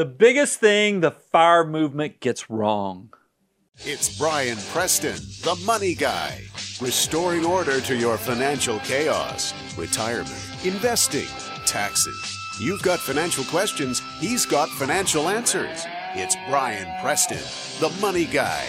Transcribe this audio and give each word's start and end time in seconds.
The 0.00 0.06
biggest 0.06 0.60
thing 0.60 1.00
the 1.00 1.10
fire 1.10 1.62
movement 1.62 2.20
gets 2.20 2.48
wrong. 2.48 3.12
It's 3.80 4.16
Brian 4.16 4.56
Preston, 4.72 5.16
the 5.42 5.60
money 5.66 5.94
guy, 5.94 6.40
restoring 6.80 7.44
order 7.44 7.82
to 7.82 7.94
your 7.94 8.16
financial 8.16 8.78
chaos, 8.78 9.52
retirement, 9.76 10.42
investing, 10.64 11.28
taxes. 11.66 12.34
You've 12.58 12.80
got 12.80 12.98
financial 12.98 13.44
questions, 13.44 14.00
he's 14.20 14.46
got 14.46 14.70
financial 14.70 15.28
answers. 15.28 15.84
It's 16.14 16.34
Brian 16.48 16.88
Preston, 17.02 17.44
the 17.86 17.94
money 18.00 18.24
guy. 18.24 18.64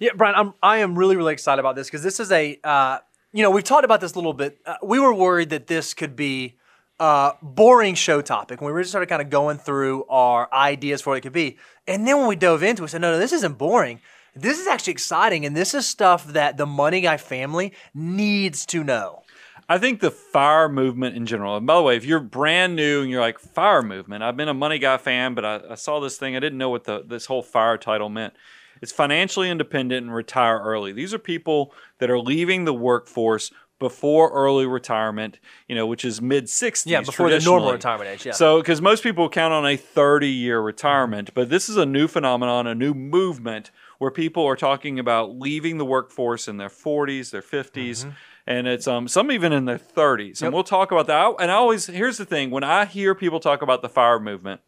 Yeah, 0.00 0.10
Brian, 0.16 0.34
I'm, 0.34 0.54
I 0.60 0.78
am 0.78 0.98
really, 0.98 1.14
really 1.14 1.32
excited 1.32 1.60
about 1.60 1.76
this 1.76 1.86
because 1.86 2.02
this 2.02 2.18
is 2.18 2.32
a, 2.32 2.58
uh, 2.64 2.98
you 3.32 3.44
know, 3.44 3.52
we've 3.52 3.62
talked 3.62 3.84
about 3.84 4.00
this 4.00 4.14
a 4.14 4.16
little 4.16 4.32
bit. 4.32 4.58
Uh, 4.66 4.74
we 4.82 4.98
were 4.98 5.14
worried 5.14 5.50
that 5.50 5.68
this 5.68 5.94
could 5.94 6.16
be 6.16 6.58
a 7.00 7.32
boring 7.42 7.94
show 7.94 8.20
topic 8.20 8.60
when 8.60 8.66
we 8.66 8.72
really 8.72 8.88
started 8.88 9.06
kind 9.06 9.22
of 9.22 9.30
going 9.30 9.58
through 9.58 10.04
our 10.08 10.52
ideas 10.52 11.00
for 11.02 11.10
what 11.10 11.18
it 11.18 11.22
could 11.22 11.32
be. 11.32 11.58
And 11.86 12.06
then 12.06 12.18
when 12.18 12.26
we 12.26 12.36
dove 12.36 12.62
into 12.62 12.82
it, 12.82 12.86
we 12.86 12.88
said, 12.88 13.00
no, 13.00 13.12
no, 13.12 13.18
this 13.18 13.32
isn't 13.32 13.58
boring. 13.58 14.00
This 14.34 14.58
is 14.58 14.66
actually 14.66 14.92
exciting. 14.92 15.46
And 15.46 15.56
this 15.56 15.74
is 15.74 15.86
stuff 15.86 16.26
that 16.28 16.56
the 16.56 16.66
Money 16.66 17.00
Guy 17.00 17.16
family 17.16 17.72
needs 17.94 18.66
to 18.66 18.84
know. 18.84 19.22
I 19.70 19.76
think 19.78 20.00
the 20.00 20.10
fire 20.10 20.68
movement 20.68 21.14
in 21.14 21.26
general, 21.26 21.56
and 21.56 21.66
by 21.66 21.76
the 21.76 21.82
way, 21.82 21.96
if 21.96 22.06
you're 22.06 22.20
brand 22.20 22.74
new 22.74 23.02
and 23.02 23.10
you're 23.10 23.20
like, 23.20 23.38
fire 23.38 23.82
movement, 23.82 24.22
I've 24.22 24.36
been 24.36 24.48
a 24.48 24.54
Money 24.54 24.78
Guy 24.78 24.96
fan, 24.96 25.34
but 25.34 25.44
I, 25.44 25.60
I 25.70 25.74
saw 25.74 26.00
this 26.00 26.16
thing, 26.16 26.34
I 26.34 26.40
didn't 26.40 26.56
know 26.56 26.70
what 26.70 26.84
the, 26.84 27.02
this 27.06 27.26
whole 27.26 27.42
fire 27.42 27.76
title 27.76 28.08
meant. 28.08 28.32
It's 28.80 28.92
financially 28.92 29.50
independent 29.50 30.06
and 30.06 30.14
retire 30.14 30.58
early. 30.60 30.92
These 30.92 31.12
are 31.12 31.18
people 31.18 31.74
that 31.98 32.08
are 32.08 32.18
leaving 32.18 32.64
the 32.64 32.72
workforce 32.72 33.50
before 33.78 34.30
early 34.30 34.66
retirement, 34.66 35.38
you 35.68 35.74
know, 35.74 35.86
which 35.86 36.04
is 36.04 36.20
mid 36.20 36.44
60s. 36.44 36.84
Yeah, 36.86 37.00
before 37.02 37.30
the 37.30 37.40
normal 37.40 37.72
retirement 37.72 38.10
age. 38.10 38.26
Yeah. 38.26 38.32
So, 38.32 38.58
because 38.58 38.80
most 38.80 39.02
people 39.02 39.28
count 39.28 39.52
on 39.52 39.66
a 39.66 39.76
30 39.76 40.28
year 40.28 40.60
retirement, 40.60 41.32
but 41.34 41.48
this 41.48 41.68
is 41.68 41.76
a 41.76 41.86
new 41.86 42.08
phenomenon, 42.08 42.66
a 42.66 42.74
new 42.74 42.94
movement 42.94 43.70
where 43.98 44.10
people 44.10 44.44
are 44.44 44.56
talking 44.56 44.98
about 44.98 45.38
leaving 45.38 45.78
the 45.78 45.84
workforce 45.84 46.48
in 46.48 46.56
their 46.56 46.68
40s, 46.68 47.30
their 47.30 47.42
50s. 47.42 47.72
Mm-hmm. 47.72 48.10
And 48.46 48.66
it's 48.66 48.88
um, 48.88 49.08
some 49.08 49.30
even 49.30 49.52
in 49.52 49.66
their 49.66 49.78
30s. 49.78 50.40
And 50.40 50.54
we'll 50.54 50.64
talk 50.64 50.90
about 50.90 51.06
that. 51.08 51.34
And 51.38 51.50
I 51.50 51.54
always, 51.54 51.86
here's 51.86 52.16
the 52.16 52.24
thing 52.24 52.50
when 52.50 52.64
I 52.64 52.86
hear 52.86 53.14
people 53.14 53.40
talk 53.40 53.60
about 53.60 53.82
the 53.82 53.90
fire 53.90 54.18
movement, 54.18 54.62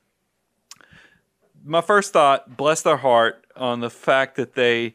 my 1.64 1.80
first 1.80 2.12
thought, 2.12 2.56
bless 2.58 2.82
their 2.82 2.98
heart, 2.98 3.46
on 3.56 3.80
the 3.80 3.90
fact 3.90 4.36
that 4.36 4.54
they 4.54 4.94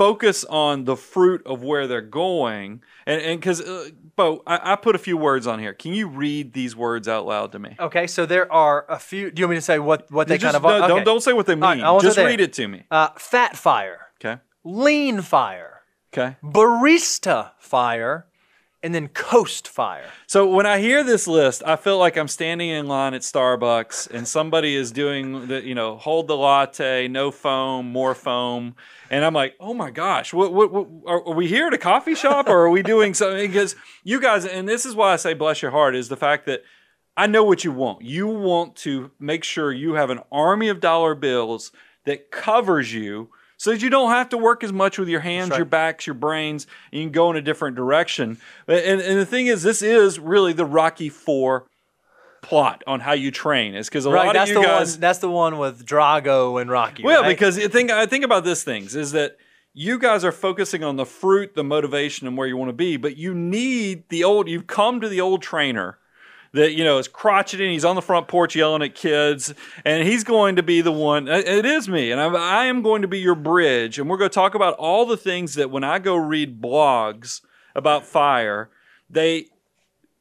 focus 0.00 0.46
on 0.48 0.84
the 0.86 0.96
fruit 0.96 1.42
of 1.44 1.62
where 1.62 1.86
they're 1.86 2.00
going. 2.00 2.82
And 3.06 3.38
because, 3.38 3.60
uh, 3.60 3.90
Bo, 4.16 4.42
I, 4.46 4.72
I 4.72 4.76
put 4.76 4.94
a 4.94 4.98
few 4.98 5.18
words 5.18 5.46
on 5.46 5.58
here. 5.58 5.74
Can 5.74 5.92
you 5.92 6.08
read 6.08 6.54
these 6.54 6.74
words 6.74 7.06
out 7.06 7.26
loud 7.26 7.52
to 7.52 7.58
me? 7.58 7.76
Okay, 7.78 8.06
so 8.06 8.24
there 8.24 8.50
are 8.50 8.86
a 8.88 8.98
few. 8.98 9.30
Do 9.30 9.40
you 9.40 9.46
want 9.46 9.50
me 9.50 9.56
to 9.58 9.62
say 9.62 9.78
what, 9.78 10.10
what 10.10 10.26
they 10.26 10.38
just- 10.38 10.54
kind 10.54 10.56
of 10.56 10.62
no, 10.62 10.78
okay. 10.84 10.88
don't, 10.88 11.04
don't 11.04 11.20
say 11.22 11.34
what 11.34 11.44
they 11.44 11.54
mean. 11.54 11.82
Right, 11.82 12.00
just 12.00 12.16
read 12.16 12.40
it 12.40 12.54
to 12.54 12.66
me. 12.66 12.84
Uh, 12.90 13.08
fat 13.18 13.58
fire, 13.58 14.06
Okay. 14.24 14.40
lean 14.64 15.20
fire, 15.20 15.82
Okay. 16.14 16.36
barista 16.42 17.50
fire, 17.58 18.26
and 18.82 18.94
then 18.94 19.08
coast 19.08 19.68
fire. 19.68 20.10
So 20.26 20.46
when 20.46 20.64
I 20.64 20.78
hear 20.78 21.04
this 21.04 21.26
list, 21.26 21.62
I 21.66 21.76
feel 21.76 21.98
like 21.98 22.16
I'm 22.16 22.28
standing 22.28 22.70
in 22.70 22.86
line 22.86 23.12
at 23.14 23.20
Starbucks 23.22 24.10
and 24.10 24.26
somebody 24.26 24.74
is 24.74 24.90
doing 24.90 25.48
the, 25.48 25.62
you 25.62 25.74
know, 25.74 25.96
hold 25.96 26.28
the 26.28 26.36
latte, 26.36 27.06
no 27.08 27.30
foam, 27.30 27.92
more 27.92 28.14
foam, 28.14 28.74
and 29.10 29.24
I'm 29.24 29.34
like, 29.34 29.54
oh 29.60 29.74
my 29.74 29.90
gosh, 29.90 30.32
what, 30.32 30.52
what, 30.52 30.72
what 30.72 30.88
are, 31.06 31.28
are 31.28 31.34
we 31.34 31.46
here 31.46 31.66
at 31.66 31.74
a 31.74 31.78
coffee 31.78 32.14
shop 32.14 32.48
or 32.48 32.66
are 32.66 32.70
we 32.70 32.82
doing 32.82 33.12
something? 33.12 33.46
Because 33.46 33.76
you 34.02 34.20
guys, 34.20 34.46
and 34.46 34.68
this 34.68 34.86
is 34.86 34.94
why 34.94 35.12
I 35.12 35.16
say 35.16 35.34
bless 35.34 35.60
your 35.60 35.72
heart, 35.72 35.94
is 35.94 36.08
the 36.08 36.16
fact 36.16 36.46
that 36.46 36.62
I 37.16 37.26
know 37.26 37.44
what 37.44 37.64
you 37.64 37.72
want. 37.72 38.02
You 38.02 38.28
want 38.28 38.76
to 38.76 39.10
make 39.18 39.44
sure 39.44 39.72
you 39.72 39.94
have 39.94 40.10
an 40.10 40.20
army 40.32 40.68
of 40.68 40.80
dollar 40.80 41.14
bills 41.14 41.72
that 42.06 42.30
covers 42.30 42.94
you 42.94 43.30
so 43.60 43.72
that 43.72 43.82
you 43.82 43.90
don't 43.90 44.08
have 44.08 44.30
to 44.30 44.38
work 44.38 44.64
as 44.64 44.72
much 44.72 44.98
with 44.98 45.06
your 45.06 45.20
hands, 45.20 45.50
right. 45.50 45.58
your 45.58 45.66
backs, 45.66 46.06
your 46.06 46.14
brains, 46.14 46.66
and 46.90 46.98
you 47.02 47.06
can 47.08 47.12
go 47.12 47.30
in 47.30 47.36
a 47.36 47.42
different 47.42 47.76
direction. 47.76 48.38
And, 48.66 49.02
and 49.02 49.18
the 49.20 49.26
thing 49.26 49.48
is, 49.48 49.62
this 49.62 49.82
is 49.82 50.18
really 50.18 50.54
the 50.54 50.64
Rocky 50.64 51.10
Four 51.10 51.66
plot 52.40 52.82
on 52.86 53.00
how 53.00 53.12
you 53.12 53.30
train. 53.30 53.74
Is 53.74 53.90
because 53.90 54.06
a 54.06 54.10
Right, 54.10 54.28
lot 54.28 54.32
that's 54.32 54.50
of 54.50 54.56
you 54.56 54.62
the 54.62 54.66
guys, 54.66 54.92
one. 54.92 55.00
That's 55.02 55.18
the 55.18 55.28
one 55.28 55.58
with 55.58 55.84
Drago 55.84 56.58
and 56.58 56.70
Rocky. 56.70 57.02
well, 57.02 57.20
right? 57.20 57.28
because 57.28 57.58
I 57.58 57.68
think 57.68 57.90
I 57.90 58.06
think 58.06 58.24
about 58.24 58.44
this 58.44 58.64
things 58.64 58.96
is 58.96 59.12
that 59.12 59.36
you 59.74 59.98
guys 59.98 60.24
are 60.24 60.32
focusing 60.32 60.82
on 60.82 60.96
the 60.96 61.04
fruit, 61.04 61.54
the 61.54 61.62
motivation, 61.62 62.26
and 62.26 62.38
where 62.38 62.48
you 62.48 62.56
want 62.56 62.70
to 62.70 62.74
be, 62.74 62.96
but 62.96 63.18
you 63.18 63.34
need 63.34 64.08
the 64.08 64.24
old. 64.24 64.48
You've 64.48 64.68
come 64.68 65.02
to 65.02 65.08
the 65.10 65.20
old 65.20 65.42
trainer 65.42 65.98
that 66.52 66.72
you 66.72 66.84
know 66.84 66.98
is 66.98 67.08
crotchety 67.08 67.64
and 67.64 67.72
he's 67.72 67.84
on 67.84 67.94
the 67.94 68.02
front 68.02 68.28
porch 68.28 68.56
yelling 68.56 68.82
at 68.82 68.94
kids, 68.94 69.54
and 69.84 70.06
he's 70.06 70.24
going 70.24 70.56
to 70.56 70.62
be 70.62 70.80
the 70.80 70.92
one. 70.92 71.28
It 71.28 71.46
it 71.46 71.64
is 71.64 71.88
me, 71.88 72.10
and 72.10 72.20
I'm, 72.20 72.36
I 72.36 72.66
am 72.66 72.82
going 72.82 73.02
to 73.02 73.08
be 73.08 73.20
your 73.20 73.34
bridge, 73.34 73.98
and 73.98 74.08
we're 74.08 74.16
going 74.16 74.30
to 74.30 74.34
talk 74.34 74.54
about 74.54 74.74
all 74.74 75.06
the 75.06 75.16
things 75.16 75.54
that 75.54 75.70
when 75.70 75.84
I 75.84 75.98
go 75.98 76.16
read 76.16 76.60
blogs 76.60 77.40
about 77.74 78.04
fire, 78.04 78.70
they 79.08 79.46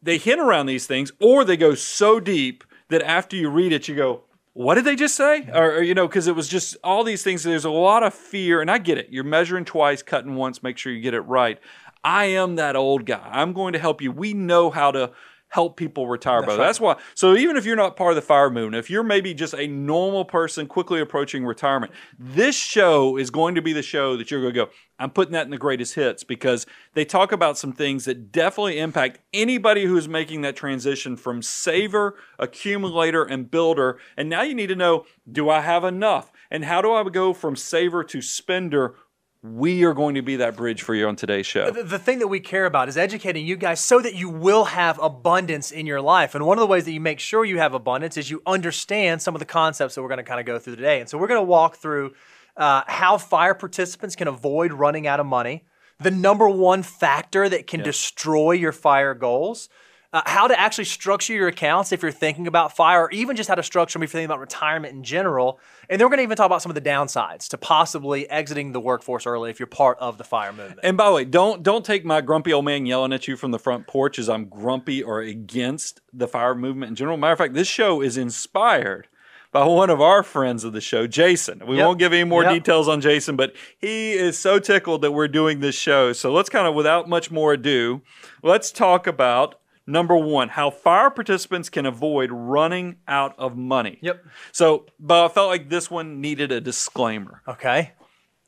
they 0.01 0.17
hint 0.17 0.39
around 0.39 0.67
these 0.67 0.87
things, 0.87 1.11
or 1.19 1.43
they 1.43 1.57
go 1.57 1.75
so 1.75 2.19
deep 2.19 2.63
that 2.89 3.01
after 3.01 3.35
you 3.35 3.49
read 3.49 3.73
it, 3.73 3.87
you 3.87 3.95
go, 3.95 4.23
"What 4.53 4.75
did 4.75 4.85
they 4.85 4.95
just 4.95 5.15
say?" 5.15 5.49
Or, 5.53 5.77
or, 5.77 5.81
you 5.81 5.93
know, 5.93 6.07
because 6.07 6.27
it 6.27 6.35
was 6.35 6.47
just 6.47 6.77
all 6.83 7.03
these 7.03 7.23
things. 7.23 7.43
There's 7.43 7.65
a 7.65 7.71
lot 7.71 8.03
of 8.03 8.13
fear, 8.13 8.61
and 8.61 8.69
I 8.69 8.77
get 8.77 8.97
it. 8.97 9.07
You're 9.09 9.23
measuring 9.23 9.65
twice, 9.65 10.01
cutting 10.01 10.35
once. 10.35 10.61
Make 10.63 10.77
sure 10.77 10.91
you 10.91 11.01
get 11.01 11.13
it 11.13 11.21
right. 11.21 11.59
I 12.03 12.25
am 12.25 12.55
that 12.55 12.75
old 12.75 13.05
guy. 13.05 13.27
I'm 13.29 13.51
going 13.51 13.73
to 13.73 13.79
help 13.79 14.01
you. 14.01 14.11
We 14.11 14.33
know 14.33 14.69
how 14.69 14.91
to 14.91 15.11
help 15.49 15.77
people 15.77 16.07
retire, 16.07 16.43
brother. 16.43 16.63
That's 16.63 16.79
why. 16.79 16.97
So 17.15 17.35
even 17.35 17.57
if 17.57 17.65
you're 17.65 17.75
not 17.75 17.95
part 17.95 18.11
of 18.11 18.15
the 18.15 18.21
fire 18.21 18.49
movement, 18.49 18.75
if 18.75 18.89
you're 18.89 19.03
maybe 19.03 19.33
just 19.33 19.53
a 19.55 19.67
normal 19.67 20.23
person 20.23 20.67
quickly 20.67 21.01
approaching 21.01 21.45
retirement, 21.45 21.91
this 22.17 22.55
show 22.55 23.17
is 23.17 23.31
going 23.31 23.55
to 23.55 23.61
be 23.61 23.73
the 23.73 23.81
show 23.81 24.15
that 24.15 24.29
you're 24.29 24.41
going 24.41 24.53
to 24.53 24.65
go. 24.65 24.71
I'm 24.99 25.09
putting 25.09 25.31
that 25.33 25.45
in 25.45 25.51
the 25.51 25.57
greatest 25.57 25.95
hits 25.95 26.23
because 26.23 26.65
they 26.93 27.03
talk 27.03 27.31
about 27.31 27.57
some 27.57 27.73
things 27.73 28.05
that 28.05 28.31
definitely 28.31 28.79
impact 28.79 29.19
anybody 29.33 29.85
who's 29.85 30.07
making 30.07 30.41
that 30.41 30.55
transition 30.55 31.17
from 31.17 31.41
saver, 31.41 32.15
accumulator, 32.37 33.23
and 33.23 33.49
builder. 33.49 33.97
And 34.17 34.29
now 34.29 34.43
you 34.43 34.53
need 34.53 34.67
to 34.67 34.75
know 34.75 35.05
do 35.29 35.49
I 35.49 35.61
have 35.61 35.83
enough? 35.83 36.31
And 36.51 36.65
how 36.65 36.81
do 36.81 36.91
I 36.91 37.03
go 37.09 37.33
from 37.33 37.55
saver 37.55 38.03
to 38.03 38.21
spender? 38.21 38.95
We 39.41 39.85
are 39.85 39.93
going 39.93 40.15
to 40.15 40.21
be 40.21 40.35
that 40.37 40.57
bridge 40.57 40.81
for 40.81 40.93
you 40.93 41.07
on 41.07 41.15
today's 41.15 41.45
show. 41.45 41.71
the, 41.71 41.83
the 41.83 41.99
thing 41.99 42.19
that 42.19 42.27
we 42.27 42.41
care 42.41 42.65
about 42.65 42.89
is 42.89 42.97
educating 42.97 43.45
you 43.45 43.55
guys 43.55 43.79
so 43.79 44.01
that 44.01 44.13
you 44.13 44.27
will 44.27 44.65
have 44.65 44.99
abundance 45.01 45.71
in 45.71 45.85
your 45.85 46.01
life. 46.01 46.35
And 46.35 46.45
one 46.45 46.57
of 46.57 46.59
the 46.59 46.67
ways 46.67 46.83
that 46.83 46.91
you 46.91 46.99
make 46.99 47.21
sure 47.21 47.45
you 47.45 47.57
have 47.57 47.73
abundance 47.73 48.17
is 48.17 48.29
you 48.29 48.41
understand 48.45 49.21
some 49.21 49.35
of 49.35 49.39
the 49.39 49.45
concepts 49.45 49.95
that 49.95 50.01
we're 50.01 50.09
going 50.09 50.17
to 50.17 50.23
kind 50.23 50.41
of 50.41 50.45
go 50.45 50.59
through 50.59 50.75
today. 50.75 50.99
And 50.99 51.07
so 51.07 51.17
we're 51.17 51.27
going 51.27 51.39
to 51.39 51.45
walk 51.45 51.77
through 51.77 52.15
uh, 52.57 52.83
how 52.87 53.17
fire 53.17 53.53
participants 53.53 54.17
can 54.17 54.27
avoid 54.27 54.73
running 54.73 55.07
out 55.07 55.21
of 55.21 55.25
money, 55.25 55.63
the 56.01 56.11
number 56.11 56.49
one 56.49 56.83
factor 56.83 57.47
that 57.47 57.65
can 57.65 57.81
destroy 57.81 58.51
your 58.51 58.73
fire 58.73 59.13
goals. 59.13 59.69
Uh, 60.11 60.23
how 60.25 60.47
to 60.47 60.59
actually 60.59 60.85
structure 60.85 61.33
your 61.33 61.47
accounts 61.47 61.91
if 61.91 62.01
you're 62.01 62.11
thinking 62.11 62.47
about 62.47 62.75
fire, 62.75 63.03
or 63.03 63.11
even 63.11 63.35
just 63.35 63.47
how 63.47 63.53
to 63.53 63.61
structure 63.61 63.99
them 63.99 64.01
if 64.03 64.09
you're 64.11 64.17
thinking 64.19 64.25
about 64.25 64.39
retirement 64.39 64.91
in 64.91 65.03
general. 65.03 65.59
And 65.87 65.99
then 65.99 66.05
we're 66.07 66.09
going 66.09 66.17
to 66.17 66.23
even 66.23 66.35
talk 66.35 66.47
about 66.47 66.63
some 66.63 66.71
of 66.71 66.75
the 66.75 66.81
downsides 66.81 67.47
to 67.49 67.59
possibly 67.59 68.27
exiting 68.27 68.71
the 68.71 68.79
workforce 68.79 69.27
early 69.27 69.51
if 69.51 69.59
you're 69.59 69.67
part 69.67 69.99
of 69.99 70.17
the 70.17 70.23
fire 70.23 70.51
movement. 70.51 70.79
And 70.81 70.97
by 70.97 71.05
the 71.09 71.13
way, 71.13 71.25
don't 71.25 71.61
don't 71.61 71.85
take 71.85 72.05
my 72.05 72.21
grumpy 72.21 72.51
old 72.51 72.65
man 72.65 72.87
yelling 72.87 73.13
at 73.13 73.27
you 73.27 73.37
from 73.37 73.51
the 73.51 73.59
front 73.59 73.85
porch 73.85 74.17
as 74.17 74.29
I'm 74.29 74.45
grumpy 74.45 75.03
or 75.03 75.21
against 75.21 76.01
the 76.11 76.27
fire 76.27 76.55
movement 76.55 76.89
in 76.89 76.95
general. 76.95 77.15
Matter 77.15 77.33
of 77.33 77.37
fact, 77.37 77.53
this 77.53 77.67
show 77.67 78.01
is 78.01 78.17
inspired 78.17 79.07
by 79.51 79.63
one 79.63 79.91
of 79.91 80.01
our 80.01 80.23
friends 80.23 80.63
of 80.63 80.73
the 80.73 80.81
show, 80.81 81.05
Jason. 81.05 81.61
We 81.67 81.77
Yep. 81.77 81.85
won't 81.85 81.99
give 81.99 82.13
any 82.13 82.23
more 82.23 82.41
Yep. 82.43 82.53
details 82.53 82.87
on 82.87 82.99
Jason, 82.99 83.35
but 83.35 83.53
he 83.77 84.13
is 84.13 84.39
so 84.39 84.57
tickled 84.57 85.03
that 85.03 85.11
we're 85.11 85.27
doing 85.27 85.59
this 85.59 85.75
show. 85.75 86.13
So 86.13 86.31
let's 86.31 86.49
kind 86.49 86.65
of, 86.65 86.73
without 86.73 87.07
much 87.07 87.29
more 87.29 87.53
ado, 87.53 88.01
let's 88.41 88.71
talk 88.71 89.05
about 89.05 89.55
number 89.89 90.15
one, 90.15 90.49
how 90.49 90.69
fire 90.69 91.09
participants 91.09 91.69
can 91.69 91.85
avoid 91.85 92.31
running 92.31 92.97
out 93.07 93.33
of 93.37 93.57
money. 93.57 93.97
Yep. 94.01 94.23
So, 94.51 94.85
but 94.99 95.25
I 95.25 95.27
felt 95.27 95.49
like 95.49 95.69
this 95.69 95.89
one 95.89 96.21
needed 96.21 96.51
a 96.51 96.61
disclaimer 96.61 97.41
Okay. 97.47 97.93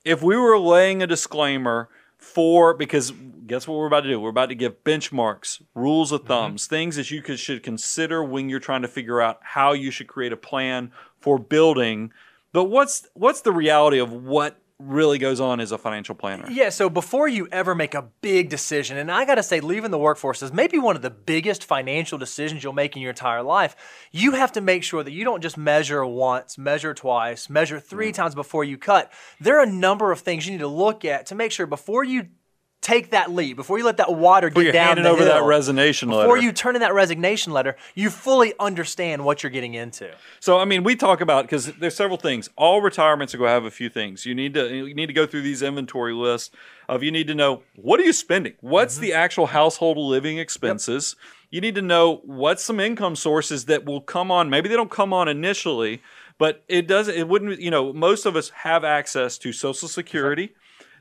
if 0.05 0.21
we 0.21 0.37
were 0.37 0.57
laying 0.57 1.01
a 1.01 1.07
disclaimer 1.07 1.89
for 2.17 2.75
because 2.75 3.11
guess 3.47 3.67
what 3.67 3.75
we're 3.77 3.87
about 3.87 4.01
to 4.01 4.09
do 4.09 4.19
we're 4.19 4.29
about 4.29 4.49
to 4.49 4.55
give 4.55 4.83
benchmarks 4.83 5.59
rules 5.73 6.11
of 6.11 6.19
mm-hmm. 6.21 6.27
thumbs 6.27 6.67
things 6.67 6.95
that 6.95 7.09
you 7.09 7.19
could, 7.19 7.39
should 7.39 7.63
consider 7.63 8.23
when 8.23 8.47
you're 8.47 8.59
trying 8.59 8.83
to 8.83 8.87
figure 8.87 9.19
out 9.19 9.39
how 9.41 9.73
you 9.73 9.89
should 9.89 10.07
create 10.07 10.31
a 10.31 10.37
plan 10.37 10.91
for 11.19 11.39
building 11.39 12.11
but 12.53 12.65
what's 12.65 13.07
what's 13.15 13.41
the 13.41 13.51
reality 13.51 13.97
of 13.97 14.11
what 14.11 14.61
really 14.83 15.17
goes 15.17 15.39
on 15.39 15.59
as 15.59 15.71
a 15.71 15.77
financial 15.77 16.15
planner 16.15 16.49
Yeah, 16.49 16.69
so 16.69 16.89
before 16.89 17.27
you 17.27 17.47
ever 17.51 17.75
make 17.75 17.93
a 17.93 18.03
big 18.21 18.49
decision, 18.49 18.97
and 18.97 19.11
I 19.11 19.25
gotta 19.25 19.43
say, 19.43 19.59
leaving 19.59 19.91
the 19.91 19.97
workforce 19.97 20.41
is 20.41 20.51
maybe 20.51 20.79
one 20.79 20.95
of 20.95 21.01
the 21.01 21.09
biggest 21.09 21.63
financial 21.63 22.17
decisions 22.17 22.63
you'll 22.63 22.73
make 22.73 22.95
in 22.95 23.01
your 23.01 23.11
entire 23.11 23.43
life. 23.43 23.75
You 24.11 24.33
have 24.33 24.51
to 24.53 24.61
make 24.61 24.83
sure 24.83 25.03
that 25.03 25.11
you 25.11 25.23
don't 25.23 25.41
just 25.41 25.57
measure 25.57 26.05
once, 26.05 26.57
measure 26.57 26.93
twice, 26.93 27.49
measure 27.49 27.79
three 27.79 28.07
mm-hmm. 28.07 28.21
times 28.21 28.35
before 28.35 28.63
you 28.63 28.77
cut. 28.77 29.11
There 29.39 29.59
are 29.59 29.63
a 29.63 29.71
number 29.71 30.11
of 30.11 30.19
things 30.19 30.45
you 30.45 30.53
need 30.53 30.59
to 30.59 30.67
look 30.67 31.05
at 31.05 31.27
to 31.27 31.35
make 31.35 31.51
sure 31.51 31.65
before 31.65 32.03
you 32.03 32.27
take 32.81 33.11
that 33.11 33.31
leap, 33.31 33.55
before 33.55 33.77
you 33.77 33.85
let 33.85 33.97
that 33.97 34.13
water 34.13 34.49
Before 34.49 34.63
get 34.63 34.71
down 34.73 35.01
the 35.01 35.07
over 35.07 35.23
that 35.23 35.35
hill, 35.37 35.45
resignation 35.45 36.09
before 36.09 36.27
letter. 36.35 36.41
you 36.41 36.51
turn 36.51 36.75
in 36.75 36.81
that 36.81 36.93
resignation 36.95 37.53
letter, 37.53 37.75
you 37.93 38.09
fully 38.09 38.53
understand 38.59 39.23
what 39.23 39.43
you're 39.43 39.51
getting 39.51 39.75
into. 39.75 40.11
So 40.39 40.57
I 40.57 40.65
mean, 40.65 40.83
we 40.83 40.95
talk 40.95 41.21
about 41.21 41.45
because 41.45 41.67
there's 41.73 41.95
several 41.95 42.17
things. 42.17 42.49
All 42.57 42.81
retirements 42.81 43.35
are 43.35 43.37
going 43.37 43.49
to 43.49 43.53
have 43.53 43.65
a 43.65 43.71
few 43.71 43.87
things. 43.89 44.25
You 44.25 44.33
need 44.33 44.55
to 44.55 44.67
you 44.73 44.95
need 44.95 45.07
to 45.07 45.13
go 45.13 45.25
through 45.27 45.43
these 45.43 45.61
inventory 45.61 46.13
lists 46.13 46.49
of 46.89 47.03
you 47.03 47.11
need 47.11 47.27
to 47.27 47.35
know 47.35 47.61
what 47.75 47.99
are 47.99 48.03
you 48.03 48.13
spending. 48.13 48.53
What's 48.61 48.95
Mm-hmm. 48.95 49.01
the 49.03 49.13
actual 49.13 49.45
household 49.47 49.97
living 49.97 50.37
expenses? 50.39 51.15
You 51.51 51.61
need 51.61 51.75
to 51.75 51.81
know 51.81 52.21
what's 52.25 52.63
some 52.63 52.79
income 52.79 53.15
sources 53.15 53.65
that 53.65 53.85
will 53.85 54.01
come 54.01 54.31
on. 54.31 54.49
Maybe 54.49 54.69
they 54.69 54.75
don't 54.75 54.89
come 54.89 55.11
on 55.13 55.27
initially, 55.27 56.01
but 56.37 56.63
it 56.67 56.87
doesn't. 56.87 57.13
It 57.15 57.27
wouldn't. 57.27 57.59
You 57.59 57.69
know, 57.69 57.93
most 57.93 58.25
of 58.25 58.35
us 58.35 58.49
have 58.49 58.83
access 58.83 59.37
to 59.39 59.51
Social 59.53 59.87
Security. 59.87 60.53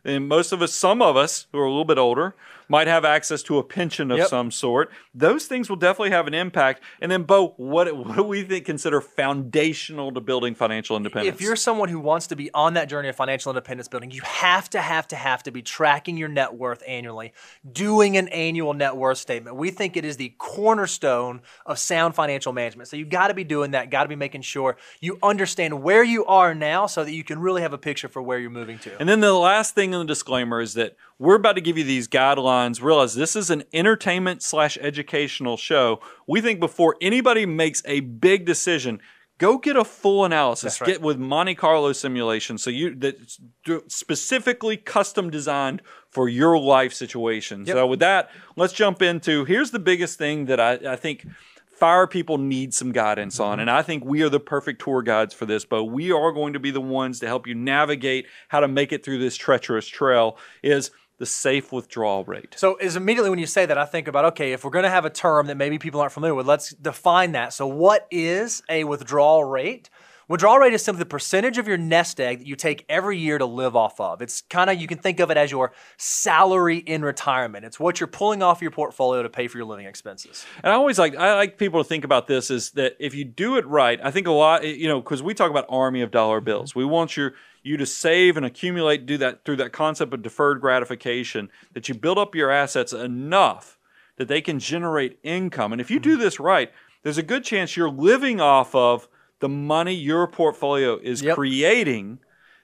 And 0.04 0.28
most 0.28 0.52
of 0.52 0.62
us, 0.62 0.72
some 0.72 1.02
of 1.02 1.16
us 1.16 1.46
who 1.52 1.58
are 1.58 1.64
a 1.64 1.70
little 1.70 1.84
bit 1.84 1.98
older, 1.98 2.34
might 2.70 2.86
have 2.86 3.04
access 3.04 3.42
to 3.42 3.58
a 3.58 3.64
pension 3.64 4.12
of 4.12 4.18
Yep. 4.18 4.28
some 4.28 4.50
sort. 4.52 4.92
Those 5.12 5.46
things 5.46 5.68
will 5.68 5.76
definitely 5.76 6.12
have 6.12 6.28
an 6.28 6.34
impact. 6.34 6.80
And 7.00 7.10
then, 7.10 7.24
Bo, 7.24 7.54
what, 7.56 7.94
what 7.96 8.16
do 8.16 8.22
we 8.22 8.44
think 8.44 8.64
consider 8.64 9.00
foundational 9.00 10.12
to 10.12 10.20
building 10.20 10.54
financial 10.54 10.96
independence? 10.96 11.34
If 11.34 11.42
you're 11.42 11.56
someone 11.56 11.88
who 11.88 11.98
wants 11.98 12.28
to 12.28 12.36
be 12.36 12.48
on 12.54 12.74
that 12.74 12.88
journey 12.88 13.08
of 13.08 13.16
financial 13.16 13.50
independence 13.50 13.88
building, 13.88 14.12
you 14.12 14.22
have 14.22 14.70
to, 14.70 14.80
have 14.80 15.08
to, 15.08 15.16
have 15.16 15.42
to 15.42 15.50
be 15.50 15.62
tracking 15.62 16.16
your 16.16 16.28
net 16.28 16.54
worth 16.54 16.84
annually, 16.86 17.32
doing 17.70 18.16
an 18.16 18.28
annual 18.28 18.72
net 18.72 18.96
worth 18.96 19.18
statement. 19.18 19.56
We 19.56 19.72
think 19.72 19.96
it 19.96 20.04
is 20.04 20.16
the 20.16 20.32
cornerstone 20.38 21.40
of 21.66 21.76
sound 21.80 22.14
financial 22.14 22.52
management. 22.52 22.88
So 22.88 22.96
you 22.96 23.04
got 23.04 23.28
to 23.28 23.34
be 23.34 23.42
doing 23.42 23.72
that, 23.72 23.90
got 23.90 24.04
to 24.04 24.08
be 24.08 24.14
making 24.14 24.42
sure 24.42 24.76
you 25.00 25.18
understand 25.24 25.82
where 25.82 26.04
you 26.04 26.24
are 26.26 26.54
now 26.54 26.86
so 26.86 27.02
that 27.02 27.12
you 27.12 27.24
can 27.24 27.40
really 27.40 27.62
have 27.62 27.72
a 27.72 27.78
picture 27.78 28.06
for 28.06 28.22
where 28.22 28.38
you're 28.38 28.48
moving 28.48 28.78
to. 28.78 28.96
And 29.00 29.08
then 29.08 29.18
the 29.18 29.32
last 29.32 29.74
thing 29.74 29.92
in 29.92 29.98
the 29.98 30.04
disclaimer 30.04 30.60
is 30.60 30.74
that 30.74 30.96
we're 31.18 31.34
about 31.34 31.54
to 31.54 31.60
give 31.60 31.76
you 31.76 31.84
these 31.84 32.06
guidelines. 32.06 32.59
Realize 32.80 33.14
this 33.14 33.36
is 33.36 33.50
an 33.50 33.64
entertainment 33.72 34.42
slash 34.42 34.78
educational 34.80 35.56
show. 35.56 36.00
We 36.26 36.40
think 36.40 36.60
before 36.60 36.96
anybody 37.00 37.46
makes 37.46 37.82
a 37.84 38.00
big 38.00 38.44
decision, 38.44 39.00
go 39.38 39.58
get 39.58 39.76
a 39.76 39.84
full 39.84 40.24
analysis. 40.24 40.80
Right. 40.80 40.88
Get 40.88 41.02
with 41.02 41.18
Monte 41.18 41.54
Carlo 41.54 41.92
simulation, 41.92 42.58
so 42.58 42.70
you 42.70 42.94
that's 42.94 43.40
specifically 43.88 44.76
custom 44.76 45.30
designed 45.30 45.82
for 46.10 46.28
your 46.28 46.58
life 46.58 46.92
situation. 46.92 47.66
So 47.66 47.86
with 47.86 48.00
that, 48.00 48.30
let's 48.56 48.72
jump 48.72 49.02
into 49.02 49.44
here's 49.44 49.70
the 49.70 49.78
biggest 49.78 50.18
thing 50.18 50.46
that 50.46 50.60
I, 50.60 50.92
I 50.92 50.96
think 50.96 51.26
fire 51.80 52.06
people 52.06 52.36
need 52.36 52.74
some 52.74 52.92
guidance 52.92 53.36
Mm-hmm. 53.36 53.52
on. 53.52 53.60
And 53.60 53.70
I 53.70 53.80
think 53.82 54.04
we 54.04 54.22
are 54.22 54.28
the 54.28 54.38
perfect 54.38 54.82
tour 54.82 55.02
guides 55.02 55.32
for 55.32 55.46
this, 55.46 55.64
but 55.64 55.84
we 55.84 56.12
are 56.12 56.30
going 56.30 56.52
to 56.52 56.60
be 56.60 56.70
the 56.70 56.80
ones 56.80 57.20
to 57.20 57.26
help 57.26 57.46
you 57.46 57.54
navigate 57.54 58.26
how 58.48 58.60
to 58.60 58.68
make 58.68 58.92
it 58.92 59.02
through 59.02 59.18
this 59.18 59.36
treacherous 59.36 59.86
trail 59.86 60.36
is 60.62 60.90
the 61.20 61.26
safe 61.26 61.70
withdrawal 61.70 62.24
rate. 62.24 62.54
So 62.56 62.78
is 62.78 62.96
immediately 62.96 63.28
when 63.28 63.38
you 63.38 63.46
say 63.46 63.66
that, 63.66 63.76
I 63.76 63.84
think 63.84 64.08
about 64.08 64.24
okay, 64.24 64.52
if 64.52 64.64
we're 64.64 64.70
going 64.70 64.84
to 64.84 64.90
have 64.90 65.04
a 65.04 65.10
term 65.10 65.48
that 65.48 65.56
maybe 65.58 65.78
people 65.78 66.00
aren't 66.00 66.12
familiar 66.12 66.34
with, 66.34 66.46
let's 66.46 66.70
define 66.70 67.32
that. 67.32 67.52
So 67.52 67.66
what 67.66 68.08
is 68.10 68.62
a 68.70 68.84
withdrawal 68.84 69.44
rate? 69.44 69.90
Withdrawal 70.30 70.60
rate 70.60 70.72
is 70.72 70.84
simply 70.84 71.00
the 71.00 71.06
percentage 71.06 71.58
of 71.58 71.66
your 71.66 71.76
nest 71.76 72.20
egg 72.20 72.38
that 72.38 72.46
you 72.46 72.54
take 72.54 72.84
every 72.88 73.18
year 73.18 73.36
to 73.36 73.44
live 73.44 73.74
off 73.74 73.98
of. 73.98 74.22
It's 74.22 74.42
kind 74.42 74.70
of 74.70 74.80
you 74.80 74.86
can 74.86 74.98
think 74.98 75.18
of 75.18 75.28
it 75.32 75.36
as 75.36 75.50
your 75.50 75.72
salary 75.96 76.76
in 76.76 77.02
retirement. 77.02 77.64
It's 77.64 77.80
what 77.80 77.98
you're 77.98 78.06
pulling 78.06 78.40
off 78.40 78.62
your 78.62 78.70
portfolio 78.70 79.24
to 79.24 79.28
pay 79.28 79.48
for 79.48 79.58
your 79.58 79.66
living 79.66 79.86
expenses. 79.86 80.46
And 80.62 80.72
I 80.72 80.76
always 80.76 81.00
like 81.00 81.16
I 81.16 81.34
like 81.34 81.58
people 81.58 81.82
to 81.82 81.88
think 81.88 82.04
about 82.04 82.28
this 82.28 82.48
is 82.48 82.70
that 82.72 82.94
if 83.00 83.12
you 83.12 83.24
do 83.24 83.56
it 83.56 83.66
right, 83.66 83.98
I 84.04 84.12
think 84.12 84.28
a 84.28 84.30
lot 84.30 84.64
eh, 84.64 84.68
you 84.68 84.86
know 84.86 85.00
because 85.00 85.20
we 85.20 85.34
talk 85.34 85.50
about 85.50 85.66
army 85.68 86.00
of 86.00 86.12
dollar 86.12 86.38
mm-hmm. 86.38 86.44
bills. 86.44 86.76
We 86.76 86.84
want 86.84 87.16
your 87.16 87.32
you 87.64 87.76
to 87.78 87.84
save 87.84 88.36
and 88.36 88.46
accumulate, 88.46 89.06
do 89.06 89.18
that 89.18 89.44
through 89.44 89.56
that 89.56 89.72
concept 89.72 90.14
of 90.14 90.22
deferred 90.22 90.60
gratification 90.60 91.50
that 91.72 91.88
you 91.88 91.94
build 91.96 92.18
up 92.18 92.36
your 92.36 92.52
assets 92.52 92.92
enough 92.92 93.80
that 94.16 94.28
they 94.28 94.40
can 94.40 94.60
generate 94.60 95.18
income. 95.24 95.72
And 95.72 95.80
if 95.80 95.90
you 95.90 95.98
do 95.98 96.12
mm-hmm. 96.12 96.20
this 96.20 96.38
right, 96.38 96.70
there's 97.02 97.18
a 97.18 97.24
good 97.24 97.42
chance 97.42 97.76
you're 97.76 97.90
living 97.90 98.40
off 98.40 98.76
of 98.76 99.08
the 99.40 99.48
money 99.48 99.94
your 99.94 100.26
portfolio 100.26 100.98
is 101.02 101.22
Yep. 101.22 101.34
creating. 101.36 102.18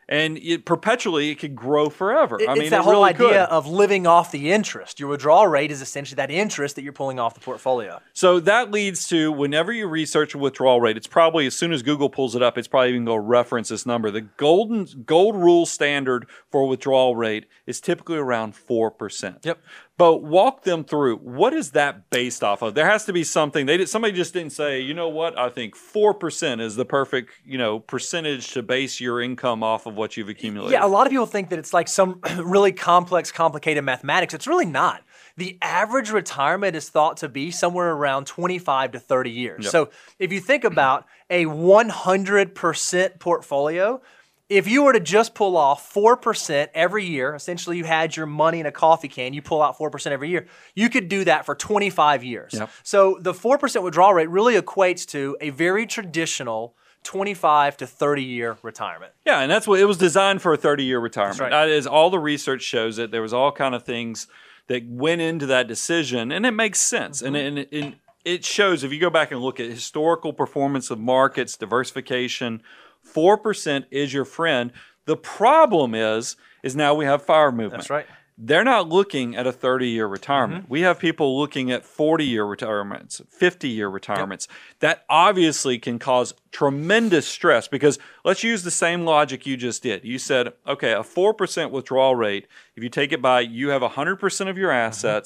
And 0.08 0.38
it 0.38 0.64
perpetually, 0.64 1.31
it 1.32 1.40
could 1.40 1.56
grow 1.56 1.88
forever. 1.90 2.37
It- 2.40 2.49
I 2.49 2.52
mean, 2.55 2.62
it's 2.62 2.70
that 2.70 2.76
it 2.78 2.84
whole 2.84 2.93
really 2.93 3.08
idea 3.08 3.28
could. 3.28 3.38
of 3.56 3.67
living 3.67 4.06
off 4.06 4.31
the 4.31 4.52
interest. 4.52 5.00
Your 5.00 5.08
withdrawal 5.08 5.49
rate 5.49 5.73
is 5.73 5.82
essentially 5.82 6.14
that 6.14 6.31
interest 6.31 6.76
that 6.76 6.82
you're 6.84 6.93
pulling 6.93 7.19
off 7.19 7.34
the 7.34 7.40
portfolio. 7.40 7.99
So 8.12 8.38
that 8.38 8.70
leads 8.70 9.08
to 9.08 9.32
whenever 9.32 9.73
you 9.73 9.88
research 9.88 10.32
a 10.32 10.38
withdrawal 10.38 10.81
rate, 10.81 10.96
it's 10.96 11.08
probably 11.08 11.44
as 11.44 11.56
soon 11.56 11.73
as 11.73 11.82
Google 11.82 12.08
pulls 12.08 12.37
it 12.37 12.43
up, 12.43 12.56
it's 12.56 12.69
probably 12.69 12.90
even 12.90 13.05
going 13.05 13.19
to 13.19 13.26
reference 13.26 13.69
this 13.70 13.84
number. 13.84 14.12
The 14.12 14.20
golden 14.20 14.87
gold 15.05 15.34
rule 15.34 15.67
standard 15.67 16.26
for 16.52 16.69
withdrawal 16.69 17.17
rate 17.17 17.46
is 17.67 17.81
typically 17.81 18.19
around 18.19 18.55
four 18.55 18.93
percent. 18.93 19.38
Yep. 19.43 19.58
But 19.98 20.22
walk 20.22 20.64
them 20.64 20.84
through 20.84 21.16
what 21.19 21.54
is 21.54 21.70
that 21.70 22.10
based 22.10 22.44
off 22.44 22.60
of? 22.60 22.75
There 22.75 22.88
has 22.88 23.06
to 23.06 23.14
be 23.14 23.25
something. 23.25 23.64
They 23.64 23.78
did, 23.78 23.88
somebody 23.88 24.12
just 24.12 24.34
didn't 24.34 24.52
say, 24.52 24.81
you 24.81 24.93
know 24.93 25.08
what? 25.08 25.38
I 25.38 25.48
think 25.48 25.75
four 25.75 26.12
percent 26.12 26.60
is 26.60 26.76
the 26.76 26.84
perfect 26.84 27.32
you 27.44 27.56
know 27.56 27.81
percentage 27.81 28.50
to 28.52 28.62
base 28.62 29.00
your 29.00 29.22
income 29.22 29.62
off 29.62 29.87
of 29.87 29.94
what 29.94 30.16
you've 30.16 30.28
accumulated. 30.28 30.72
Yeah, 30.72 30.84
a 30.84 30.88
lot 30.88 31.06
of 31.06 31.10
people 31.10 31.26
think 31.26 31.48
that 31.48 31.58
it's 31.58 31.72
like 31.72 31.88
some 31.88 32.20
really 32.38 32.72
complex, 32.72 33.32
complicated 33.32 33.84
mathematics. 33.84 34.34
It's 34.34 34.46
really 34.46 34.66
not. 34.66 35.02
The 35.38 35.58
average 35.60 36.10
retirement 36.10 36.76
is 36.76 36.88
thought 36.88 37.19
to 37.19 37.28
be 37.28 37.50
somewhere 37.50 37.93
around 37.93 38.26
25 38.26 38.93
to 38.93 38.98
30 39.00 39.31
years. 39.31 39.70
So 39.70 39.90
if 40.19 40.32
you 40.32 40.40
think 40.40 40.64
about 40.64 41.06
a 41.28 41.44
100% 41.44 43.19
portfolio, 43.19 44.00
if 44.48 44.69
you 44.69 44.84
were 44.84 44.93
to 44.93 45.00
just 45.00 45.34
pull 45.34 45.56
off 45.56 45.93
4% 45.93 46.69
every 46.72 47.04
year, 47.04 47.34
essentially 47.34 47.78
you 47.78 47.84
had 47.84 48.16
your 48.16 48.26
money 48.26 48.60
in 48.60 48.66
a 48.66 48.72
coffee 48.72 49.08
can, 49.08 49.32
you 49.34 49.43
pull 49.43 49.60
out 49.60 49.76
4% 49.76 50.06
every 50.12 50.28
year, 50.28 50.46
you 50.75 50.88
could 50.88 51.08
do 51.08 51.25
that 51.25 51.44
for 51.44 51.54
25 51.54 52.22
years. 52.22 52.54
Yep. 52.54 52.70
So 52.82 53.19
the 53.20 53.32
4% 53.32 53.82
withdrawal 53.82 54.14
rate 54.14 54.31
really 54.31 54.54
equates 54.54 55.04
to 55.08 55.37
a 55.40 55.50
very 55.50 55.87
traditional 55.87 56.76
25 57.02 57.76
to 57.78 57.87
30 57.87 58.22
year 58.22 58.56
retirement. 58.62 59.12
Yeah, 59.25 59.40
and 59.40 59.50
that's 59.50 59.66
what 59.66 59.81
it 59.81 59.84
was 59.84 59.96
designed 59.96 60.43
for 60.43 60.52
a 60.52 60.56
30 60.56 60.84
year 60.84 60.98
retirement. 60.98 61.40
right. 61.40 61.50
That 61.50 61.69
is 61.69 61.87
all 61.87 62.10
the 62.10 62.19
research 62.19 62.62
shows 62.62 62.98
it. 62.98 63.10
There 63.10 63.22
was 63.22 63.32
all 63.32 63.52
kind 63.52 63.75
of 63.75 63.84
things 63.84 64.26
that 64.69 64.84
went 64.88 65.20
into 65.20 65.46
that 65.46 65.69
decision, 65.69 66.32
and 66.32 66.44
it 66.44 66.50
makes 66.50 66.81
sense. 66.81 67.22
And, 67.22 67.37
mm-hmm. 67.37 67.58
and, 67.58 67.84
and 67.84 67.96
it 68.25 68.44
shows 68.44 68.82
if 68.82 68.93
you 68.93 68.98
go 68.98 69.10
back 69.10 69.31
and 69.31 69.40
look 69.40 69.60
at 69.60 69.70
historical 69.70 70.32
performance 70.32 70.90
of 70.90 70.98
markets, 70.98 71.56
diversification, 71.56 72.60
four 73.06 73.38
percent 73.38 73.87
is 73.91 74.12
your 74.12 74.25
friend. 74.25 74.73
The 75.06 75.17
problem 75.17 75.94
is, 75.94 76.37
is 76.62 76.75
now 76.75 76.94
we 76.94 77.05
have 77.05 77.23
fire 77.23 77.53
movement. 77.53 77.82
That's 77.82 77.91
right. 77.91 78.06
They're 78.38 78.64
not 78.64 78.91
looking 78.91 79.35
at 79.35 79.47
a 79.47 79.53
30 79.53 79.88
year 79.88 80.06
retirement. 80.06 80.64
Mm-hmm. 80.64 80.73
We 80.73 80.82
have 80.82 80.99
people 80.99 81.38
looking 81.38 81.70
at 81.73 81.87
40 81.87 82.26
year 82.26 82.44
retirements, 82.44 83.23
50 83.31 83.69
year 83.69 83.88
retirements. 83.88 84.47
That 84.81 85.06
obviously 85.08 85.79
can 85.79 85.99
cause 85.99 86.35
tremendous 86.53 87.26
stress 87.26 87.67
because 87.67 87.99
let's 88.25 88.44
use 88.44 88.63
the 88.63 88.70
same 88.70 89.06
logic 89.06 89.46
you 89.46 89.56
just 89.56 89.82
did. 89.82 90.05
You 90.05 90.19
said, 90.19 90.53
okay, 90.67 90.93
a 90.93 91.01
4% 91.01 91.70
withdrawal 91.70 92.15
rate, 92.15 92.46
if 92.75 92.82
you 92.82 92.91
take 92.91 93.10
it 93.10 93.22
by, 93.22 93.41
you 93.41 93.70
have 93.70 93.81
100% 93.81 94.48
of 94.51 94.58
your 94.58 94.70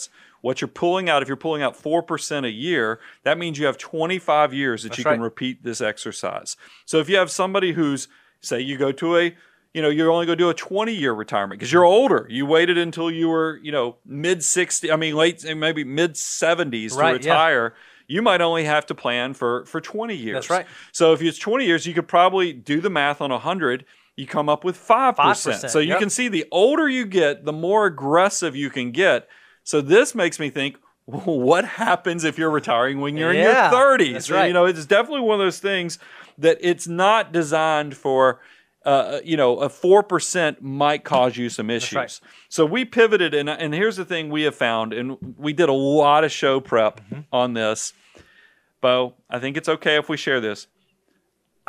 Mm-hmm. 0.06 0.14
What 0.40 0.60
you're 0.60 0.68
pulling 0.68 1.08
out, 1.08 1.22
if 1.22 1.28
you're 1.28 1.36
pulling 1.36 1.62
out 1.62 1.80
4% 1.80 2.46
a 2.46 2.50
year, 2.50 3.00
that 3.24 3.38
means 3.38 3.58
you 3.58 3.66
have 3.66 3.76
25 3.78 4.54
years 4.54 4.82
that 4.84 4.96
you 4.96 5.04
can 5.04 5.20
repeat 5.20 5.62
this 5.62 5.80
exercise. 5.80 6.56
So 6.86 6.98
if 6.98 7.08
you 7.08 7.16
have 7.16 7.30
somebody 7.30 7.72
who's, 7.72 8.08
say, 8.40 8.60
you 8.60 8.78
go 8.78 8.92
to 8.92 9.16
a 9.16 9.36
you 9.72 9.82
know, 9.82 9.88
you're 9.88 10.10
only 10.10 10.26
going 10.26 10.36
to 10.36 10.44
do 10.44 10.50
a 10.50 10.54
20 10.54 10.92
year 10.92 11.12
retirement 11.12 11.58
because 11.58 11.72
you're 11.72 11.84
older. 11.84 12.26
You 12.28 12.46
waited 12.46 12.76
until 12.76 13.10
you 13.10 13.28
were, 13.28 13.60
you 13.62 13.70
know, 13.70 13.96
mid 14.04 14.42
60, 14.42 14.90
I 14.90 14.96
mean, 14.96 15.14
late, 15.14 15.44
maybe 15.56 15.84
mid 15.84 16.14
70s 16.14 16.90
to 16.90 16.96
Right, 16.96 17.24
yeah. 17.24 17.32
retire. 17.32 17.74
You 18.08 18.22
might 18.22 18.40
only 18.40 18.64
have 18.64 18.86
to 18.86 18.94
plan 18.94 19.34
for, 19.34 19.64
for 19.66 19.80
20 19.80 20.16
years. 20.16 20.34
That's 20.34 20.50
right. 20.50 20.66
So 20.90 21.12
if 21.12 21.22
it's 21.22 21.38
20 21.38 21.64
years, 21.64 21.86
you 21.86 21.94
could 21.94 22.08
probably 22.08 22.52
do 22.52 22.80
the 22.80 22.90
math 22.90 23.20
on 23.20 23.30
100. 23.30 23.84
You 24.16 24.26
come 24.26 24.48
up 24.48 24.64
with 24.64 24.76
5%. 24.76 25.14
5%, 25.14 25.70
so 25.70 25.78
you 25.78 25.90
yep. 25.90 26.00
can 26.00 26.10
see 26.10 26.26
the 26.26 26.44
older 26.50 26.88
you 26.88 27.06
get, 27.06 27.44
the 27.44 27.52
more 27.52 27.86
aggressive 27.86 28.56
you 28.56 28.68
can 28.68 28.90
get. 28.90 29.28
So 29.70 29.80
this 29.80 30.16
makes 30.16 30.40
me 30.40 30.50
think, 30.50 30.78
what 31.04 31.64
happens 31.64 32.24
if 32.24 32.36
you're 32.38 32.50
retiring 32.50 33.00
when 33.00 33.16
you're 33.16 33.32
Yeah, 33.32 33.68
in 33.68 33.72
your 33.72 33.80
30s? 33.80 34.12
that's 34.14 34.30
right. 34.30 34.48
You 34.48 34.52
know, 34.52 34.64
it's 34.64 34.84
definitely 34.84 35.20
one 35.20 35.40
of 35.40 35.46
those 35.46 35.60
things 35.60 36.00
that 36.38 36.58
it's 36.60 36.88
not 36.88 37.30
designed 37.32 37.96
for 37.96 38.40
uh, 38.84 39.20
you 39.22 39.36
know, 39.36 39.58
a 39.58 39.68
four 39.68 40.02
percent 40.02 40.60
might 40.62 41.04
cause 41.04 41.36
you 41.36 41.50
some 41.50 41.68
issues. 41.68 41.94
right. 41.94 42.20
So 42.48 42.64
we 42.64 42.86
pivoted, 42.86 43.34
and 43.34 43.48
and 43.48 43.74
here's 43.74 43.96
the 43.96 44.06
thing 44.06 44.30
we 44.30 44.42
have 44.44 44.54
found, 44.54 44.94
and 44.94 45.18
we 45.36 45.52
did 45.52 45.68
a 45.68 45.74
lot 45.74 46.24
of 46.24 46.32
show 46.32 46.60
prep 46.60 47.00
Mm-hmm. 47.02 47.20
on 47.30 47.52
this. 47.52 47.92
Bo, 48.80 49.14
I 49.28 49.38
think 49.38 49.58
it's 49.58 49.68
okay 49.68 49.96
if 49.98 50.08
we 50.08 50.16
share 50.16 50.40
this. 50.40 50.66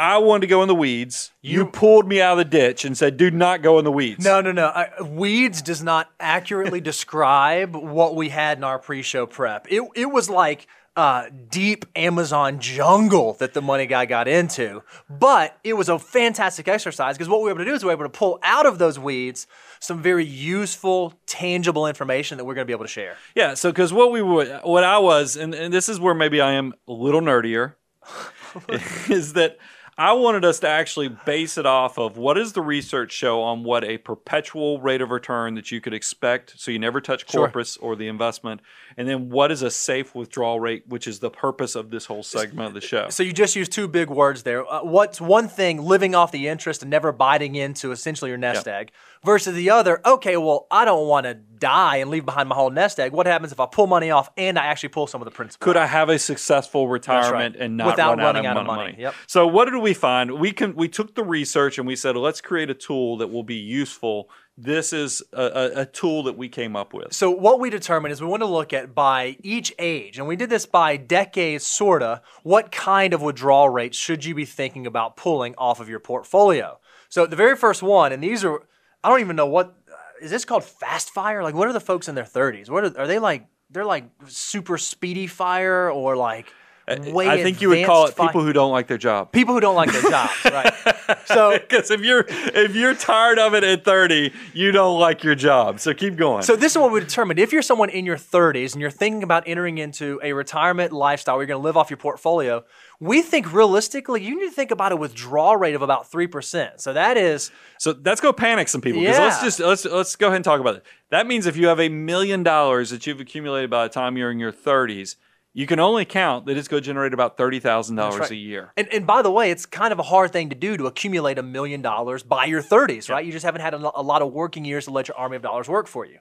I 0.02 0.18
wanted 0.18 0.42
to 0.42 0.48
go 0.48 0.64
in 0.64 0.68
the 0.68 0.74
weeds. 0.74 1.32
You, 1.44 1.60
You- 1.60 1.66
pulled 1.68 2.08
me 2.08 2.20
out 2.22 2.32
of 2.32 2.38
the 2.40 2.46
ditch 2.46 2.86
and 2.86 2.98
said, 2.98 3.18
"Do 3.18 3.30
not 3.30 3.62
go 3.62 3.78
in 3.78 3.86
the 3.86 3.92
weeds." 3.92 4.26
No, 4.26 4.42
no, 4.42 4.52
no. 4.52 4.66
I, 4.68 5.00
weeds 5.04 5.62
does 5.62 5.84
not 5.84 6.10
accurately 6.20 6.82
describe 6.92 7.76
what 7.76 8.16
we 8.16 8.30
had 8.30 8.58
in 8.58 8.64
our 8.64 8.80
pre-show 8.80 9.28
prep. 9.28 9.68
It, 9.70 9.84
it 9.96 10.08
was 10.08 10.28
like 10.28 10.66
uh, 10.96 11.26
deep 11.50 11.86
Amazon 11.96 12.60
jungle 12.60 13.34
that 13.34 13.54
the 13.54 13.62
money 13.62 13.86
guy 13.86 14.08
got 14.08 14.28
into. 14.28 14.82
But 15.08 15.56
it 15.64 15.74
was 15.74 15.88
a 15.88 16.00
fantastic 16.00 16.68
exercise 16.68 17.16
because 17.16 17.30
what 17.30 17.42
we 17.42 17.44
were 17.46 17.52
able 17.52 17.60
to 17.60 17.66
do 17.66 17.74
is 17.76 17.84
we 17.84 17.88
were 17.88 17.94
able 17.94 18.06
to 18.06 18.10
pull 18.10 18.40
out 18.42 18.66
of 18.66 18.80
those 18.80 18.98
weeds 18.98 19.46
some 19.80 20.02
very 20.02 20.26
useful, 20.26 21.14
tangible 21.28 21.86
information 21.86 22.40
that 22.40 22.46
we're 22.46 22.56
going 22.56 22.66
to 22.66 22.70
be 22.70 22.74
able 22.74 22.86
to 22.86 22.92
share. 22.92 23.18
Yeah, 23.36 23.54
so 23.54 23.72
because 23.72 23.94
what 23.94 24.12
we 24.12 24.24
were, 24.24 24.62
what 24.64 24.84
I 24.84 24.98
was, 24.98 25.38
and, 25.38 25.54
and 25.54 25.72
this 25.72 25.88
is 25.90 26.00
where 26.00 26.16
maybe 26.16 26.42
I 26.42 26.54
am 26.54 26.74
a 26.88 26.92
little 26.92 27.22
nerdier, 27.22 27.76
is 29.10 29.34
that 29.34 29.58
I 30.02 30.14
wanted 30.14 30.44
us 30.44 30.60
to 30.62 30.68
actually 30.68 31.10
base 31.10 31.60
it 31.60 31.68
off 31.68 32.00
of 32.00 32.18
what 32.18 32.34
does 32.34 32.54
the 32.54 32.62
research 32.64 33.12
show 33.12 33.44
on 33.44 33.64
what 33.64 33.84
a 33.84 34.00
perpetual 34.00 34.82
rate 34.82 35.00
of 35.00 35.12
return 35.12 35.54
that 35.54 35.70
you 35.72 35.80
could 35.80 35.94
expect, 35.94 36.56
so 36.58 36.72
you 36.72 36.80
never 36.80 37.00
touch 37.00 37.30
Sure. 37.30 37.42
corpus 37.46 37.78
or 37.78 37.96
the 37.96 38.08
investment, 38.08 38.62
and 38.98 39.08
then 39.08 39.30
what 39.30 39.52
is 39.52 39.62
a 39.62 39.70
safe 39.70 40.16
withdrawal 40.16 40.60
rate, 40.60 40.86
which 40.88 41.08
is 41.08 41.20
the 41.20 41.30
purpose 41.30 41.76
of 41.76 41.92
this 41.92 42.06
whole 42.08 42.24
segment 42.24 42.70
of 42.70 42.74
the 42.74 42.82
show. 42.82 43.10
So 43.10 43.22
you 43.22 43.32
just 43.32 43.56
used 43.56 43.72
two 43.72 43.88
big 43.88 44.10
words 44.10 44.42
there. 44.42 44.66
Uh, 44.68 44.84
what's 44.84 45.22
one 45.22 45.48
thing 45.48 45.80
living 45.84 46.16
off 46.16 46.32
the 46.32 46.48
interest 46.48 46.82
and 46.82 46.90
never 46.90 47.12
biting 47.12 47.54
into 47.54 47.92
essentially 47.92 48.30
your 48.32 48.40
nest 48.40 48.66
Yep. 48.66 48.76
egg 48.76 48.92
versus 49.24 49.54
the 49.56 49.70
other, 49.70 50.02
okay, 50.06 50.38
well, 50.38 50.68
I 50.72 50.86
don't 50.86 51.08
want 51.08 51.26
to 51.26 51.36
die 51.36 51.98
and 51.98 52.10
leave 52.10 52.26
behind 52.26 52.50
my 52.50 52.56
whole 52.56 52.72
nest 52.72 53.00
egg. 53.00 53.12
What 53.12 53.28
happens 53.28 53.52
if 53.52 53.60
I 53.60 53.68
pull 53.68 53.88
money 53.88 54.10
off 54.10 54.30
and 54.36 54.58
I 54.58 54.66
actually 54.66 54.90
pull 54.90 55.08
some 55.08 55.22
of 55.22 55.26
the 55.26 55.32
principal? 55.32 55.64
Could 55.64 55.78
I 55.78 55.86
have 55.86 56.10
a 56.10 56.18
successful 56.18 56.88
retirement 56.88 57.56
right. 57.56 57.64
and 57.64 57.78
not 57.78 57.88
Without 57.88 58.18
run 58.18 58.36
out 58.36 58.36
of 58.36 58.46
out 58.46 58.58
of 58.58 58.66
money? 58.66 58.92
money. 58.92 58.96
Yep. 59.00 59.16
So 59.28 59.48
what 59.48 59.66
did 59.66 59.80
we 59.80 59.94
find? 59.94 60.40
We 60.40 60.52
can 60.52 60.76
we 60.76 60.88
took 60.88 61.14
the 61.14 61.24
research 61.24 61.78
and 61.78 61.88
we 61.88 61.96
said 61.96 62.18
let's 62.18 62.42
create 62.42 62.72
a 62.72 62.74
tool 62.74 63.18
that 63.18 63.28
will 63.28 63.44
be 63.44 63.56
useful. 63.56 64.30
This 64.58 64.92
is 64.92 65.24
a, 65.34 65.44
a, 65.44 65.82
a 65.82 65.86
tool 65.86 66.24
that 66.24 66.38
we 66.38 66.50
came 66.50 66.76
up 66.76 66.94
with. 66.94 67.14
So 67.14 67.32
what 67.32 67.60
we 67.60 67.70
determined 67.70 68.12
is 68.12 68.22
we 68.22 68.28
want 68.28 68.42
to 68.42 68.48
look 68.48 68.74
at 68.74 68.94
by 68.94 69.38
each 69.42 69.74
age, 69.80 70.18
and 70.18 70.28
we 70.28 70.36
did 70.36 70.50
this 70.50 70.66
by 70.66 70.98
decades, 70.98 71.66
sorta. 71.66 72.22
What 72.44 72.72
kind 72.72 73.14
of 73.14 73.22
withdrawal 73.22 73.70
rates 73.70 73.98
should 73.98 74.26
you 74.26 74.36
be 74.36 74.46
thinking 74.46 74.86
about 74.86 75.16
pulling 75.16 75.56
off 75.58 75.80
of 75.80 75.90
your 75.90 76.00
portfolio? 76.00 76.80
So 77.08 77.26
the 77.26 77.36
very 77.36 77.56
first 77.56 77.82
one, 77.82 78.12
and 78.12 78.22
these 78.22 78.44
are, 78.44 78.64
I 79.04 79.10
don't 79.10 79.22
even 79.22 79.36
know 79.36 79.48
what 79.48 79.76
is 80.22 80.32
this 80.32 80.46
called 80.46 80.64
fast 80.64 81.10
fire? 81.10 81.44
Like 81.44 81.56
what 81.56 81.68
are 81.68 81.74
the 81.74 81.80
folks 81.80 82.08
in 82.08 82.16
their 82.16 82.24
30s? 82.24 82.70
What 82.70 82.84
are, 82.84 83.00
are 83.00 83.08
they 83.08 83.20
like? 83.20 83.48
They're 83.70 83.86
like 83.86 84.06
super 84.28 84.78
speedy 84.78 85.28
fire 85.28 85.90
or 85.90 86.16
like 86.16 86.48
Uh, 86.88 86.98
way 87.12 87.30
I 87.30 87.44
think 87.44 87.62
you 87.62 87.70
would 87.70 87.86
call 87.86 88.08
it 88.08 88.16
fi- 88.16 88.28
people 88.28 88.44
who 88.44 88.52
don't 88.54 88.72
like 88.72 88.88
their 88.88 88.98
job. 88.98 89.32
people 89.32 89.54
who 89.54 89.60
don't 89.60 89.76
like 89.76 89.92
their 89.92 90.10
jobs, 90.10 90.32
right? 90.46 90.74
So 91.26 91.52
Because 91.58 91.92
if 91.92 92.02
you're 92.02 92.26
if 92.28 92.76
you're 92.76 92.96
tired 92.96 93.38
of 93.38 93.54
it 93.54 93.64
at 93.64 93.84
30, 93.86 94.32
you 94.54 94.72
don't 94.72 95.00
like 95.00 95.24
your 95.24 95.36
job. 95.36 95.80
So 95.80 95.94
keep 95.94 96.16
going. 96.16 96.42
So 96.44 96.56
this 96.56 96.72
is 96.74 96.78
what 96.78 96.92
we 96.92 97.00
determined. 97.00 97.40
If 97.40 97.52
you're 97.54 97.62
someone 97.62 97.90
in 97.90 98.06
your 98.06 98.18
30s 98.18 98.74
and 98.74 98.82
you're 98.82 98.90
thinking 98.90 99.22
about 99.24 99.44
entering 99.46 99.78
into 99.78 100.20
a 100.24 100.34
retirement 100.34 100.92
lifestyle 100.92 101.36
where 101.36 101.44
you're 101.44 101.48
going 101.48 101.62
to 101.62 101.64
live 101.66 101.78
off 101.78 101.90
your 101.90 101.98
portfolio, 101.98 102.64
we 103.00 103.22
think 103.22 103.54
realistically 103.54 104.24
you 104.24 104.40
need 104.40 104.50
to 104.50 104.56
think 104.56 104.72
about 104.72 104.92
a 104.92 104.96
withdrawal 104.96 105.58
rate 105.58 105.76
of 105.76 105.82
about 105.82 106.10
3%. 106.12 106.80
So 106.82 106.94
that 106.94 107.18
is 107.18 107.52
So 107.78 107.96
let's 108.04 108.22
go 108.22 108.34
panic 108.34 108.68
some 108.70 108.82
people. 108.82 109.02
'cause 109.04 109.18
Let's 109.20 109.42
just 109.42 109.60
let's 109.60 109.86
let's 109.86 110.16
go 110.16 110.28
ahead 110.28 110.38
and 110.38 110.46
talk 110.46 110.60
about 110.60 110.76
it. 110.76 110.86
That 111.10 111.28
means 111.28 111.46
if 111.46 111.56
you 111.58 111.68
have 111.68 111.80
a 111.80 111.90
million 111.90 112.42
dollars 112.44 112.90
that 112.90 113.06
you've 113.06 113.20
accumulated 113.20 113.70
by 113.70 113.84
the 113.84 113.94
time 113.94 114.18
you're 114.18 114.32
in 114.32 114.40
your 114.40 114.52
30s, 114.54 115.18
you 115.54 115.68
can 115.68 115.80
only 115.80 116.06
count 116.06 116.46
that 116.46 116.58
it's 116.58 116.68
going 116.68 116.82
to 116.82 116.86
generate 116.86 117.14
about 117.14 117.38
thirty 117.38 117.60
thousand 117.60 117.96
dollars 117.98 118.22
right. 118.22 118.32
a 118.32 118.36
year. 118.36 118.72
and, 118.78 118.88
and 118.94 119.06
by 119.06 119.22
the 119.22 119.32
way, 119.32 119.52
it's 119.52 119.66
kind 119.66 119.92
of 119.92 120.00
a 120.00 120.04
hard 120.04 120.32
thing 120.32 120.50
to 120.50 120.56
do 120.56 120.78
to 120.78 120.86
accumulate 120.86 121.38
a 121.38 121.44
million 121.44 121.82
dollars 121.82 122.24
by 122.24 122.46
your 122.46 122.62
30s, 122.62 123.10
right? 123.10 123.26
You 123.26 123.32
just 123.32 123.46
haven't 123.46 123.62
had 123.62 123.74
a, 123.74 124.00
a 124.00 124.02
lot 124.02 124.22
of 124.22 124.32
working 124.32 124.66
years 124.66 124.86
to 124.86 124.92
let 124.92 125.08
your 125.08 125.18
army 125.18 125.36
of 125.36 125.42
dollars 125.42 125.68
work 125.68 125.88
for 125.88 126.06
you. 126.06 126.20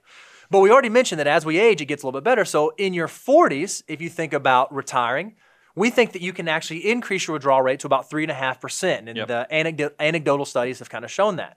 But 0.50 0.60
we 0.60 0.70
already 0.70 0.88
mentioned 0.88 1.20
that 1.20 1.28
as 1.28 1.46
we 1.46 1.60
age, 1.60 1.80
it 1.80 1.84
gets 1.86 2.02
a 2.02 2.06
little 2.06 2.20
bit 2.20 2.24
better. 2.24 2.44
So 2.44 2.70
in 2.76 2.92
your 2.92 3.06
40s, 3.06 3.84
if 3.86 4.00
you 4.00 4.08
think 4.08 4.32
about 4.32 4.74
retiring, 4.74 5.36
we 5.76 5.90
think 5.90 6.10
that 6.12 6.22
you 6.22 6.32
can 6.32 6.48
actually 6.48 6.90
increase 6.90 7.28
your 7.28 7.34
withdrawal 7.34 7.62
rate 7.62 7.78
to 7.80 7.86
about 7.86 8.10
3.5%. 8.10 9.06
And 9.06 9.16
Yep. 9.16 9.28
the 9.28 9.46
anecdo- 9.52 9.92
anecdotal 10.00 10.44
studies 10.44 10.80
have 10.80 10.90
kind 10.90 11.04
of 11.04 11.10
shown 11.10 11.36
that. 11.36 11.56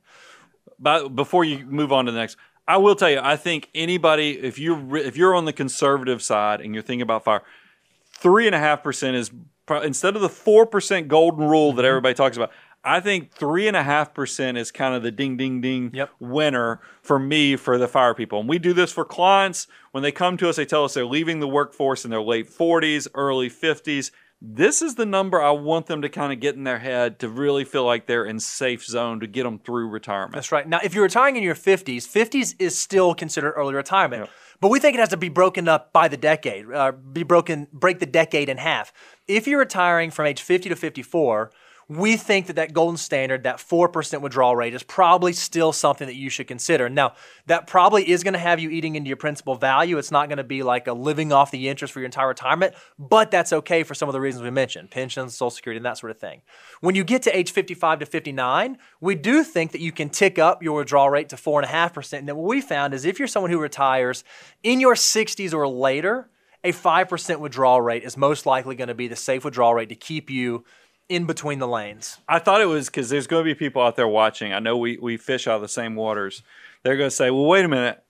But 0.79 1.09
before 1.15 1.43
you 1.43 1.65
move 1.65 1.91
on 1.91 2.05
to 2.05 2.11
the 2.11 2.19
next, 2.19 2.37
I 2.67 2.77
will 2.77 2.95
tell 2.95 3.09
you, 3.09 3.19
I 3.21 3.35
think 3.35 3.69
anybody, 3.75 4.39
if 4.39 4.57
you're 4.59 4.95
if 4.97 5.17
you're 5.17 5.35
on 5.35 5.45
the 5.45 5.53
conservative 5.53 6.21
side 6.21 6.61
and 6.61 6.73
you're 6.73 6.83
thinking 6.83 7.01
about 7.01 7.23
fire, 7.25 7.41
three 8.23 8.47
and 8.47 8.55
a 8.55 8.59
half 8.59 8.81
percent 8.81 9.15
is 9.15 9.29
instead 9.83 10.15
of 10.15 10.21
the 10.23 10.29
four 10.29 10.65
percent 10.65 11.07
golden 11.07 11.47
rule 11.47 11.69
Mm-hmm. 11.69 11.77
that 11.77 11.85
everybody 11.85 12.15
talks 12.15 12.35
about. 12.37 12.51
I 12.85 12.99
think 12.99 13.31
three 13.31 13.69
and 13.69 13.77
a 13.77 13.83
half 13.83 14.13
percent 14.13 14.57
is 14.57 14.69
kind 14.69 14.93
of 14.93 15.03
the 15.03 15.11
ding 15.11 15.37
ding 15.37 15.61
ding 15.61 15.91
Yep. 15.93 16.09
winner 16.19 16.81
for 17.01 17.17
me 17.17 17.55
for 17.55 17.77
the 17.77 17.87
fire 17.87 18.13
people. 18.13 18.41
And 18.41 18.49
we 18.49 18.59
do 18.59 18.73
this 18.73 18.91
for 18.91 19.05
clients 19.05 19.67
when 19.91 20.03
they 20.03 20.11
come 20.11 20.35
to 20.37 20.49
us. 20.49 20.57
They 20.57 20.65
tell 20.65 20.83
us 20.83 20.93
they're 20.95 21.05
leaving 21.05 21.39
the 21.39 21.47
workforce 21.47 22.03
in 22.03 22.11
their 22.11 22.21
late 22.21 22.49
forties, 22.49 23.07
early 23.13 23.47
fifties. 23.47 24.11
This 24.45 24.81
is 24.81 24.95
the 24.95 25.05
number 25.05 25.41
I 25.41 25.51
want 25.51 25.85
them 25.85 26.01
to 26.01 26.09
kind 26.09 26.33
of 26.33 26.41
get 26.41 26.55
in 26.55 26.65
their 26.65 26.79
head 26.79 27.19
to 27.19 27.29
really 27.29 27.63
feel 27.63 27.85
like 27.85 28.07
they're 28.07 28.25
in 28.25 28.41
safe 28.41 28.83
zone 28.85 29.21
to 29.21 29.27
get 29.27 29.43
them 29.43 29.59
through 29.59 29.87
retirement. 29.87 30.33
That's 30.33 30.51
right. 30.51 30.67
Now, 30.67 30.81
if 30.83 30.93
you're 30.93 31.05
retiring 31.05 31.37
in 31.37 31.43
your 31.43 31.55
50s, 31.55 31.99
50s 32.05 32.55
is 32.59 32.77
still 32.77 33.15
considered 33.15 33.53
early 33.53 33.73
retirement. 33.73 34.29
But 34.63 34.69
we 34.69 34.79
think 34.79 34.95
it 34.95 35.01
has 35.01 35.09
to 35.09 35.17
be 35.17 35.27
broken 35.27 35.67
up 35.67 35.91
by 35.91 36.07
the 36.07 36.15
decade, 36.15 36.71
uh, 36.71 36.93
be 36.93 37.23
broken, 37.23 37.67
break 37.73 37.99
the 37.99 38.05
decade 38.05 38.47
in 38.47 38.55
half. 38.55 38.93
If 39.27 39.45
you're 39.45 39.59
retiring 39.59 40.09
from 40.09 40.25
age 40.25 40.41
50 40.41 40.69
to 40.69 40.75
54, 40.77 41.51
we 41.87 42.17
think 42.17 42.47
that 42.47 42.55
that 42.55 42.73
golden 42.73 42.97
standard, 42.97 43.43
that 43.43 43.57
4% 43.57 44.21
withdrawal 44.21 44.55
rate, 44.55 44.73
is 44.73 44.83
probably 44.83 45.33
still 45.33 45.73
something 45.73 46.07
that 46.07 46.15
you 46.15 46.29
should 46.29 46.47
consider. 46.47 46.89
Now, 46.89 47.13
that 47.47 47.67
probably 47.67 48.09
is 48.09 48.23
going 48.23 48.33
to 48.33 48.39
have 48.39 48.59
you 48.59 48.69
eating 48.69 48.95
into 48.95 49.07
your 49.07 49.17
principal 49.17 49.55
value. 49.55 49.97
It's 49.97 50.11
not 50.11 50.29
going 50.29 50.37
to 50.37 50.43
be 50.43 50.63
like 50.63 50.87
a 50.87 50.93
living 50.93 51.31
off 51.33 51.51
the 51.51 51.67
interest 51.67 51.93
for 51.93 51.99
your 51.99 52.05
entire 52.05 52.27
retirement, 52.27 52.73
but 52.97 53.31
that's 53.31 53.53
okay 53.53 53.83
for 53.83 53.93
some 53.93 54.09
of 54.09 54.13
the 54.13 54.21
reasons 54.21 54.43
we 54.43 54.51
mentioned 54.51 54.91
pensions, 54.91 55.35
Social 55.35 55.51
Security, 55.51 55.77
and 55.77 55.85
that 55.85 55.97
sort 55.97 56.11
of 56.11 56.19
thing. 56.19 56.41
When 56.81 56.95
you 56.95 57.03
get 57.03 57.21
to 57.23 57.37
age 57.37 57.51
55 57.51 57.99
to 57.99 58.05
59, 58.05 58.77
we 59.01 59.15
do 59.15 59.43
think 59.43 59.71
that 59.71 59.81
you 59.81 59.91
can 59.91 60.09
tick 60.09 60.39
up 60.39 60.63
your 60.63 60.77
withdrawal 60.77 61.09
rate 61.09 61.29
to 61.29 61.35
4.5%. 61.35 62.19
And 62.19 62.27
then 62.27 62.37
what 62.37 62.47
we 62.47 62.61
found 62.61 62.93
is 62.93 63.05
if 63.05 63.19
you're 63.19 63.27
someone 63.27 63.51
who 63.51 63.59
retires 63.59 64.23
in 64.63 64.79
your 64.79 64.95
60s 64.95 65.53
or 65.53 65.67
later, 65.67 66.29
a 66.63 66.71
5% 66.71 67.39
withdrawal 67.39 67.81
rate 67.81 68.03
is 68.03 68.15
most 68.15 68.45
likely 68.45 68.75
going 68.75 68.87
to 68.87 68.93
be 68.93 69.09
the 69.09 69.15
safe 69.17 69.43
withdrawal 69.43 69.73
rate 69.73 69.89
to 69.89 69.95
keep 69.95 70.29
you 70.29 70.63
in 71.09 71.25
between 71.25 71.59
the 71.59 71.67
lanes. 71.67 72.17
I 72.27 72.39
thought 72.39 72.61
it 72.61 72.65
was 72.65 72.87
because 72.87 73.09
there's 73.09 73.27
going 73.27 73.43
to 73.45 73.49
be 73.49 73.55
people 73.55 73.81
out 73.81 73.95
there 73.95 74.07
watching. 74.07 74.53
I 74.53 74.59
know 74.59 74.77
we, 74.77 74.97
we 74.97 75.17
fish 75.17 75.47
out 75.47 75.55
of 75.55 75.61
the 75.61 75.67
same 75.67 75.95
waters. 75.95 76.43
They're 76.83 76.97
going 76.97 77.09
to 77.09 77.15
say, 77.15 77.29
well, 77.31 77.45
wait 77.45 77.65
a 77.65 77.67
minute. 77.67 78.03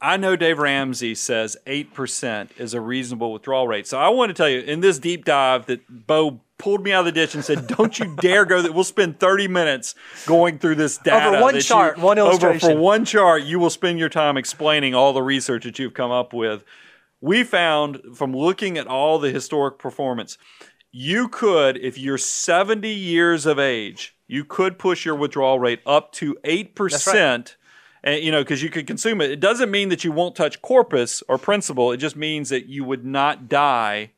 I 0.00 0.16
know 0.16 0.34
Dave 0.34 0.58
Ramsey 0.58 1.14
says 1.14 1.56
8% 1.64 2.58
is 2.58 2.74
a 2.74 2.80
reasonable 2.80 3.32
withdrawal 3.32 3.68
rate. 3.68 3.86
So 3.86 3.98
I 3.98 4.08
want 4.08 4.30
to 4.30 4.34
tell 4.34 4.48
you 4.48 4.58
in 4.58 4.80
this 4.80 4.98
deep 4.98 5.24
dive 5.24 5.66
that 5.66 5.82
Bo 5.88 6.40
pulled 6.58 6.82
me 6.82 6.92
out 6.92 7.00
of 7.00 7.06
the 7.06 7.12
ditch 7.12 7.34
and 7.36 7.44
said, 7.44 7.66
don't 7.68 7.96
you 7.98 8.16
dare 8.16 8.44
go 8.44 8.62
that 8.62 8.74
we'll 8.74 8.84
spend 8.84 9.20
30 9.20 9.48
minutes 9.48 9.94
going 10.26 10.58
through 10.58 10.74
this 10.76 10.98
data. 10.98 11.28
over 11.28 11.40
one 11.40 11.54
that 11.54 11.58
you- 11.58 11.62
chart, 11.62 11.98
one 11.98 12.18
Over 12.18 12.58
for 12.58 12.76
one 12.76 13.04
chart, 13.04 13.44
you 13.44 13.60
will 13.60 13.70
spend 13.70 14.00
your 14.00 14.08
time 14.08 14.36
explaining 14.36 14.94
all 14.94 15.12
the 15.12 15.22
research 15.22 15.64
that 15.64 15.78
you've 15.78 15.94
come 15.94 16.10
up 16.10 16.32
with. 16.32 16.64
We 17.20 17.44
found 17.44 18.00
from 18.14 18.34
looking 18.34 18.78
at 18.78 18.88
all 18.88 19.20
the 19.20 19.30
historic 19.30 19.78
performance, 19.78 20.38
you 20.92 21.28
could, 21.28 21.78
if 21.78 21.98
you're 21.98 22.18
70 22.18 22.88
years 22.88 23.46
of 23.46 23.58
age, 23.58 24.14
you 24.28 24.44
could 24.44 24.78
push 24.78 25.04
your 25.04 25.14
withdrawal 25.14 25.58
rate 25.58 25.80
up 25.86 26.12
to 26.12 26.36
8%. 26.44 27.56
And, 28.04 28.22
you 28.22 28.32
know, 28.32 28.42
because 28.42 28.62
you 28.62 28.68
could 28.68 28.86
consume 28.86 29.20
it. 29.20 29.30
It 29.30 29.40
doesn't 29.40 29.70
mean 29.70 29.88
that 29.88 30.02
you 30.04 30.10
won't 30.10 30.34
touch 30.34 30.60
corpus 30.60 31.22
or 31.28 31.38
principal. 31.38 31.92
It 31.92 31.98
just 31.98 32.16
means 32.16 32.48
that 32.48 32.66
you 32.66 32.84
would 32.84 33.04
not 33.04 33.48
die 33.48 34.10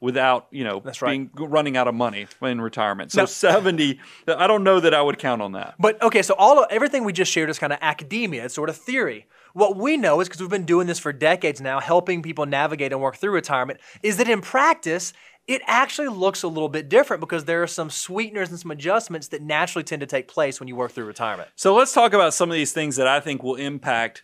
without, 0.00 0.48
you 0.50 0.64
know, 0.64 0.80
That's 0.84 1.00
right. 1.00 1.10
being 1.10 1.30
running 1.48 1.76
out 1.76 1.86
of 1.86 1.94
money 1.94 2.26
in 2.42 2.60
retirement. 2.60 3.12
So 3.12 3.22
Now- 3.22 3.26
70, 3.26 4.00
I 4.26 4.46
don't 4.46 4.64
know 4.64 4.80
that 4.80 4.94
I 4.94 5.02
would 5.02 5.18
count 5.18 5.42
on 5.42 5.52
that. 5.52 5.74
But 5.78 6.02
okay, 6.02 6.22
so 6.22 6.34
all 6.34 6.58
of, 6.62 6.66
everything 6.70 7.04
we 7.04 7.12
just 7.12 7.30
shared 7.30 7.50
is 7.50 7.58
kind 7.58 7.72
of 7.72 7.78
academia. 7.82 8.46
It's 8.46 8.54
sort 8.54 8.68
of 8.68 8.76
theory. 8.76 9.26
What 9.52 9.76
we 9.76 9.96
know 9.96 10.20
is 10.20 10.28
because 10.28 10.40
we've 10.40 10.50
been 10.50 10.64
doing 10.64 10.86
this 10.86 10.98
for 10.98 11.12
decades 11.12 11.60
now, 11.60 11.80
helping 11.80 12.22
people 12.22 12.46
navigate 12.46 12.92
and 12.92 13.00
work 13.00 13.16
through 13.16 13.32
retirement, 13.32 13.80
is 14.02 14.16
that 14.16 14.28
in 14.28 14.40
practice, 14.40 15.12
it 15.50 15.62
actually 15.66 16.06
looks 16.06 16.44
a 16.44 16.48
little 16.48 16.68
bit 16.68 16.88
different 16.88 17.18
because 17.18 17.44
there 17.44 17.60
are 17.60 17.66
some 17.66 17.90
sweeteners 17.90 18.50
and 18.50 18.60
some 18.60 18.70
adjustments 18.70 19.26
that 19.28 19.42
naturally 19.42 19.82
tend 19.82 19.98
to 19.98 20.06
take 20.06 20.28
place 20.28 20.60
when 20.60 20.68
you 20.68 20.76
work 20.76 20.92
through 20.92 21.06
retirement. 21.06 21.48
So 21.56 21.74
let's 21.74 21.92
talk 21.92 22.12
about 22.12 22.34
some 22.34 22.48
of 22.48 22.54
these 22.54 22.72
things 22.72 22.94
that 22.94 23.08
I 23.08 23.18
think 23.18 23.42
will 23.42 23.56
impact 23.56 24.22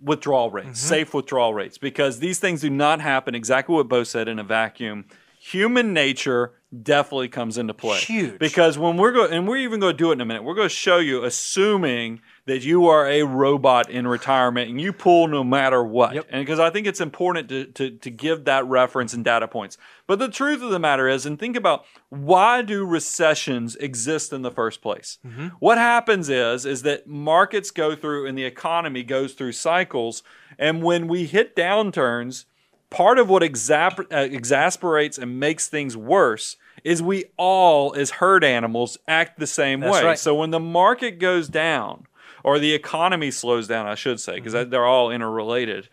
withdrawal 0.00 0.50
rates, 0.50 0.66
mm-hmm. 0.66 0.88
safe 0.88 1.14
withdrawal 1.14 1.54
rates, 1.54 1.78
because 1.78 2.18
these 2.18 2.40
things 2.40 2.60
do 2.60 2.70
not 2.70 3.00
happen 3.00 3.36
exactly 3.36 3.76
what 3.76 3.86
Bo 3.86 4.02
said 4.02 4.26
in 4.26 4.40
a 4.40 4.42
vacuum. 4.42 5.04
Human 5.38 5.92
nature 5.92 6.54
definitely 6.82 7.28
comes 7.28 7.56
into 7.56 7.72
play. 7.72 8.00
Huge. 8.00 8.40
Because 8.40 8.76
when 8.76 8.96
we're 8.96 9.12
going, 9.12 9.32
and 9.32 9.46
we're 9.46 9.58
even 9.58 9.78
going 9.78 9.92
to 9.92 9.96
do 9.96 10.10
it 10.10 10.14
in 10.14 10.22
a 10.22 10.24
minute, 10.24 10.42
we're 10.42 10.56
going 10.56 10.68
to 10.68 10.74
show 10.74 10.98
you, 10.98 11.22
assuming 11.22 12.20
that 12.44 12.64
you 12.64 12.88
are 12.88 13.06
a 13.06 13.22
robot 13.22 13.88
in 13.88 14.06
retirement 14.06 14.68
and 14.68 14.80
you 14.80 14.92
pull 14.92 15.28
no 15.28 15.44
matter 15.44 15.82
what. 15.84 16.14
Yep. 16.14 16.26
And 16.30 16.44
because 16.44 16.58
I 16.58 16.70
think 16.70 16.88
it's 16.88 17.00
important 17.00 17.48
to, 17.50 17.66
to, 17.66 17.90
to 17.90 18.10
give 18.10 18.44
that 18.46 18.66
reference 18.66 19.14
and 19.14 19.24
data 19.24 19.46
points. 19.46 19.78
But 20.08 20.18
the 20.18 20.28
truth 20.28 20.60
of 20.60 20.70
the 20.70 20.80
matter 20.80 21.08
is, 21.08 21.24
and 21.24 21.38
think 21.38 21.54
about 21.56 21.84
why 22.08 22.62
do 22.62 22.84
recessions 22.84 23.76
exist 23.76 24.32
in 24.32 24.42
the 24.42 24.50
first 24.50 24.82
place? 24.82 25.18
What 25.60 25.78
happens 25.78 26.28
is, 26.28 26.66
is 26.66 26.82
that 26.82 27.06
markets 27.06 27.70
go 27.70 27.94
through 27.94 28.26
and 28.26 28.36
the 28.36 28.44
economy 28.44 29.04
goes 29.04 29.34
through 29.34 29.52
cycles. 29.52 30.24
And 30.58 30.82
when 30.82 31.06
we 31.06 31.26
hit 31.26 31.54
downturns, 31.54 32.46
part 32.90 33.18
of 33.18 33.30
what 33.30 33.42
exasper- 33.42 34.12
uh, 34.12 34.28
exasperates 34.30 35.16
and 35.16 35.38
makes 35.38 35.68
things 35.68 35.96
worse 35.96 36.56
is 36.82 37.00
we 37.00 37.26
all, 37.36 37.94
as 37.94 38.10
herd 38.10 38.42
animals, 38.42 38.98
act 39.06 39.38
the 39.38 39.46
same 39.46 39.80
That's 39.80 39.92
way. 39.94 40.04
right. 40.04 40.18
So 40.18 40.34
when 40.34 40.50
the 40.50 40.60
market 40.60 41.20
goes 41.20 41.48
down, 41.48 42.06
or 42.44 42.58
the 42.58 42.72
economy 42.74 43.30
slows 43.30 43.66
down, 43.68 43.86
I 43.86 43.94
should 43.94 44.20
say, 44.20 44.34
because 44.36 44.54
Mm-hmm. 44.54 44.70
they're 44.70 44.86
all 44.86 45.10
interrelated, 45.10 45.88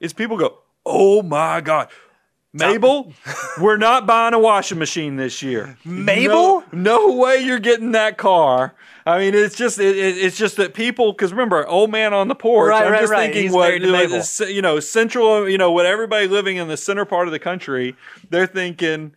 is 0.00 0.12
people 0.12 0.36
go, 0.36 0.58
"Oh 0.86 1.22
my 1.22 1.60
god." 1.60 1.88
Mabel, 2.54 3.14
we're 3.62 3.78
not 3.78 4.06
buying 4.06 4.34
a 4.34 4.38
washing 4.38 4.78
machine 4.78 5.16
this 5.16 5.42
year. 5.42 5.78
Mabel? 5.86 6.62
No, 6.70 7.08
no 7.08 7.16
way 7.16 7.38
you're 7.38 7.58
getting 7.58 7.92
that 7.92 8.18
car. 8.18 8.74
I 9.06 9.18
mean, 9.18 9.32
it's 9.34 9.56
just 9.56 9.78
it, 9.78 9.96
it- 9.96 10.18
it's 10.18 10.36
just 10.36 10.58
that 10.58 10.74
people 10.74 11.12
because 11.12 11.32
remember, 11.32 11.66
old 11.66 11.90
man 11.90 12.12
on 12.12 12.28
the 12.28 12.34
porch. 12.34 12.68
Right, 12.68 12.84
I'm 12.84 12.92
right, 12.92 13.00
just 13.00 13.10
right. 13.10 13.24
thinking 13.24 13.42
He's 13.44 13.52
what 13.52 13.80
Mabel. 13.80 14.22
you 14.52 14.60
know 14.60 14.80
central. 14.80 15.48
You 15.48 15.56
know 15.56 15.72
what 15.72 15.86
everybody 15.86 16.26
living 16.28 16.58
in 16.58 16.68
the 16.68 16.76
center 16.76 17.06
part 17.06 17.26
of 17.26 17.32
the 17.32 17.38
country. 17.38 17.96
They're 18.28 18.46
thinking, 18.46 19.14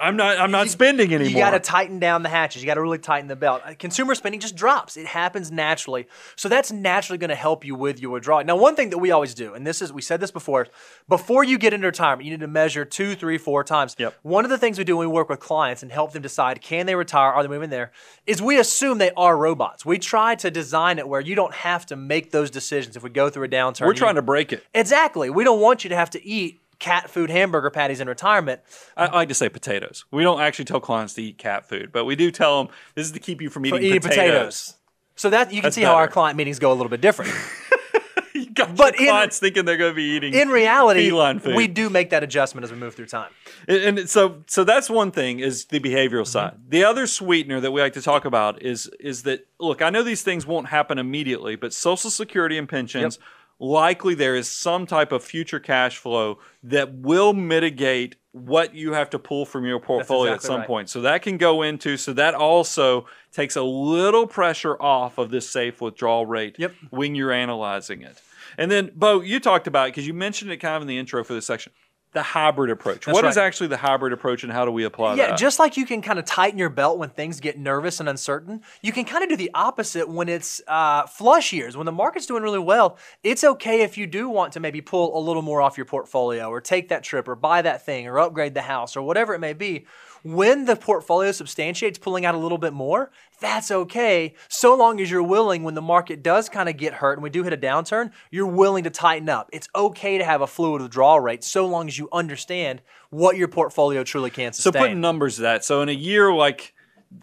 I'm 0.00 0.16
not 0.16 0.38
I'm 0.38 0.50
not 0.50 0.68
spending 0.68 1.14
anymore. 1.14 1.30
You 1.30 1.36
got 1.38 1.50
to 1.50 1.60
tighten 1.60 1.98
down 1.98 2.22
the 2.22 2.28
hatches. 2.28 2.62
You 2.62 2.66
got 2.66 2.74
to 2.74 2.82
really 2.82 2.98
tighten 2.98 3.28
the 3.28 3.36
belt. 3.36 3.62
Uh, 3.64 3.74
Consumer 3.78 4.14
spending 4.14 4.40
just 4.40 4.56
drops. 4.56 4.96
It 4.96 5.06
happens 5.06 5.50
naturally. 5.50 6.06
So 6.36 6.48
that's 6.48 6.70
naturally 6.72 7.18
going 7.18 7.30
to 7.30 7.34
help 7.36 7.64
you 7.64 7.74
with 7.74 8.00
your 8.00 8.10
withdrawal. 8.10 8.44
Now, 8.44 8.56
one 8.56 8.76
thing 8.76 8.90
that 8.90 8.98
we 8.98 9.10
always 9.10 9.34
do, 9.34 9.54
and 9.54 9.66
this 9.66 9.80
is 9.80 9.92
we 9.92 10.02
said 10.02 10.20
this 10.20 10.30
before, 10.30 10.66
before 11.08 11.44
you 11.44 11.58
get 11.58 11.72
into 11.72 11.86
retirement, 11.86 12.24
you 12.24 12.30
need 12.32 12.40
to 12.40 12.48
measure 12.48 12.84
two, 12.84 13.14
three, 13.14 13.38
four 13.38 13.64
times. 13.64 13.96
Yep. 13.98 14.14
One 14.22 14.44
of 14.44 14.50
the 14.50 14.58
things 14.58 14.78
we 14.78 14.84
do 14.84 14.96
when 14.96 15.08
we 15.08 15.12
work 15.12 15.28
with 15.28 15.40
clients 15.40 15.82
and 15.82 15.90
help 15.92 16.12
them 16.12 16.22
decide 16.22 16.60
can 16.60 16.86
they 16.86 16.94
retire, 16.94 17.32
are 17.32 17.42
they 17.42 17.48
moving 17.48 17.70
there, 17.70 17.92
is 18.26 18.42
we 18.42 18.58
assume 18.58 18.98
they 18.98 19.12
are 19.16 19.36
robots. 19.36 19.86
We 19.86 19.98
try 19.98 20.34
to 20.36 20.50
design 20.50 20.98
it 20.98 21.08
where 21.08 21.20
you 21.20 21.34
don't 21.34 21.54
have 21.54 21.86
to 21.86 21.96
make 21.96 22.30
those 22.30 22.50
decisions 22.50 22.96
if 22.96 23.02
we 23.02 23.10
go 23.10 23.30
through 23.30 23.44
a 23.44 23.48
downturn. 23.48 23.86
We're 23.86 23.92
you- 23.92 23.98
trying 23.98 24.16
to 24.16 24.22
break 24.22 24.52
it. 24.52 24.64
exactly. 24.74 25.30
We 25.30 25.44
don't 25.44 25.60
want 25.60 25.84
you 25.84 25.90
to 25.90 25.96
have 25.96 26.10
to 26.10 26.24
eat 26.26 26.60
cat 26.78 27.10
food 27.10 27.30
hamburger 27.30 27.70
patties 27.70 28.00
in 28.00 28.08
retirement. 28.08 28.60
I, 28.96 29.06
I 29.06 29.14
like 29.16 29.28
to 29.28 29.34
say 29.34 29.48
potatoes. 29.48 30.04
We 30.10 30.22
don't 30.22 30.40
actually 30.40 30.66
tell 30.66 30.80
clients 30.80 31.14
to 31.14 31.22
eat 31.22 31.38
cat 31.38 31.68
food, 31.68 31.90
but 31.92 32.04
we 32.04 32.14
do 32.16 32.30
tell 32.30 32.62
them 32.64 32.72
this 32.94 33.06
is 33.06 33.12
to 33.12 33.18
keep 33.20 33.40
you 33.42 33.50
from 33.50 33.66
eating, 33.66 33.82
eating 33.82 34.00
potatoes. 34.00 34.24
potatoes. 34.26 34.74
So 35.16 35.30
that 35.30 35.48
you 35.52 35.60
can 35.60 35.64
That's 35.64 35.74
see 35.74 35.82
how 35.82 35.94
our 35.96 36.06
client 36.08 36.36
meetings 36.36 36.58
go 36.60 36.70
a 36.70 36.74
little 36.74 36.90
bit 36.90 37.00
different. 37.00 37.32
You 38.34 38.50
got 38.50 38.76
But 38.76 38.94
your 39.00 39.08
in- 39.08 39.12
clients 39.14 39.40
thinking 39.40 39.64
they're 39.64 39.76
going 39.76 39.90
to 39.90 39.96
be 39.96 40.14
eating 40.14 40.32
In 40.32 40.48
reality, 40.48 41.08
feline 41.10 41.40
food. 41.40 41.56
we 41.56 41.66
do 41.66 41.90
make 41.90 42.10
that 42.10 42.22
adjustment 42.22 42.62
as 42.62 42.70
we 42.70 42.76
move 42.76 42.94
through 42.94 43.06
time. 43.06 43.32
And 43.66 43.98
and 43.98 44.08
so 44.10 44.44
so 44.46 44.62
that's 44.62 44.88
one 44.88 45.10
thing 45.10 45.40
is 45.40 45.64
the 45.64 45.80
behavioral 45.80 46.20
Mm-hmm. 46.20 46.24
side. 46.24 46.56
The 46.68 46.84
other 46.84 47.08
sweetener 47.08 47.58
that 47.60 47.72
we 47.72 47.80
like 47.80 47.94
to 47.94 48.02
talk 48.02 48.24
about 48.26 48.62
is 48.62 48.88
is 49.00 49.24
that 49.24 49.48
look, 49.58 49.82
I 49.82 49.90
know 49.90 50.04
these 50.04 50.22
things 50.22 50.46
won't 50.46 50.68
happen 50.68 50.98
immediately, 50.98 51.56
but 51.56 51.72
social 51.72 52.10
security 52.10 52.56
and 52.58 52.68
pensions 52.68 53.18
likely 53.58 54.14
there 54.14 54.36
is 54.36 54.48
some 54.48 54.86
type 54.86 55.12
of 55.12 55.22
future 55.24 55.60
cash 55.60 55.96
flow 55.98 56.38
that 56.62 56.94
will 56.94 57.32
mitigate 57.32 58.16
what 58.32 58.74
you 58.74 58.92
have 58.92 59.10
to 59.10 59.18
pull 59.18 59.44
from 59.44 59.64
your 59.64 59.80
portfolio 59.80 60.32
at 60.34 60.42
some 60.42 60.60
right. 60.60 60.66
point. 60.66 60.88
So 60.88 61.00
that 61.02 61.22
can 61.22 61.38
go 61.38 61.62
into 61.62 61.96
so 61.96 62.12
that 62.12 62.34
also 62.34 63.06
takes 63.32 63.56
a 63.56 63.62
little 63.62 64.26
pressure 64.26 64.80
off 64.80 65.18
of 65.18 65.30
this 65.30 65.48
safe 65.48 65.80
withdrawal 65.80 66.26
rate 66.26 66.56
Yep. 66.58 66.74
when 66.90 67.14
you're 67.14 67.32
analyzing 67.32 68.02
it. 68.02 68.20
And 68.56 68.70
then 68.70 68.92
Bo, 68.94 69.20
you 69.20 69.40
talked 69.40 69.66
about 69.66 69.88
because 69.88 70.06
you 70.06 70.14
mentioned 70.14 70.50
it 70.50 70.58
kind 70.58 70.76
of 70.76 70.82
in 70.82 70.88
the 70.88 70.98
intro 70.98 71.24
for 71.24 71.34
this 71.34 71.46
section. 71.46 71.72
The 72.12 72.22
hybrid 72.22 72.70
approach. 72.70 73.06
What 73.06 73.24
is 73.26 73.36
right. 73.36 73.44
actually 73.44 73.66
the 73.66 73.76
hybrid 73.76 74.14
approach 74.14 74.42
and 74.42 74.50
how 74.50 74.64
do 74.64 74.70
we 74.70 74.84
apply 74.84 75.14
Yeah, 75.14 75.26
that? 75.26 75.30
Yeah, 75.32 75.36
just 75.36 75.58
like 75.58 75.76
you 75.76 75.84
can 75.84 76.00
kind 76.00 76.18
of 76.18 76.24
tighten 76.24 76.58
your 76.58 76.70
belt 76.70 76.98
when 76.98 77.10
things 77.10 77.38
get 77.38 77.58
nervous 77.58 78.00
and 78.00 78.08
uncertain, 78.08 78.62
you 78.80 78.92
can 78.92 79.04
kind 79.04 79.22
of 79.22 79.28
do 79.28 79.36
the 79.36 79.50
opposite 79.52 80.08
when 80.08 80.28
it's 80.28 80.62
uh, 80.66 81.06
flush 81.06 81.52
years. 81.52 81.76
When 81.76 81.84
the 81.84 81.92
market's 81.92 82.24
doing 82.24 82.42
really 82.42 82.58
well, 82.58 82.96
it's 83.22 83.44
okay 83.44 83.82
if 83.82 83.98
you 83.98 84.06
do 84.06 84.28
want 84.28 84.54
to 84.54 84.60
maybe 84.60 84.80
pull 84.80 85.18
a 85.18 85.20
little 85.20 85.42
more 85.42 85.60
off 85.60 85.76
your 85.76 85.84
portfolio 85.84 86.48
or 86.48 86.62
take 86.62 86.88
that 86.88 87.02
trip 87.02 87.28
or 87.28 87.34
buy 87.34 87.60
that 87.62 87.84
thing 87.84 88.06
or 88.06 88.18
upgrade 88.18 88.54
the 88.54 88.62
house 88.62 88.96
or 88.96 89.02
whatever 89.02 89.34
it 89.34 89.38
may 89.38 89.52
be. 89.52 89.86
When 90.22 90.64
the 90.64 90.76
portfolio 90.76 91.32
substantiates 91.32 91.98
pulling 91.98 92.24
out 92.24 92.34
a 92.34 92.38
little 92.38 92.58
bit 92.58 92.72
more, 92.72 93.10
that's 93.40 93.70
okay, 93.70 94.34
so 94.48 94.74
long 94.74 95.00
as 95.00 95.10
you're 95.10 95.22
willing, 95.22 95.62
when 95.62 95.74
the 95.74 95.82
market 95.82 96.22
does 96.22 96.48
kind 96.48 96.68
of 96.68 96.76
get 96.76 96.94
hurt 96.94 97.14
and 97.14 97.22
we 97.22 97.30
do 97.30 97.44
hit 97.44 97.52
a 97.52 97.56
downturn, 97.56 98.10
you're 98.30 98.46
willing 98.46 98.84
to 98.84 98.90
tighten 98.90 99.28
up. 99.28 99.48
It's 99.52 99.68
okay 99.74 100.18
to 100.18 100.24
have 100.24 100.40
a 100.40 100.46
fluid 100.46 100.82
withdrawal 100.82 101.20
rate 101.20 101.44
so 101.44 101.66
long 101.66 101.86
as 101.86 101.98
you 101.98 102.08
understand 102.12 102.82
what 103.10 103.36
your 103.36 103.48
portfolio 103.48 104.02
truly 104.04 104.30
can 104.30 104.52
sustain. 104.52 104.72
so 104.72 104.78
putting 104.78 105.00
numbers 105.00 105.36
to 105.36 105.42
that. 105.42 105.64
So 105.64 105.82
in 105.82 105.88
a 105.88 105.92
year 105.92 106.32
like 106.32 106.74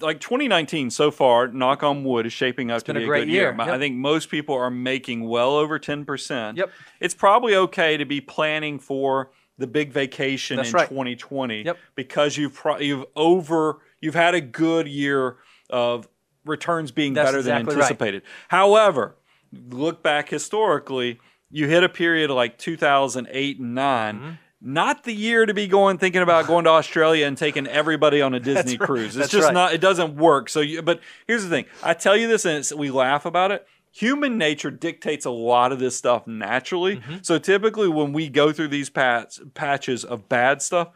like 0.02 0.20
2019 0.20 0.90
so 0.90 1.12
far, 1.12 1.48
knock 1.48 1.84
on 1.84 2.04
wood, 2.04 2.26
is 2.26 2.34
shaping 2.34 2.72
up 2.72 2.80
to 2.84 2.86
been 2.86 2.98
a 2.98 3.00
be 3.00 3.04
a 3.04 3.08
great 3.08 3.26
good 3.26 3.30
year. 3.34 3.52
year. 3.52 3.62
I 3.62 3.78
think 3.78 3.96
most 3.96 4.30
people 4.30 4.56
are 4.56 4.72
making 4.72 5.28
well 5.28 5.52
over 5.52 5.80
10%. 5.80 6.58
Yep. 6.58 6.72
It's 7.00 7.14
probably 7.14 7.56
okay 7.56 7.98
to 7.98 8.06
be 8.06 8.22
planning 8.22 8.80
for 8.80 9.32
the 9.58 9.68
big 9.68 9.92
vacation 9.92 10.58
That's 10.58 10.70
in 10.70 10.76
right. 10.76 10.90
2020 10.90 11.64
Yep. 11.64 11.78
because 11.96 12.38
you've 12.38 12.54
pro- 12.54 12.80
you've 12.80 13.06
over 13.16 13.80
you've 14.02 14.16
had 14.16 14.36
a 14.36 14.42
good 14.42 14.88
year 14.88 15.38
of 15.70 16.08
returns 16.46 16.92
being 16.92 17.14
That's 17.14 17.30
better 17.32 17.42
than 17.42 17.62
exactly 17.62 17.76
right. 17.76 17.84
anticipated. 17.84 18.22
However, 18.50 19.16
look 19.70 20.04
back 20.04 20.30
historically, 20.30 21.20
you 21.50 21.68
hit 21.68 21.84
a 21.84 21.90
period 21.90 22.30
like 22.32 22.58
2008 22.58 23.60
and 23.60 23.76
9. 23.76 24.16
Mm-hmm. 24.16 24.30
Not 24.62 25.04
the 25.04 25.14
year 25.14 25.46
to 25.46 25.54
be 25.54 25.68
going 25.68 25.98
thinking 26.00 26.22
about 26.22 26.48
going 26.48 26.64
to 26.66 26.72
Australia 26.72 27.28
and 27.28 27.38
taking 27.38 27.68
everybody 27.68 28.22
on 28.22 28.34
a 28.34 28.40
Disney 28.40 28.78
right. 28.78 28.86
cruise. 28.88 29.08
It's 29.08 29.16
That's 29.16 29.32
just 29.32 29.46
right. 29.46 29.54
not. 29.54 29.74
It 29.74 29.82
doesn't 29.82 30.16
work. 30.16 30.50
So, 30.50 30.60
you, 30.62 30.82
but 30.82 31.02
here's 31.28 31.44
the 31.44 31.50
thing. 31.50 31.66
I 31.84 31.94
tell 31.94 32.18
you 32.18 32.28
this, 32.28 32.46
and 32.46 32.58
it's, 32.58 32.74
we 32.74 32.90
laugh 32.90 33.26
about 33.26 33.52
it. 33.52 33.68
Human 33.96 34.38
nature 34.38 34.72
dictates 34.72 35.26
a 35.26 35.30
lot 35.32 35.72
of 35.72 35.80
this 35.80 35.96
stuff 35.96 36.28
naturally. 36.28 36.98
Mm-hmm. 36.98 37.16
So 37.22 37.38
typically, 37.40 37.88
when 37.88 38.12
we 38.12 38.28
go 38.28 38.52
through 38.52 38.68
these 38.68 38.90
patch, 38.90 39.40
patches 39.54 40.04
of 40.04 40.28
bad 40.28 40.62
stuff, 40.62 40.90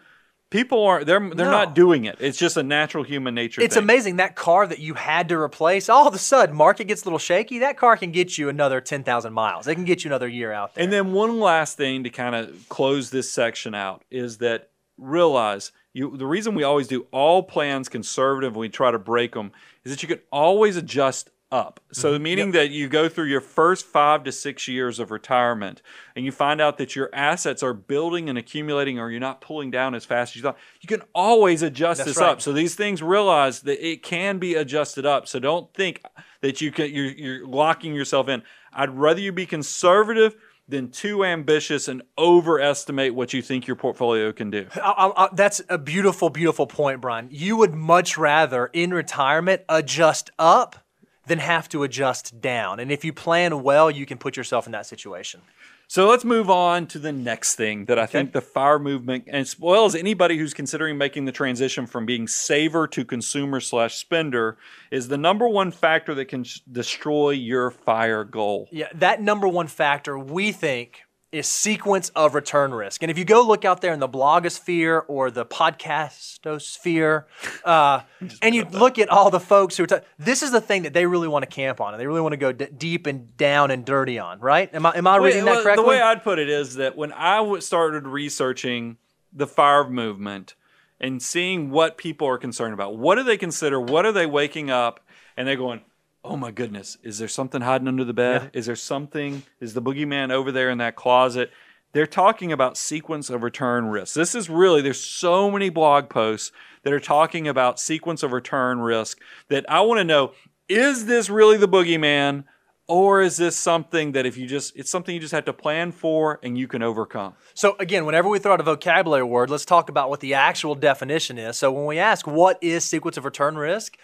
people 0.50 0.84
aren't. 0.84 1.06
They're 1.06 1.20
they're 1.20 1.46
No. 1.46 1.52
not 1.52 1.76
doing 1.76 2.04
it. 2.04 2.18
It's 2.20 2.38
just 2.38 2.58
a 2.58 2.64
natural 2.64 3.06
human 3.06 3.34
nature. 3.36 3.62
It's 3.62 3.76
thing. 3.76 3.84
amazing 3.84 4.18
that 4.18 4.36
car 4.36 4.68
that 4.68 4.80
you 4.80 4.96
had 4.96 5.30
to 5.30 5.38
replace. 5.38 5.88
All 5.88 6.10
of 6.10 6.14
a 6.14 6.18
sudden, 6.18 6.54
market 6.54 6.90
gets 6.90 7.04
a 7.04 7.06
little 7.06 7.20
shaky. 7.20 7.60
That 7.60 7.78
car 7.78 7.96
can 7.96 8.12
get 8.12 8.38
you 8.38 8.50
another 8.50 8.82
ten 8.82 9.04
thousand 9.04 9.32
miles. 9.32 9.66
It 9.66 9.76
can 9.76 9.86
get 9.86 10.04
you 10.04 10.10
another 10.10 10.28
year 10.28 10.52
out 10.52 10.76
there. 10.76 10.84
And 10.84 10.92
then 10.92 11.14
one 11.14 11.40
last 11.40 11.78
thing 11.78 12.04
to 12.04 12.10
kind 12.10 12.36
of 12.36 12.68
close 12.68 13.12
this 13.12 13.32
section 13.32 13.74
out 13.74 14.04
is 14.12 14.40
that 14.40 14.72
realize 14.98 15.72
you 15.94 16.18
the 16.18 16.26
reason 16.26 16.54
we 16.54 16.64
always 16.64 16.90
do 16.90 17.08
all 17.12 17.44
plans 17.44 17.88
conservative 17.88 18.58
we 18.58 18.68
try 18.68 18.92
to 18.92 19.00
break 19.00 19.34
them 19.34 19.54
is 19.86 19.94
that 19.94 20.04
you 20.04 20.10
can 20.10 20.20
always 20.34 20.76
adjust 20.76 21.30
up. 21.52 21.80
So 21.92 22.14
Mm-hmm. 22.14 22.24
meaning 22.24 22.52
that 22.52 22.70
you 22.70 22.88
go 22.88 23.10
through 23.10 23.26
your 23.26 23.42
first 23.42 23.86
5 23.86 24.24
to 24.26 24.32
6 24.32 24.68
years 24.68 25.00
of 25.00 25.12
retirement 25.12 25.82
and 26.16 26.24
you 26.26 26.32
find 26.32 26.62
out 26.62 26.78
that 26.78 26.96
your 26.96 27.10
assets 27.14 27.64
are 27.64 27.74
building 27.74 28.30
and 28.30 28.38
accumulating 28.38 29.00
or 29.00 29.10
you're 29.10 29.20
not 29.20 29.42
pulling 29.42 29.72
down 29.72 29.96
as 29.96 30.06
fast 30.06 30.32
as 30.32 30.36
you 30.38 30.42
thought. 30.44 30.58
You 30.82 30.88
can 30.88 31.02
always 31.16 31.62
adjust 31.64 32.00
That's 32.00 32.12
this 32.12 32.18
right. 32.18 32.30
up. 32.30 32.42
So 32.42 32.54
these 32.54 32.76
things 32.76 33.02
realize 33.02 33.62
that 33.62 33.86
it 33.86 34.04
can 34.04 34.38
be 34.38 34.56
adjusted 34.56 35.06
up. 35.06 35.28
So 35.28 35.40
don't 35.40 35.74
think 35.74 36.04
that 36.42 36.62
you 36.62 36.72
can 36.72 36.92
you're, 36.94 37.06
you're 37.12 37.48
locking 37.48 37.94
yourself 37.96 38.30
in. 38.30 38.44
I'd 38.72 38.92
rather 38.92 39.20
you 39.20 39.32
be 39.32 39.46
conservative 39.46 40.36
than 40.68 40.92
too 40.92 41.26
ambitious 41.26 41.88
and 41.88 42.04
overestimate 42.16 43.16
what 43.16 43.34
you 43.34 43.42
think 43.42 43.66
your 43.66 43.76
portfolio 43.76 44.32
can 44.32 44.52
do. 44.52 44.68
I- 44.76 45.12
I- 45.18 45.30
that's 45.34 45.62
a 45.68 45.80
beautiful, 45.80 46.30
beautiful 46.30 46.68
point, 46.68 47.02
Brian. 47.02 47.28
You 47.32 47.58
would 47.58 47.74
much 47.74 48.20
rather 48.20 48.68
in 48.68 48.94
retirement 48.94 49.64
adjust 49.68 50.30
up 50.38 50.86
than 51.30 51.40
have 51.40 51.70
to 51.70 51.84
adjust 51.84 52.42
down. 52.42 52.80
And 52.80 52.92
if 52.92 53.06
you 53.06 53.14
plan 53.14 53.64
well, 53.64 53.90
you 53.90 54.06
can 54.06 54.18
put 54.18 54.36
yourself 54.36 54.66
in 54.66 54.74
that 54.74 54.88
situation. 54.88 55.42
So 55.88 56.08
let's 56.08 56.26
move 56.26 56.50
on 56.50 56.86
to 56.88 57.00
the 57.00 57.12
next 57.12 57.56
thing 57.56 57.86
that 57.86 57.98
I 57.98 58.06
think 58.06 58.32
the 58.32 58.42
fire 58.42 58.78
movement, 58.78 59.28
as 59.28 59.60
well 59.60 59.86
as 59.86 59.96
anybody 59.96 60.38
who's 60.38 60.54
considering 60.54 60.98
making 60.98 61.26
the 61.26 61.32
transition 61.32 61.88
from 61.88 62.06
being 62.06 62.28
saver 62.28 62.88
to 62.88 63.06
consumer 63.06 63.60
slash 63.60 63.96
spender, 63.96 64.58
is 64.92 65.08
the 65.08 65.18
number 65.18 65.48
one 65.48 65.72
factor 65.72 66.14
that 66.16 66.26
can 66.26 66.46
destroy 66.72 67.32
your 67.32 67.72
fire 67.72 68.24
goal. 68.24 68.68
Yeah, 68.72 68.90
that 68.96 69.22
number 69.22 69.48
one 69.48 69.68
factor 69.68 70.18
we 70.18 70.52
think 70.52 71.02
is 71.32 71.48
sequence 71.48 72.10
of 72.10 72.34
return 72.34 72.74
risk. 72.74 73.04
And 73.04 73.12
if 73.12 73.18
you 73.18 73.26
go 73.26 73.46
look 73.46 73.64
out 73.64 73.82
there 73.82 73.94
in 73.94 74.00
the 74.00 74.10
blogosphere 74.10 75.04
or 75.08 75.30
the 75.30 75.46
podcastosphere, 75.46 77.26
uh, 77.64 78.02
and 78.42 78.56
you 78.56 78.66
look 78.66 78.98
at 78.98 79.10
all 79.10 79.30
the 79.30 79.40
folks 79.40 79.78
who 79.78 79.84
are, 79.84 79.88
ta- 79.88 80.00
this 80.18 80.42
is 80.42 80.52
the 80.52 80.62
thing 80.62 80.84
that 80.84 80.94
they 80.94 81.06
really 81.06 81.28
want 81.28 81.44
to 81.44 81.50
camp 81.50 81.82
on, 81.82 81.94
and 81.94 82.02
they 82.02 82.08
really 82.08 82.22
want 82.22 82.34
to 82.34 82.38
go 82.38 82.52
d- 82.52 82.68
deep 82.76 83.06
and 83.06 83.36
down 83.38 83.70
and 83.72 83.86
dirty 83.86 84.18
on, 84.18 84.40
right? 84.40 84.74
Am 84.74 84.86
I 84.86 84.94
am 84.96 85.06
I 85.06 85.18
reading 85.18 85.46
Well, 85.46 85.56
that 85.56 85.64
correctly? 85.64 85.84
The 85.84 85.90
way 85.90 86.02
I'd 86.02 86.24
put 86.24 86.40
it 86.40 86.50
is 86.50 86.76
that 86.76 86.98
when 86.98 87.12
I 87.14 87.38
w- 87.38 87.62
started 87.62 88.08
researching 88.08 88.98
the 89.32 89.46
fire 89.48 89.88
movement 89.88 90.56
and 91.00 91.22
seeing 91.22 91.70
what 91.70 91.98
people 91.98 92.28
are 92.28 92.38
concerned 92.40 92.74
about, 92.74 92.98
what 92.98 93.16
do 93.16 93.24
they 93.24 93.38
consider? 93.38 93.80
What 93.80 94.06
are 94.06 94.12
they 94.12 94.26
waking 94.26 94.72
up 94.72 95.00
and 95.38 95.48
they're 95.48 95.56
going, 95.56 95.82
"Oh 96.24 96.36
my 96.36 96.52
goodness, 96.52 96.98
is 97.04 97.20
there 97.20 97.28
something 97.28 97.62
hiding 97.62 97.88
under 97.88 98.04
the 98.04 98.14
bed? 98.14 98.52
Is 98.54 98.66
there 98.66 98.76
something? 98.76 99.44
Is 99.60 99.74
the 99.74 99.82
boogeyman 99.82 100.32
over 100.32 100.52
there 100.52 100.70
in 100.70 100.78
that 100.80 100.96
closet?" 100.96 101.52
They're 101.92 102.06
talking 102.06 102.52
about 102.52 102.78
sequence 102.78 103.32
of 103.32 103.42
return 103.42 103.88
risk. 103.88 104.14
This 104.14 104.36
is 104.36 104.48
really 104.48 104.82
there's 104.82 105.04
so 105.04 105.50
many 105.50 105.70
blog 105.70 106.08
posts 106.08 106.52
that 106.84 106.94
are 106.94 107.00
talking 107.00 107.48
about 107.48 107.80
sequence 107.80 108.22
of 108.22 108.32
return 108.32 108.80
risk 108.80 109.20
that 109.48 109.66
I 109.70 109.82
want 109.82 109.98
to 110.00 110.04
know 110.04 110.34
is 110.70 111.08
this 111.08 111.30
really 111.30 111.58
the 111.58 111.68
boogeyman? 111.68 112.44
Or 112.88 113.22
is 113.22 113.38
this 113.38 113.56
something 113.56 114.14
that 114.14 114.26
if 114.26 114.36
you 114.36 114.48
just, 114.48 114.76
it's 114.76 114.90
something 114.90 115.14
you 115.14 115.22
just 115.22 115.34
have 115.34 115.46
to 115.46 115.54
plan 115.54 115.92
for 115.92 116.40
and 116.42 116.58
you 116.58 116.68
can 116.68 116.82
overcome? 116.82 117.36
So 117.54 117.76
again, 117.80 118.04
whenever 118.04 118.28
we 118.28 118.40
throw 118.40 118.54
out 118.54 118.60
a 118.60 118.64
vocabulary 118.64 119.24
word, 119.24 119.52
let's 119.52 119.64
talk 119.64 119.90
about 119.90 120.10
what 120.10 120.22
the 120.22 120.34
actual 120.34 120.74
definition 120.74 121.38
is. 121.38 121.56
So 121.56 121.72
when 121.72 121.86
we 121.86 122.00
ask 122.00 122.26
what 122.26 122.58
is 122.64 122.84
sequence 122.84 123.16
of 123.16 123.26
return 123.26 123.60
risk, 123.60 123.96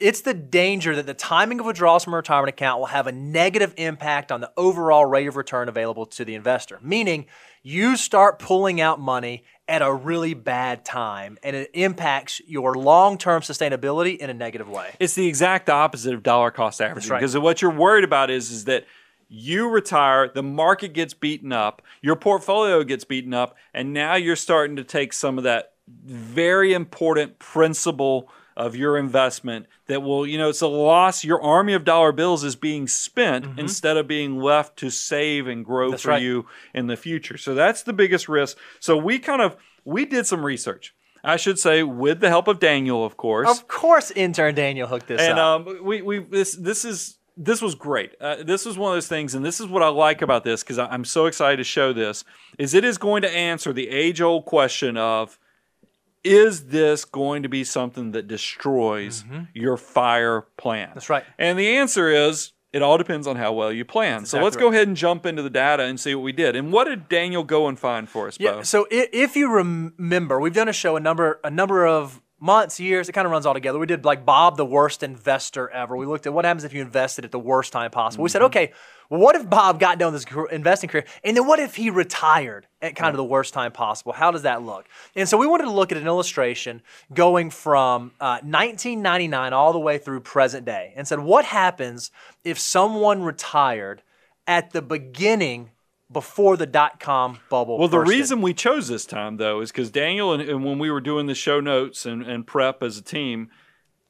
it's 0.00 0.22
the 0.22 0.34
danger 0.34 0.96
that 0.96 1.06
the 1.06 1.14
timing 1.14 1.60
of 1.60 1.66
withdrawals 1.66 2.04
from 2.04 2.14
a 2.14 2.16
retirement 2.16 2.48
account 2.48 2.80
will 2.80 2.86
have 2.86 3.06
a 3.06 3.12
negative 3.12 3.72
impact 3.76 4.32
on 4.32 4.40
the 4.40 4.50
overall 4.56 5.06
rate 5.06 5.28
of 5.28 5.36
return 5.36 5.68
available 5.68 6.06
to 6.06 6.24
the 6.24 6.34
investor. 6.34 6.78
Meaning, 6.82 7.26
you 7.62 7.96
start 7.96 8.38
pulling 8.38 8.80
out 8.80 9.00
money 9.00 9.44
at 9.66 9.80
a 9.80 9.92
really 9.92 10.34
bad 10.34 10.84
time 10.84 11.38
and 11.42 11.56
it 11.56 11.70
impacts 11.72 12.40
your 12.46 12.74
long-term 12.74 13.40
sustainability 13.40 14.18
in 14.18 14.28
a 14.28 14.34
negative 14.34 14.68
way. 14.68 14.94
It's 15.00 15.14
the 15.14 15.26
exact 15.26 15.70
opposite 15.70 16.12
of 16.12 16.22
dollar 16.22 16.50
cost 16.50 16.82
averaging 16.82 17.10
right. 17.10 17.20
because 17.20 17.36
what 17.38 17.62
you're 17.62 17.70
worried 17.70 18.04
about 18.04 18.30
is 18.30 18.50
is 18.50 18.64
that 18.64 18.84
you 19.28 19.70
retire, 19.70 20.28
the 20.28 20.42
market 20.42 20.92
gets 20.92 21.14
beaten 21.14 21.50
up, 21.50 21.80
your 22.02 22.14
portfolio 22.14 22.84
gets 22.84 23.04
beaten 23.04 23.32
up, 23.32 23.56
and 23.72 23.92
now 23.92 24.14
you're 24.16 24.36
starting 24.36 24.76
to 24.76 24.84
take 24.84 25.12
some 25.12 25.38
of 25.38 25.44
that 25.44 25.72
very 25.88 26.74
important 26.74 27.38
principal 27.38 28.28
of 28.56 28.76
your 28.76 28.96
investment 28.96 29.66
that 29.86 30.02
will, 30.02 30.26
you 30.26 30.38
know, 30.38 30.48
it's 30.48 30.60
a 30.60 30.66
loss. 30.66 31.24
Your 31.24 31.42
army 31.42 31.72
of 31.72 31.84
dollar 31.84 32.12
bills 32.12 32.44
is 32.44 32.56
being 32.56 32.86
spent 32.86 33.44
mm-hmm. 33.44 33.58
instead 33.58 33.96
of 33.96 34.06
being 34.06 34.38
left 34.38 34.76
to 34.78 34.90
save 34.90 35.46
and 35.46 35.64
grow 35.64 35.90
that's 35.90 36.02
for 36.02 36.10
right. 36.10 36.22
you 36.22 36.46
in 36.72 36.86
the 36.86 36.96
future. 36.96 37.36
So 37.36 37.54
that's 37.54 37.82
the 37.82 37.92
biggest 37.92 38.28
risk. 38.28 38.56
So 38.80 38.96
we 38.96 39.18
kind 39.18 39.42
of 39.42 39.56
we 39.84 40.04
did 40.04 40.26
some 40.26 40.44
research. 40.44 40.94
I 41.26 41.36
should 41.36 41.58
say, 41.58 41.82
with 41.82 42.20
the 42.20 42.28
help 42.28 42.48
of 42.48 42.60
Daniel, 42.60 43.02
of 43.02 43.16
course. 43.16 43.50
Of 43.50 43.66
course, 43.66 44.10
intern 44.10 44.54
Daniel 44.54 44.86
hooked 44.86 45.06
this 45.06 45.22
and, 45.22 45.38
up. 45.38 45.66
And 45.66 45.78
um, 45.78 45.84
we 45.84 46.02
we 46.02 46.18
this 46.18 46.52
this 46.54 46.84
is 46.84 47.16
this 47.36 47.62
was 47.62 47.74
great. 47.74 48.12
Uh, 48.20 48.36
this 48.44 48.66
was 48.66 48.76
one 48.76 48.92
of 48.92 48.96
those 48.96 49.08
things, 49.08 49.34
and 49.34 49.44
this 49.44 49.58
is 49.58 49.66
what 49.66 49.82
I 49.82 49.88
like 49.88 50.22
about 50.22 50.44
this 50.44 50.62
because 50.62 50.78
I'm 50.78 51.04
so 51.04 51.26
excited 51.26 51.56
to 51.56 51.64
show 51.64 51.92
this. 51.92 52.24
Is 52.58 52.74
it 52.74 52.84
is 52.84 52.98
going 52.98 53.22
to 53.22 53.30
answer 53.30 53.72
the 53.72 53.88
age 53.88 54.20
old 54.20 54.44
question 54.44 54.96
of 54.96 55.38
is 56.24 56.66
this 56.68 57.04
going 57.04 57.42
to 57.42 57.48
be 57.48 57.62
something 57.62 58.12
that 58.12 58.26
destroys 58.26 59.22
mm-hmm. 59.22 59.44
your 59.52 59.76
fire 59.76 60.46
plan? 60.56 60.90
That's 60.94 61.10
right. 61.10 61.24
And 61.38 61.58
the 61.58 61.76
answer 61.76 62.08
is 62.08 62.52
it 62.72 62.82
all 62.82 62.98
depends 62.98 63.28
on 63.28 63.36
how 63.36 63.52
well 63.52 63.70
you 63.70 63.84
plan. 63.84 64.22
That's 64.22 64.30
so 64.30 64.42
let's 64.42 64.56
go 64.56 64.68
ahead 64.68 64.88
and 64.88 64.96
jump 64.96 65.26
into 65.26 65.42
the 65.42 65.50
data 65.50 65.84
and 65.84 66.00
see 66.00 66.14
what 66.14 66.24
we 66.24 66.32
did. 66.32 66.56
And 66.56 66.72
what 66.72 66.84
did 66.84 67.08
Daniel 67.08 67.44
go 67.44 67.68
and 67.68 67.78
find 67.78 68.08
for 68.08 68.26
us, 68.26 68.36
Bo? 68.36 68.44
Yeah, 68.44 68.62
so 68.62 68.88
if 68.90 69.36
you 69.36 69.48
remember, 69.48 70.40
we've 70.40 70.54
done 70.54 70.68
a 70.68 70.72
show 70.72 70.96
a 70.96 71.00
number 71.00 71.40
a 71.44 71.50
number 71.50 71.86
of 71.86 72.20
months, 72.44 72.78
years, 72.78 73.08
it 73.08 73.12
kind 73.12 73.24
of 73.24 73.32
runs 73.32 73.46
all 73.46 73.54
together. 73.54 73.78
We 73.78 73.86
did 73.86 74.04
like 74.04 74.26
Bob, 74.26 74.58
the 74.58 74.66
worst 74.66 75.02
investor 75.02 75.68
ever. 75.70 75.96
We 75.96 76.04
looked 76.04 76.26
at 76.26 76.34
what 76.34 76.44
happens 76.44 76.62
if 76.62 76.74
you 76.74 76.82
invested 76.82 77.24
at 77.24 77.32
the 77.32 77.38
worst 77.38 77.72
time 77.72 77.90
possible. 77.90 78.20
Mm-hmm. 78.20 78.22
We 78.24 78.28
said, 78.28 78.38
mm-hmm. 78.40 78.46
okay, 78.46 78.72
well, 79.08 79.20
what 79.20 79.34
if 79.34 79.48
Bob 79.48 79.80
got 79.80 79.98
down 79.98 80.12
this 80.12 80.26
investing 80.52 80.90
career? 80.90 81.06
And 81.24 81.36
then 81.36 81.46
what 81.46 81.58
if 81.58 81.74
he 81.74 81.88
retired 81.88 82.66
at 82.82 82.96
kind 82.96 83.10
of 83.10 83.16
the 83.16 83.24
worst 83.24 83.54
time 83.54 83.72
possible? 83.72 84.12
How 84.12 84.30
does 84.30 84.42
that 84.42 84.62
look? 84.62 84.86
And 85.16 85.28
so 85.28 85.38
we 85.38 85.46
wanted 85.46 85.64
to 85.64 85.72
look 85.72 85.90
at 85.90 85.98
an 85.98 86.06
illustration 86.06 86.82
going 87.12 87.50
from 87.50 88.12
uh, 88.20 88.40
1999 88.42 89.52
all 89.54 89.72
the 89.72 89.78
way 89.78 89.96
through 89.96 90.20
present 90.20 90.66
day 90.66 90.92
and 90.96 91.08
said, 91.08 91.20
what 91.20 91.46
happens 91.46 92.10
if 92.44 92.58
someone 92.58 93.22
retired 93.22 94.02
at 94.46 94.72
the 94.72 94.82
beginning 94.82 95.70
before 96.14 96.56
the 96.56 96.64
dot 96.64 96.98
com 96.98 97.40
bubble. 97.50 97.78
Well, 97.78 97.88
the 97.88 98.00
reason 98.00 98.40
we 98.40 98.54
chose 98.54 98.88
this 98.88 99.04
time 99.04 99.36
though 99.36 99.60
is 99.60 99.70
because 99.70 99.90
Daniel 99.90 100.32
and, 100.32 100.40
and, 100.40 100.64
when 100.64 100.78
we 100.78 100.90
were 100.90 101.02
doing 101.02 101.26
the 101.26 101.34
show 101.34 101.60
notes 101.60 102.06
and, 102.06 102.22
and 102.22 102.46
prep 102.46 102.82
as 102.82 102.96
a 102.96 103.02
team, 103.02 103.50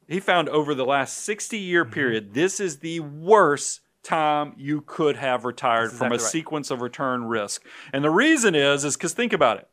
he 0.06 0.20
found 0.20 0.48
over 0.48 0.74
the 0.74 0.84
last 0.84 1.18
60 1.18 1.58
year 1.58 1.84
mm-hmm. 1.84 1.92
period, 1.92 2.34
this 2.34 2.60
is 2.60 2.78
the 2.78 3.00
worst 3.00 3.80
time 4.04 4.54
you 4.56 4.82
could 4.82 5.16
have 5.16 5.44
retired 5.44 5.90
from 5.90 6.08
a 6.08 6.10
right. 6.10 6.20
sequence 6.20 6.70
of 6.70 6.80
return 6.80 7.24
risk. 7.24 7.64
And 7.92 8.04
the 8.04 8.10
reason 8.10 8.54
is, 8.54 8.84
is 8.84 8.96
because 8.96 9.14
think 9.14 9.32
about 9.32 9.58
it. 9.58 9.68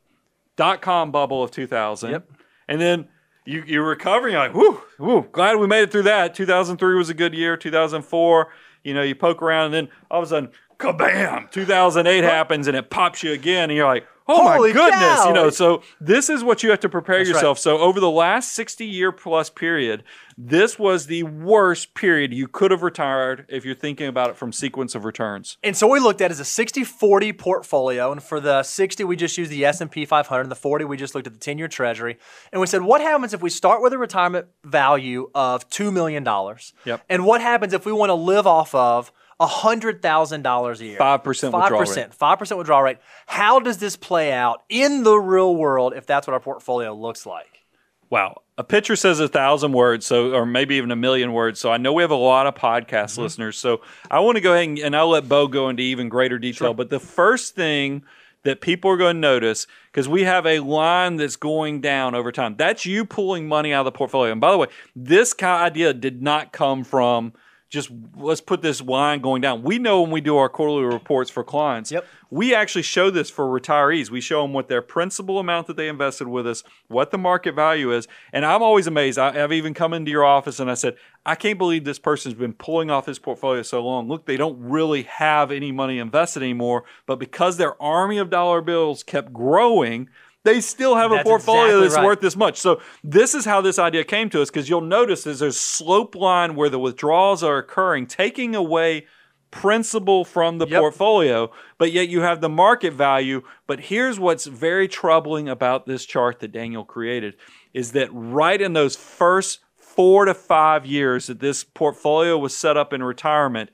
Dot 0.56 0.82
com 0.82 1.12
bubble 1.12 1.42
of 1.42 1.52
2000. 1.52 2.10
Yep. 2.10 2.30
And 2.66 2.80
then 2.80 3.08
you, 3.44 3.62
you 3.66 3.82
recover, 3.82 4.28
you're 4.28 4.38
like, 4.38 4.54
whoo, 4.54 4.80
whoo, 4.98 5.28
glad 5.32 5.56
we 5.56 5.66
made 5.66 5.82
it 5.82 5.92
through 5.92 6.04
that. 6.04 6.34
2003 6.34 6.96
was 6.96 7.10
a 7.10 7.14
good 7.14 7.34
year. 7.34 7.56
2004, 7.56 8.48
you 8.84 8.94
know, 8.94 9.02
you 9.02 9.14
poke 9.14 9.42
around 9.42 9.66
and 9.66 9.74
then 9.74 9.88
all 10.10 10.20
of 10.20 10.26
a 10.26 10.28
sudden, 10.28 10.50
kabam, 10.82 11.50
2008 11.50 12.24
happens 12.24 12.66
and 12.66 12.76
it 12.76 12.90
pops 12.90 13.22
you 13.22 13.32
again, 13.32 13.70
and 13.70 13.76
you're 13.76 13.86
like, 13.86 14.06
oh 14.28 14.52
Holy 14.52 14.72
my 14.72 14.74
goodness, 14.74 15.00
cow. 15.00 15.28
you 15.28 15.34
know. 15.34 15.50
So 15.50 15.82
this 16.00 16.30
is 16.30 16.44
what 16.44 16.62
you 16.62 16.70
have 16.70 16.80
to 16.80 16.88
prepare 16.88 17.18
That's 17.18 17.30
yourself. 17.30 17.58
Right. 17.58 17.62
So 17.62 17.78
over 17.78 18.00
the 18.00 18.10
last 18.10 18.52
60 18.52 18.84
year 18.84 19.12
plus 19.12 19.50
period, 19.50 20.04
this 20.38 20.78
was 20.78 21.06
the 21.06 21.24
worst 21.24 21.94
period 21.94 22.32
you 22.32 22.48
could 22.48 22.70
have 22.70 22.82
retired 22.82 23.44
if 23.48 23.64
you're 23.64 23.74
thinking 23.74 24.06
about 24.06 24.30
it 24.30 24.36
from 24.36 24.52
sequence 24.52 24.94
of 24.94 25.04
returns. 25.04 25.58
And 25.62 25.76
so 25.76 25.86
we 25.86 26.00
looked 26.00 26.20
at 26.20 26.30
as 26.30 26.40
a 26.40 26.44
60-40 26.44 27.36
portfolio, 27.36 28.12
and 28.12 28.22
for 28.22 28.40
the 28.40 28.62
60 28.62 29.04
we 29.04 29.16
just 29.16 29.36
used 29.36 29.50
the 29.50 29.64
S&P 29.64 30.06
500, 30.06 30.42
and 30.42 30.50
the 30.50 30.56
40 30.56 30.84
we 30.84 30.96
just 30.96 31.14
looked 31.14 31.26
at 31.26 31.34
the 31.38 31.38
10-year 31.38 31.68
Treasury, 31.68 32.18
and 32.50 32.60
we 32.60 32.66
said, 32.66 32.82
what 32.82 33.00
happens 33.00 33.34
if 33.34 33.42
we 33.42 33.50
start 33.50 33.82
with 33.82 33.92
a 33.92 33.98
retirement 33.98 34.46
value 34.64 35.30
of 35.34 35.68
two 35.68 35.92
million 35.92 36.24
dollars? 36.24 36.72
Yep. 36.84 37.04
And 37.08 37.24
what 37.24 37.40
happens 37.40 37.72
if 37.72 37.84
we 37.84 37.92
want 37.92 38.10
to 38.10 38.14
live 38.14 38.46
off 38.46 38.74
of 38.74 39.12
$100,000 39.46 40.80
a 40.80 40.84
year. 40.84 40.98
5% 40.98 41.26
withdrawal 41.26 41.82
5%, 41.82 41.96
rate. 41.96 42.10
5% 42.10 42.58
withdrawal 42.58 42.82
rate. 42.82 42.98
How 43.26 43.60
does 43.60 43.78
this 43.78 43.96
play 43.96 44.32
out 44.32 44.62
in 44.68 45.02
the 45.02 45.16
real 45.16 45.54
world 45.54 45.94
if 45.94 46.06
that's 46.06 46.26
what 46.26 46.34
our 46.34 46.40
portfolio 46.40 46.94
looks 46.94 47.26
like? 47.26 47.62
Wow. 48.10 48.42
A 48.58 48.64
picture 48.64 48.96
says 48.96 49.20
a 49.20 49.28
thousand 49.28 49.72
words, 49.72 50.04
so 50.04 50.34
or 50.34 50.44
maybe 50.44 50.74
even 50.74 50.90
a 50.90 50.96
million 50.96 51.32
words. 51.32 51.58
So 51.58 51.72
I 51.72 51.78
know 51.78 51.94
we 51.94 52.02
have 52.02 52.10
a 52.10 52.14
lot 52.14 52.46
of 52.46 52.54
podcast 52.54 53.12
mm-hmm. 53.12 53.22
listeners. 53.22 53.58
So 53.58 53.80
I 54.10 54.20
want 54.20 54.36
to 54.36 54.42
go 54.42 54.52
ahead 54.52 54.68
and, 54.68 54.78
and, 54.78 54.94
I'll 54.94 55.08
let 55.08 55.28
Bo 55.28 55.48
go 55.48 55.70
into 55.70 55.82
even 55.82 56.10
greater 56.10 56.38
detail. 56.38 56.68
Sure. 56.68 56.74
But 56.74 56.90
the 56.90 57.00
first 57.00 57.54
thing 57.54 58.02
that 58.42 58.60
people 58.60 58.90
are 58.90 58.98
going 58.98 59.16
to 59.16 59.20
notice, 59.20 59.66
because 59.90 60.08
we 60.08 60.24
have 60.24 60.46
a 60.46 60.58
line 60.58 61.16
that's 61.16 61.36
going 61.36 61.80
down 61.80 62.14
over 62.14 62.30
time, 62.30 62.54
that's 62.56 62.84
you 62.84 63.06
pulling 63.06 63.48
money 63.48 63.72
out 63.72 63.86
of 63.86 63.92
the 63.92 63.96
portfolio. 63.96 64.32
And 64.32 64.40
by 64.40 64.50
the 64.50 64.58
way, 64.58 64.66
this 64.94 65.32
kind 65.32 65.62
of 65.62 65.66
idea 65.72 65.94
did 65.94 66.20
not 66.22 66.52
come 66.52 66.84
from 66.84 67.32
just 67.72 67.90
let's 68.18 68.42
put 68.42 68.60
this 68.60 68.82
line 68.82 69.22
going 69.22 69.40
down. 69.40 69.62
We 69.62 69.78
know 69.78 70.02
when 70.02 70.10
we 70.10 70.20
do 70.20 70.36
our 70.36 70.50
quarterly 70.50 70.84
reports 70.84 71.30
for 71.30 71.42
clients, 71.42 71.90
yep. 71.90 72.06
we 72.30 72.54
actually 72.54 72.82
show 72.82 73.08
this 73.08 73.30
for 73.30 73.46
retirees. 73.46 74.10
We 74.10 74.20
show 74.20 74.42
them 74.42 74.52
what 74.52 74.68
their 74.68 74.82
principal 74.82 75.38
amount 75.38 75.68
that 75.68 75.78
they 75.78 75.88
invested 75.88 76.28
with 76.28 76.46
us, 76.46 76.64
what 76.88 77.10
the 77.10 77.16
market 77.16 77.54
value 77.54 77.90
is. 77.90 78.06
And 78.30 78.44
I'm 78.44 78.62
always 78.62 78.86
amazed. 78.86 79.18
I, 79.18 79.32
have 79.32 79.54
even 79.54 79.72
come 79.72 79.94
into 79.94 80.10
your 80.10 80.22
office 80.22 80.60
and 80.60 80.70
I 80.70 80.74
said, 80.74 80.96
I 81.24 81.34
can't 81.34 81.56
believe 81.56 81.84
this 81.84 81.98
person's 81.98 82.34
been 82.34 82.52
pulling 82.52 82.90
off 82.90 83.06
his 83.06 83.18
portfolio 83.18 83.62
so 83.62 83.82
long. 83.82 84.06
Look, 84.06 84.26
they 84.26 84.36
don't 84.36 84.60
really 84.60 85.04
have 85.04 85.50
any 85.50 85.72
money 85.72 85.98
invested 85.98 86.42
anymore, 86.42 86.84
but 87.06 87.18
because 87.18 87.56
their 87.56 87.82
army 87.82 88.18
of 88.18 88.28
dollar 88.28 88.60
bills 88.60 89.02
kept 89.02 89.32
growing, 89.32 90.10
they 90.44 90.60
still 90.60 90.96
have 90.96 91.10
that's 91.10 91.22
a 91.22 91.24
portfolio 91.24 91.64
exactly 91.64 91.82
that's 91.82 91.96
right. 91.96 92.04
worth 92.04 92.20
this 92.20 92.36
much. 92.36 92.58
So 92.58 92.80
this 93.04 93.34
is 93.34 93.44
how 93.44 93.60
this 93.60 93.78
idea 93.78 94.04
came 94.04 94.28
to 94.30 94.42
us 94.42 94.50
because 94.50 94.68
you'll 94.68 94.80
notice 94.80 95.26
is 95.26 95.38
there's 95.38 95.56
a 95.56 95.58
slope 95.58 96.14
line 96.14 96.56
where 96.56 96.68
the 96.68 96.78
withdrawals 96.78 97.42
are 97.42 97.58
occurring, 97.58 98.06
taking 98.06 98.54
away 98.54 99.06
principal 99.52 100.24
from 100.24 100.58
the 100.58 100.66
yep. 100.66 100.80
portfolio, 100.80 101.52
but 101.78 101.92
yet 101.92 102.08
you 102.08 102.22
have 102.22 102.40
the 102.40 102.48
market 102.48 102.92
value. 102.92 103.42
But 103.66 103.80
here's 103.80 104.18
what's 104.18 104.46
very 104.46 104.88
troubling 104.88 105.48
about 105.48 105.86
this 105.86 106.04
chart 106.04 106.40
that 106.40 106.52
Daniel 106.52 106.84
created 106.84 107.36
is 107.72 107.92
that 107.92 108.08
right 108.12 108.60
in 108.60 108.72
those 108.72 108.96
first 108.96 109.60
four 109.76 110.24
to 110.24 110.34
five 110.34 110.86
years 110.86 111.26
that 111.26 111.40
this 111.40 111.64
portfolio 111.64 112.36
was 112.36 112.56
set 112.56 112.76
up 112.76 112.92
in 112.92 113.02
retirement, 113.02 113.70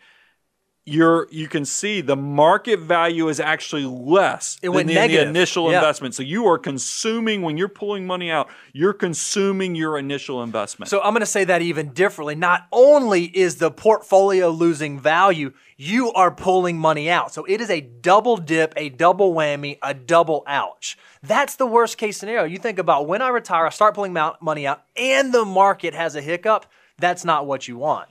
you're 0.88 1.28
you 1.30 1.48
can 1.48 1.64
see 1.64 2.00
the 2.00 2.16
market 2.16 2.80
value 2.80 3.28
is 3.28 3.40
actually 3.40 3.84
less 3.84 4.58
it 4.62 4.70
than 4.70 4.86
the, 4.86 4.94
the, 4.94 5.22
initial 5.22 5.70
yeah. 5.70 5.78
investment. 5.78 6.14
So 6.14 6.22
you 6.22 6.46
are 6.46 6.58
consuming 6.58 7.42
when 7.42 7.56
you're 7.56 7.68
pulling 7.68 8.06
money 8.06 8.30
out, 8.30 8.48
you're 8.72 8.92
consuming 8.92 9.74
your 9.74 9.98
initial 9.98 10.42
investment. 10.42 10.90
So 10.90 11.00
I'm 11.00 11.12
going 11.12 11.20
to 11.20 11.26
say 11.26 11.44
that 11.44 11.62
even 11.62 11.90
differently. 11.92 12.34
Not 12.34 12.66
only 12.72 13.24
is 13.24 13.56
the 13.56 13.70
portfolio 13.70 14.48
losing 14.50 14.98
value, 14.98 15.52
you 15.76 16.12
are 16.12 16.30
pulling 16.30 16.78
money 16.78 17.10
out. 17.10 17.32
So 17.32 17.44
it 17.44 17.60
is 17.60 17.70
a 17.70 17.80
double 17.80 18.36
dip, 18.36 18.72
a 18.76 18.88
double 18.88 19.34
whammy, 19.34 19.78
a 19.82 19.94
double 19.94 20.42
ouch. 20.46 20.98
That's 21.22 21.56
the 21.56 21.66
worst 21.66 21.98
case 21.98 22.16
scenario. 22.16 22.44
You 22.44 22.58
think 22.58 22.78
about 22.78 23.06
when 23.06 23.22
I 23.22 23.28
retire, 23.28 23.66
I 23.66 23.70
start 23.70 23.94
pulling 23.94 24.12
money 24.12 24.66
out, 24.66 24.82
and 24.96 25.32
the 25.32 25.44
market 25.44 25.94
has 25.94 26.16
a 26.16 26.20
hiccup. 26.20 26.66
That's 26.98 27.24
not 27.24 27.46
what 27.46 27.68
you 27.68 27.76
want. 27.76 28.08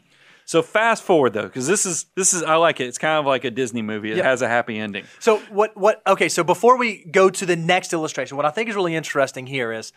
So 0.47 0.61
fast 0.61 1.03
forward 1.03 1.33
though, 1.33 1.43
because 1.43 1.67
this 1.67 1.85
is 1.85 2.05
this 2.15 2.33
is 2.33 2.41
I 2.41 2.55
like 2.55 2.79
it. 2.79 2.85
It's 2.85 2.97
kind 2.97 3.19
of 3.19 3.25
like 3.25 3.43
a 3.43 3.51
Disney 3.51 3.81
movie. 3.81 4.11
It 4.11 4.17
yep. 4.17 4.25
has 4.25 4.41
a 4.41 4.47
happy 4.47 4.79
ending. 4.79 5.03
So 5.19 5.39
what 5.49 5.75
what 5.75 6.01
okay, 6.07 6.29
so 6.29 6.41
before 6.41 6.77
we 6.77 7.03
go 7.03 7.29
to 7.29 7.45
the 7.45 7.57
next 7.57 7.91
illustration, 7.91 8.37
what 8.37 8.45
I 8.45 8.51
think 8.51 8.69
is 8.69 8.75
really 8.75 8.95
interesting 8.95 9.45
here 9.45 9.73
is 9.73 9.91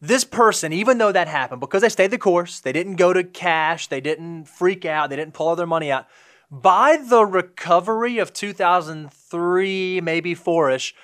this 0.00 0.24
person, 0.24 0.72
even 0.72 0.96
though 0.96 1.12
that 1.12 1.28
happened, 1.28 1.60
because 1.60 1.82
they 1.82 1.90
stayed 1.90 2.10
the 2.10 2.16
course, 2.16 2.58
they 2.58 2.72
didn't 2.72 2.96
go 2.96 3.12
to 3.12 3.22
cash, 3.22 3.88
they 3.88 4.00
didn't 4.00 4.46
freak 4.46 4.86
out, 4.86 5.10
they 5.10 5.16
didn't 5.16 5.34
pull 5.34 5.48
all 5.48 5.56
their 5.56 5.66
money 5.66 5.92
out. 5.92 6.06
By 6.50 6.96
the 6.96 7.26
recovery 7.26 8.18
of 8.18 8.32
2003, 8.32 10.00
maybe 10.00 10.34
four 10.34 10.70
ish, 10.70 10.94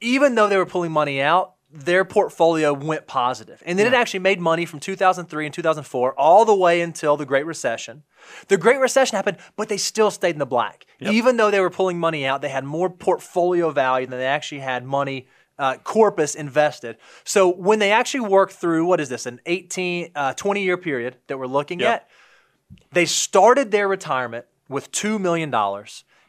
even 0.00 0.36
though 0.36 0.48
they 0.48 0.56
were 0.56 0.66
pulling 0.66 0.92
money 0.92 1.20
out, 1.20 1.55
their 1.84 2.04
portfolio 2.04 2.72
went 2.72 3.06
positive. 3.06 3.62
And 3.66 3.78
then 3.78 3.86
it 3.86 3.94
actually 3.94 4.20
made 4.20 4.40
money 4.40 4.64
from 4.64 4.80
2003 4.80 5.46
and 5.46 5.54
2004 5.54 6.14
all 6.18 6.44
the 6.44 6.54
way 6.54 6.80
until 6.80 7.16
the 7.16 7.26
Great 7.26 7.46
Recession. 7.46 8.02
The 8.48 8.56
Great 8.56 8.78
Recession 8.80 9.16
happened, 9.16 9.36
but 9.56 9.68
they 9.68 9.76
still 9.76 10.10
stayed 10.10 10.34
in 10.34 10.38
the 10.38 10.46
black. 10.46 10.86
Even 11.00 11.36
though 11.36 11.50
they 11.50 11.60
were 11.60 11.70
pulling 11.70 11.98
money 11.98 12.24
out, 12.26 12.40
they 12.42 12.48
had 12.48 12.64
more 12.64 12.88
portfolio 12.90 13.70
value 13.70 14.06
than 14.06 14.18
they 14.18 14.26
actually 14.26 14.60
had 14.60 14.84
money. 14.84 15.26
Uh, 15.58 15.78
corpus 15.78 16.34
invested. 16.34 16.98
So 17.24 17.48
when 17.48 17.78
they 17.78 17.90
actually 17.90 18.28
worked 18.28 18.52
through 18.52 18.84
what 18.84 19.00
is 19.00 19.08
this, 19.08 19.24
an 19.24 19.40
18, 19.46 20.10
uh, 20.14 20.34
20 20.34 20.62
year 20.62 20.76
period 20.76 21.16
that 21.28 21.38
we're 21.38 21.46
looking 21.46 21.80
Yep. 21.80 21.94
at, 21.94 22.08
they 22.92 23.06
started 23.06 23.70
their 23.70 23.88
retirement 23.88 24.44
with 24.68 24.92
$2 24.92 25.18
million. 25.18 25.50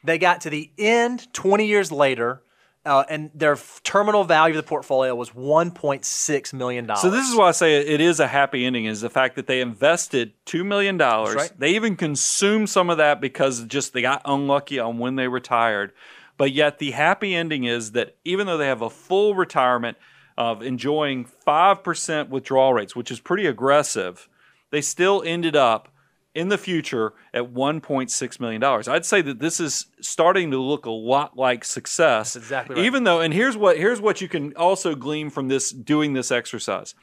They 0.01 0.17
got 0.17 0.39
to 0.41 0.49
the 0.49 0.71
end 0.77 1.27
20 1.33 1.65
years 1.65 1.91
later, 1.91 2.41
uh, 2.87 3.03
and 3.09 3.29
their 3.35 3.53
f- 3.53 3.81
terminal 3.83 4.23
value 4.23 4.57
of 4.57 4.63
the 4.63 4.67
portfolio 4.67 5.13
was 5.13 5.31
$1.6 5.31 6.53
million. 6.53 6.95
So 6.95 7.09
this 7.09 7.27
is 7.27 7.35
why 7.35 7.49
I 7.49 7.51
say 7.51 7.75
it 7.77 8.01
is 8.01 8.19
a 8.19 8.27
happy 8.27 8.65
ending 8.65 8.85
is 8.85 9.01
the 9.01 9.09
fact 9.09 9.35
that 9.35 9.47
they 9.47 9.61
invested 9.61 10.33
two 10.45 10.63
million 10.63 10.97
dollars. 10.97 11.35
right. 11.35 11.51
They 11.57 11.75
even 11.75 11.95
consumed 11.95 12.69
some 12.69 12.89
of 12.89 12.97
that 12.97 13.21
because 13.21 13.65
just 13.65 13.93
they 13.93 14.01
got 14.01 14.21
unlucky 14.25 14.79
on 14.79 14.97
when 14.97 15.15
they 15.15 15.27
retired. 15.27 15.91
But 16.37 16.51
yet 16.51 16.79
the 16.79 16.91
happy 16.91 17.35
ending 17.35 17.65
is 17.65 17.91
that 17.91 18.15
even 18.23 18.47
though 18.47 18.57
they 18.57 18.67
have 18.67 18.81
a 18.81 18.89
full 18.89 19.35
retirement 19.35 19.97
of 20.37 20.61
enjoying 20.61 21.25
five 21.25 21.83
percent 21.83 22.29
withdrawal 22.29 22.73
rates, 22.73 22.95
which 22.95 23.11
is 23.11 23.19
pretty 23.19 23.45
aggressive, 23.47 24.29
they 24.71 24.81
still 24.81 25.23
ended 25.25 25.55
up 25.55 25.89
in 26.37 26.49
the 26.49 26.57
future 26.57 27.13
at 27.33 27.51
$1.6 27.53 28.39
million. 28.39 28.63
I'd 28.63 29.05
say 29.05 29.21
that 29.23 29.39
this 29.39 29.59
is 29.59 29.87
starting 29.99 30.51
to 30.51 30.57
look 30.61 30.85
a 30.85 30.91
lot 30.91 31.35
like 31.35 31.65
success. 31.65 32.33
That's 32.33 32.45
exactly 32.45 32.75
right. 32.75 32.85
Even 32.85 33.03
though, 33.03 33.19
and 33.19 33.33
here's 33.33 33.57
what 33.57 33.77
here's 33.77 33.99
what 33.99 34.21
you 34.21 34.27
can 34.29 34.55
also 34.55 34.93
glean 34.93 35.31
from 35.31 35.47
this 35.47 35.71
doing 35.71 36.13
this 36.13 36.31
exercise. 36.31 36.93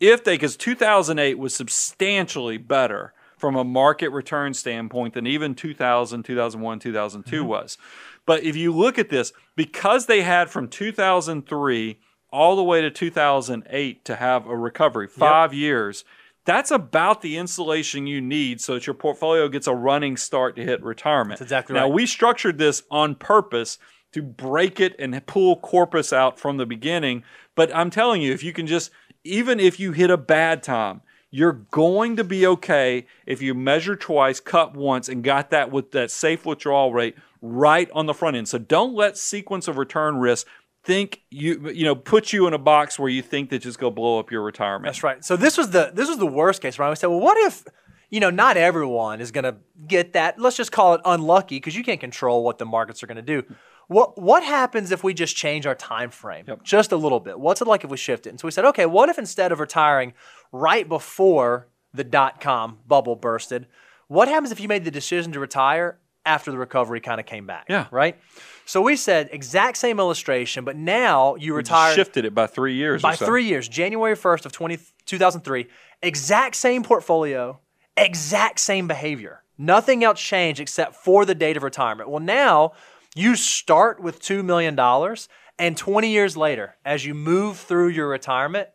If 0.00 0.24
they, 0.24 0.34
because 0.34 0.56
2008 0.56 1.38
was 1.38 1.54
substantially 1.54 2.58
better 2.58 3.14
from 3.38 3.54
a 3.54 3.64
market 3.64 4.08
return 4.08 4.52
standpoint 4.52 5.14
than 5.14 5.26
even 5.26 5.54
2000, 5.54 6.22
2001, 6.24 6.78
2002 6.80 7.36
Mm-hmm. 7.36 7.46
was. 7.48 7.78
But 8.26 8.42
if 8.42 8.56
you 8.56 8.72
look 8.72 8.98
at 8.98 9.10
this, 9.10 9.32
because 9.54 10.06
they 10.06 10.22
had 10.22 10.50
from 10.50 10.68
2003 10.68 11.98
all 12.32 12.56
the 12.56 12.64
way 12.64 12.80
to 12.80 12.90
2008 12.90 14.04
to 14.04 14.16
have 14.16 14.46
a 14.46 14.56
recovery, 14.56 15.06
five 15.06 15.54
years, 15.54 16.04
that's 16.46 16.70
about 16.70 17.20
the 17.20 17.36
insulation 17.36 18.06
you 18.06 18.20
need 18.20 18.60
so 18.60 18.74
that 18.74 18.86
your 18.86 18.94
portfolio 18.94 19.48
gets 19.48 19.66
a 19.66 19.74
running 19.74 20.16
start 20.16 20.56
to 20.56 20.62
hit 20.62 20.82
retirement. 20.82 21.40
That's 21.40 21.48
exactly 21.48 21.74
now, 21.74 21.84
right. 21.84 21.92
we 21.92 22.06
structured 22.06 22.56
this 22.56 22.84
on 22.90 23.16
purpose 23.16 23.78
to 24.12 24.22
break 24.22 24.80
it 24.80 24.94
and 24.98 25.26
pull 25.26 25.56
corpus 25.56 26.12
out 26.12 26.38
from 26.38 26.56
the 26.56 26.64
beginning. 26.64 27.24
But 27.54 27.74
I'm 27.74 27.90
telling 27.90 28.22
you, 28.22 28.32
if 28.32 28.42
you 28.42 28.52
can 28.52 28.66
just, 28.66 28.90
even 29.24 29.60
if 29.60 29.78
you 29.78 29.92
hit 29.92 30.10
a 30.10 30.16
bad 30.16 30.62
time, 30.62 31.02
you're 31.30 31.52
going 31.52 32.16
to 32.16 32.24
be 32.24 32.46
okay 32.46 33.06
if 33.26 33.42
you 33.42 33.52
measure 33.52 33.96
twice, 33.96 34.40
cut 34.40 34.74
once, 34.74 35.08
and 35.08 35.24
got 35.24 35.50
that 35.50 35.70
with 35.70 35.90
that 35.90 36.10
safe 36.10 36.46
withdrawal 36.46 36.92
rate 36.92 37.16
right 37.42 37.90
on 37.92 38.06
the 38.06 38.14
front 38.14 38.36
end. 38.36 38.48
So 38.48 38.58
don't 38.58 38.94
let 38.94 39.18
sequence 39.18 39.68
of 39.68 39.76
return 39.76 40.16
risk 40.16 40.46
think 40.86 41.22
you 41.30 41.68
you 41.70 41.84
know 41.84 41.96
put 41.96 42.32
you 42.32 42.46
in 42.46 42.54
a 42.54 42.58
box 42.58 42.98
where 42.98 43.08
you 43.08 43.20
think 43.20 43.50
that 43.50 43.58
just 43.58 43.78
go 43.78 43.90
blow 43.90 44.20
up 44.20 44.30
your 44.30 44.42
retirement. 44.42 44.84
That's 44.84 45.02
right. 45.02 45.22
So 45.24 45.36
this 45.36 45.58
was 45.58 45.70
the 45.70 45.90
this 45.92 46.08
was 46.08 46.18
the 46.18 46.26
worst 46.26 46.62
case, 46.62 46.78
right? 46.78 46.88
We 46.88 46.96
said, 46.96 47.08
well, 47.08 47.20
what 47.20 47.36
if 47.38 47.64
you 48.08 48.20
know 48.20 48.30
not 48.30 48.56
everyone 48.56 49.20
is 49.20 49.32
going 49.32 49.44
to 49.44 49.56
get 49.88 50.12
that? 50.12 50.38
Let's 50.38 50.56
just 50.56 50.70
call 50.70 50.94
it 50.94 51.00
unlucky 51.04 51.56
because 51.56 51.76
you 51.76 51.82
can't 51.82 52.00
control 52.00 52.44
what 52.44 52.58
the 52.58 52.64
markets 52.64 53.02
are 53.02 53.08
going 53.08 53.16
to 53.16 53.22
do. 53.22 53.42
What 53.88 54.16
what 54.16 54.44
happens 54.44 54.92
if 54.92 55.02
we 55.02 55.12
just 55.12 55.36
change 55.36 55.66
our 55.66 55.74
time 55.74 56.10
frame 56.10 56.46
just 56.62 56.92
a 56.92 56.96
little 56.96 57.20
bit? 57.20 57.38
What's 57.40 57.60
it 57.60 57.66
like 57.66 57.82
if 57.82 57.90
we 57.90 57.96
shift 57.96 58.26
it? 58.26 58.30
And 58.30 58.40
so 58.40 58.46
we 58.46 58.52
said, 58.52 58.64
okay, 58.66 58.86
what 58.86 59.08
if 59.08 59.18
instead 59.18 59.50
of 59.50 59.58
retiring 59.58 60.12
right 60.52 60.88
before 60.88 61.68
the 61.92 62.04
dot 62.04 62.40
com 62.40 62.78
bubble 62.86 63.16
bursted, 63.16 63.66
what 64.06 64.28
happens 64.28 64.52
if 64.52 64.60
you 64.60 64.68
made 64.68 64.84
the 64.84 64.90
decision 64.90 65.32
to 65.32 65.40
retire 65.40 65.98
after 66.26 66.50
the 66.50 66.58
recovery 66.58 67.00
kind 67.00 67.20
of 67.20 67.26
came 67.26 67.46
back? 67.46 67.66
Yeah. 67.68 67.86
Right. 67.90 68.18
So 68.66 68.82
we 68.82 68.96
said 68.96 69.30
exact 69.32 69.78
same 69.78 70.00
illustration, 70.00 70.64
but 70.64 70.76
now 70.76 71.36
you 71.36 71.54
retire 71.54 71.94
Shifted 71.94 72.24
it 72.24 72.34
by 72.34 72.48
three 72.48 72.74
years. 72.74 73.00
by 73.00 73.14
so. 73.14 73.24
three 73.24 73.44
years, 73.44 73.68
January 73.68 74.16
1st 74.16 74.44
of 74.44 74.52
20, 74.52 74.78
2003, 75.06 75.68
exact 76.02 76.56
same 76.56 76.82
portfolio, 76.82 77.60
exact 77.96 78.58
same 78.58 78.88
behavior. 78.88 79.42
Nothing 79.56 80.04
else 80.04 80.20
changed 80.20 80.60
except 80.60 80.96
for 80.96 81.24
the 81.24 81.34
date 81.34 81.56
of 81.56 81.62
retirement. 81.62 82.10
Well, 82.10 82.20
now 82.20 82.72
you 83.14 83.36
start 83.36 84.02
with 84.02 84.20
$2 84.20 84.44
million, 84.44 84.78
and 85.58 85.76
20 85.76 86.10
years 86.10 86.36
later, 86.36 86.76
as 86.84 87.06
you 87.06 87.14
move 87.14 87.56
through 87.56 87.88
your 87.88 88.08
retirement, 88.08 88.68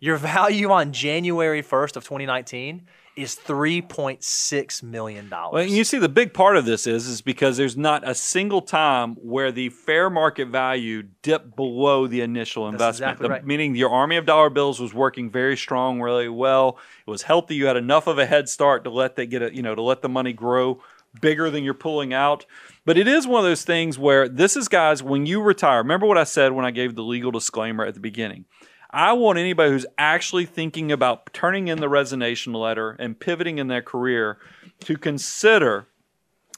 your 0.00 0.16
value 0.34 0.70
on 0.70 0.92
January 0.92 1.62
1st 1.62 1.96
of 1.96 2.04
2019 2.04 2.86
is 3.16 3.34
$3.6 3.34 4.82
million. 4.82 5.28
Well, 5.30 5.56
and 5.56 5.70
you 5.70 5.84
see, 5.84 5.98
the 5.98 6.08
big 6.08 6.34
part 6.34 6.56
of 6.56 6.66
this 6.66 6.86
is 6.86 7.06
is 7.08 7.22
because 7.22 7.56
there's 7.56 7.76
not 7.76 8.06
a 8.06 8.14
single 8.14 8.60
time 8.60 9.14
where 9.14 9.50
the 9.50 9.70
fair 9.70 10.10
market 10.10 10.48
value 10.48 11.02
dipped 11.22 11.56
below 11.56 12.06
the 12.06 12.20
initial 12.20 12.68
investment. 12.68 13.12
exactly 13.12 13.24
The- 13.24 13.30
right. 13.30 13.46
Meaning, 13.46 13.74
your 13.74 13.90
army 13.90 14.16
of 14.16 14.26
dollar 14.26 14.50
bills 14.50 14.78
was 14.80 14.92
working 14.92 15.30
very 15.30 15.56
strong, 15.56 16.00
really 16.00 16.28
well. 16.28 16.78
It 17.06 17.10
was 17.10 17.22
healthy. 17.22 17.54
You 17.54 17.66
had 17.66 17.76
enough 17.76 18.06
of 18.06 18.18
a 18.18 18.26
head 18.26 18.48
start 18.48 18.84
to 18.84 18.90
let 18.90 19.16
that 19.16 19.26
get 19.26 19.42
a, 19.42 19.54
you 19.54 19.62
know 19.62 19.74
to 19.74 19.82
let 19.82 20.02
the 20.02 20.08
money 20.08 20.32
grow 20.34 20.82
bigger 21.20 21.48
than 21.50 21.64
you're 21.64 21.72
pulling 21.74 22.12
out. 22.12 22.44
But 22.84 22.98
it 22.98 23.08
is 23.08 23.26
one 23.26 23.38
of 23.38 23.44
those 23.46 23.64
things 23.64 23.98
where 23.98 24.28
this 24.28 24.56
is 24.56 24.68
guys 24.68 25.02
when 25.02 25.24
you 25.24 25.40
retire. 25.40 25.78
Remember 25.78 26.06
what 26.06 26.18
I 26.18 26.24
said 26.24 26.52
when 26.52 26.66
I 26.66 26.70
gave 26.70 26.94
the 26.94 27.02
legal 27.02 27.30
disclaimer 27.30 27.84
at 27.86 27.94
the 27.94 28.00
beginning. 28.00 28.44
I 28.90 29.12
want 29.12 29.38
anybody 29.38 29.70
who's 29.70 29.86
actually 29.98 30.46
thinking 30.46 30.92
about 30.92 31.32
turning 31.32 31.68
in 31.68 31.78
the 31.78 31.88
resignation 31.88 32.52
letter 32.52 32.96
and 32.98 33.18
pivoting 33.18 33.58
in 33.58 33.68
their 33.68 33.82
career 33.82 34.38
to 34.80 34.96
consider, 34.96 35.86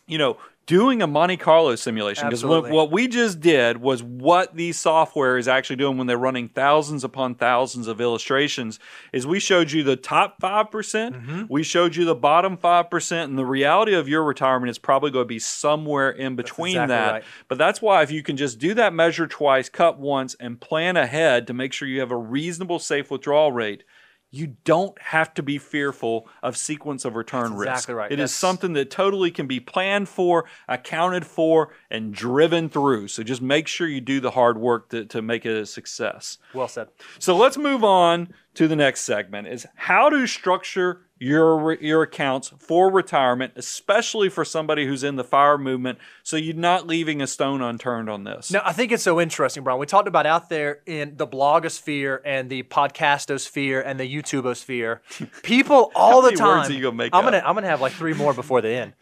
you 0.06 0.18
know, 0.18 0.38
doing 0.68 1.00
a 1.02 1.06
Monte 1.06 1.38
Carlo 1.38 1.74
simulation. 1.74 2.28
Because 2.28 2.44
Absolutely. 2.44 2.70
what 2.70 2.92
we 2.92 3.08
just 3.08 3.40
did 3.40 3.78
was 3.78 4.02
what 4.02 4.54
the 4.54 4.70
software 4.72 5.38
is 5.38 5.48
actually 5.48 5.76
doing 5.76 5.96
when 5.96 6.06
they're 6.06 6.16
running 6.18 6.46
thousands 6.48 7.02
upon 7.02 7.34
thousands 7.34 7.88
of 7.88 8.00
illustrations. 8.00 8.78
Is 9.12 9.26
we 9.26 9.40
showed 9.40 9.72
you 9.72 9.82
the 9.82 9.96
top 9.96 10.40
five 10.40 10.70
percent, 10.70 11.16
Mm-hmm. 11.16 11.42
we 11.48 11.62
showed 11.62 11.96
you 11.96 12.04
the 12.04 12.14
bottom 12.14 12.56
five 12.56 12.90
percent, 12.90 13.30
and 13.30 13.38
the 13.38 13.46
reality 13.46 13.94
of 13.94 14.08
your 14.08 14.22
retirement 14.22 14.70
is 14.70 14.78
probably 14.78 15.10
going 15.10 15.24
to 15.24 15.28
be 15.28 15.38
somewhere 15.38 16.10
in 16.10 16.36
between 16.36 16.76
exactly 16.76 16.94
that. 16.94 17.12
right. 17.12 17.24
But 17.48 17.58
that's 17.58 17.80
why 17.82 18.02
if 18.02 18.10
you 18.10 18.22
can 18.22 18.36
just 18.36 18.58
do 18.58 18.74
that 18.74 18.92
measure 18.92 19.26
twice, 19.26 19.68
cut 19.70 19.98
once, 19.98 20.36
and 20.38 20.60
plan 20.60 20.96
ahead 20.98 21.46
to 21.46 21.54
make 21.54 21.72
sure 21.72 21.88
you 21.88 22.00
have 22.00 22.10
a 22.10 22.16
reasonable 22.16 22.78
safe 22.78 23.10
withdrawal 23.10 23.52
rate, 23.52 23.84
you 24.30 24.56
don't 24.64 25.00
have 25.00 25.32
to 25.34 25.42
be 25.42 25.56
fearful 25.56 26.28
of 26.42 26.56
sequence 26.56 27.04
of 27.06 27.16
return 27.16 27.50
That's 27.50 27.58
risk. 27.58 27.70
exactly 27.72 27.94
right. 27.94 28.12
It 28.12 28.14
is 28.20 28.30
That's- 28.30 28.34
something 28.34 28.72
that 28.74 28.90
totally 28.90 29.30
can 29.30 29.46
be 29.46 29.58
planned 29.60 30.08
for, 30.08 30.44
accounted 30.68 31.24
for, 31.26 31.70
and 31.90 32.12
driven 32.12 32.68
through. 32.68 33.08
So 33.08 33.22
just 33.22 33.40
make 33.40 33.66
sure 33.68 33.86
you 33.88 34.00
do 34.02 34.20
the 34.20 34.32
hard 34.32 34.58
work 34.58 34.90
to, 34.90 35.04
to 35.06 35.22
make 35.22 35.46
it 35.46 35.56
a 35.56 35.64
success. 35.64 36.38
well 36.52 36.68
said. 36.68 36.88
So 37.18 37.36
let's 37.36 37.56
move 37.56 37.82
on 37.82 38.34
to 38.54 38.68
the 38.68 38.76
next 38.76 39.02
segment 39.04 39.48
is 39.48 39.66
how 39.76 40.10
to 40.10 40.26
structure 40.26 41.02
your 41.20 41.74
your 41.80 42.02
accounts 42.02 42.52
for 42.58 42.90
retirement, 42.90 43.52
especially 43.56 44.28
for 44.28 44.44
somebody 44.44 44.86
who's 44.86 45.02
in 45.02 45.16
the 45.16 45.24
fire 45.24 45.58
movement, 45.58 45.98
so 46.22 46.36
you're 46.36 46.54
not 46.54 46.86
leaving 46.86 47.20
a 47.20 47.26
stone 47.26 47.60
unturned 47.60 48.08
on 48.08 48.24
this. 48.24 48.50
No, 48.50 48.60
I 48.64 48.72
think 48.72 48.92
it's 48.92 49.02
so 49.02 49.20
interesting, 49.20 49.64
Brian. 49.64 49.80
We 49.80 49.86
talked 49.86 50.08
about 50.08 50.26
out 50.26 50.48
there 50.48 50.80
in 50.86 51.16
the 51.16 51.26
blogosphere 51.26 52.20
and 52.24 52.48
the 52.50 52.62
podcastosphere 52.64 53.82
and 53.84 53.98
the 53.98 54.04
YouTubeosphere. 54.12 55.00
People 55.42 55.90
all 55.94 56.22
the 56.22 56.32
time. 56.32 56.58
words 56.58 56.70
are 56.70 56.74
you 56.74 56.82
gonna 56.82 56.96
make 56.96 57.14
I'm 57.14 57.24
up? 57.24 57.32
gonna 57.32 57.42
I'm 57.44 57.54
gonna 57.54 57.66
have 57.68 57.80
like 57.80 57.92
three 57.92 58.14
more 58.14 58.32
before 58.34 58.60
the 58.60 58.70
end. 58.70 58.94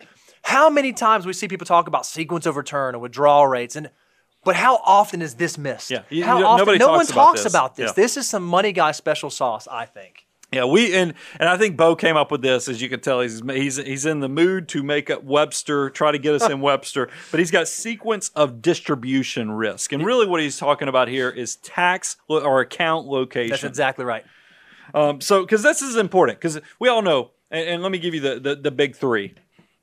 How 0.42 0.70
many 0.70 0.92
times 0.92 1.26
we 1.26 1.33
see 1.33 1.48
people 1.48 1.66
talk 1.66 1.88
about 1.88 2.07
sequence 2.07 2.46
of 2.46 2.57
return 2.57 2.94
and 2.94 3.02
withdrawal 3.02 3.46
rates 3.46 3.74
and 3.76 3.90
but 4.44 4.55
how 4.55 4.76
often 4.85 5.22
is 5.22 5.35
this 5.35 5.59
missed? 5.59 5.90
Yeah, 5.90 6.02
you- 6.09 6.22
how 6.24 6.37
often? 6.44 6.59
nobody 6.59 6.79
no 6.79 6.90
one 6.90 6.98
talks 7.00 7.11
about 7.11 7.24
talks 7.24 7.42
this. 7.42 7.52
about 7.52 7.74
this. 7.76 7.88
Yeah. 7.88 7.92
This 8.02 8.16
is 8.16 8.29
some 8.29 8.44
money 8.46 8.72
guy 8.72 8.92
special 8.92 9.29
sauce, 9.29 9.66
I 9.68 9.87
think. 9.87 10.25
Yeah, 10.52 10.64
we 10.64 10.94
and 10.94 11.14
and 11.40 11.48
I 11.48 11.56
think 11.56 11.76
Bo 11.76 11.96
came 11.96 12.16
up 12.16 12.30
with 12.30 12.40
this. 12.40 12.68
As 12.68 12.80
you 12.80 12.88
can 12.88 13.00
tell, 13.00 13.20
he's 13.20 13.42
he's 13.44 13.76
he's 13.76 14.06
in 14.06 14.20
the 14.20 14.28
mood 14.28 14.68
to 14.68 14.82
make 14.82 15.11
up 15.11 15.24
Webster, 15.24 15.90
try 15.90 16.12
to 16.12 16.18
get 16.18 16.35
us 16.35 16.48
in 16.48 16.61
Webster. 16.61 17.11
But 17.32 17.40
he's 17.40 17.50
got 17.50 17.66
sequence 17.66 18.30
of 18.30 18.62
distribution 18.62 19.50
risk, 19.50 19.92
and 19.92 20.04
really 20.04 20.26
what 20.26 20.40
he's 20.40 20.56
talking 20.56 20.87
about 20.87 21.09
here 21.09 21.28
is 21.28 21.56
tax 21.56 22.16
lo- 22.28 22.44
or 22.44 22.61
account 22.61 23.06
location. 23.06 23.50
That's 23.50 23.64
exactly 23.64 24.04
right. 24.04 24.24
Um, 24.94 25.20
so, 25.20 25.42
because 25.42 25.62
this 25.62 25.82
is 25.82 25.96
important, 25.96 26.38
because 26.38 26.61
we 26.78 26.88
all 26.88 27.02
know, 27.02 27.32
and, 27.50 27.68
and 27.68 27.82
let 27.82 27.90
me 27.90 27.98
give 27.98 28.14
you 28.14 28.20
the, 28.20 28.40
the, 28.40 28.54
the 28.54 28.70
big 28.70 28.94
three. 28.94 29.35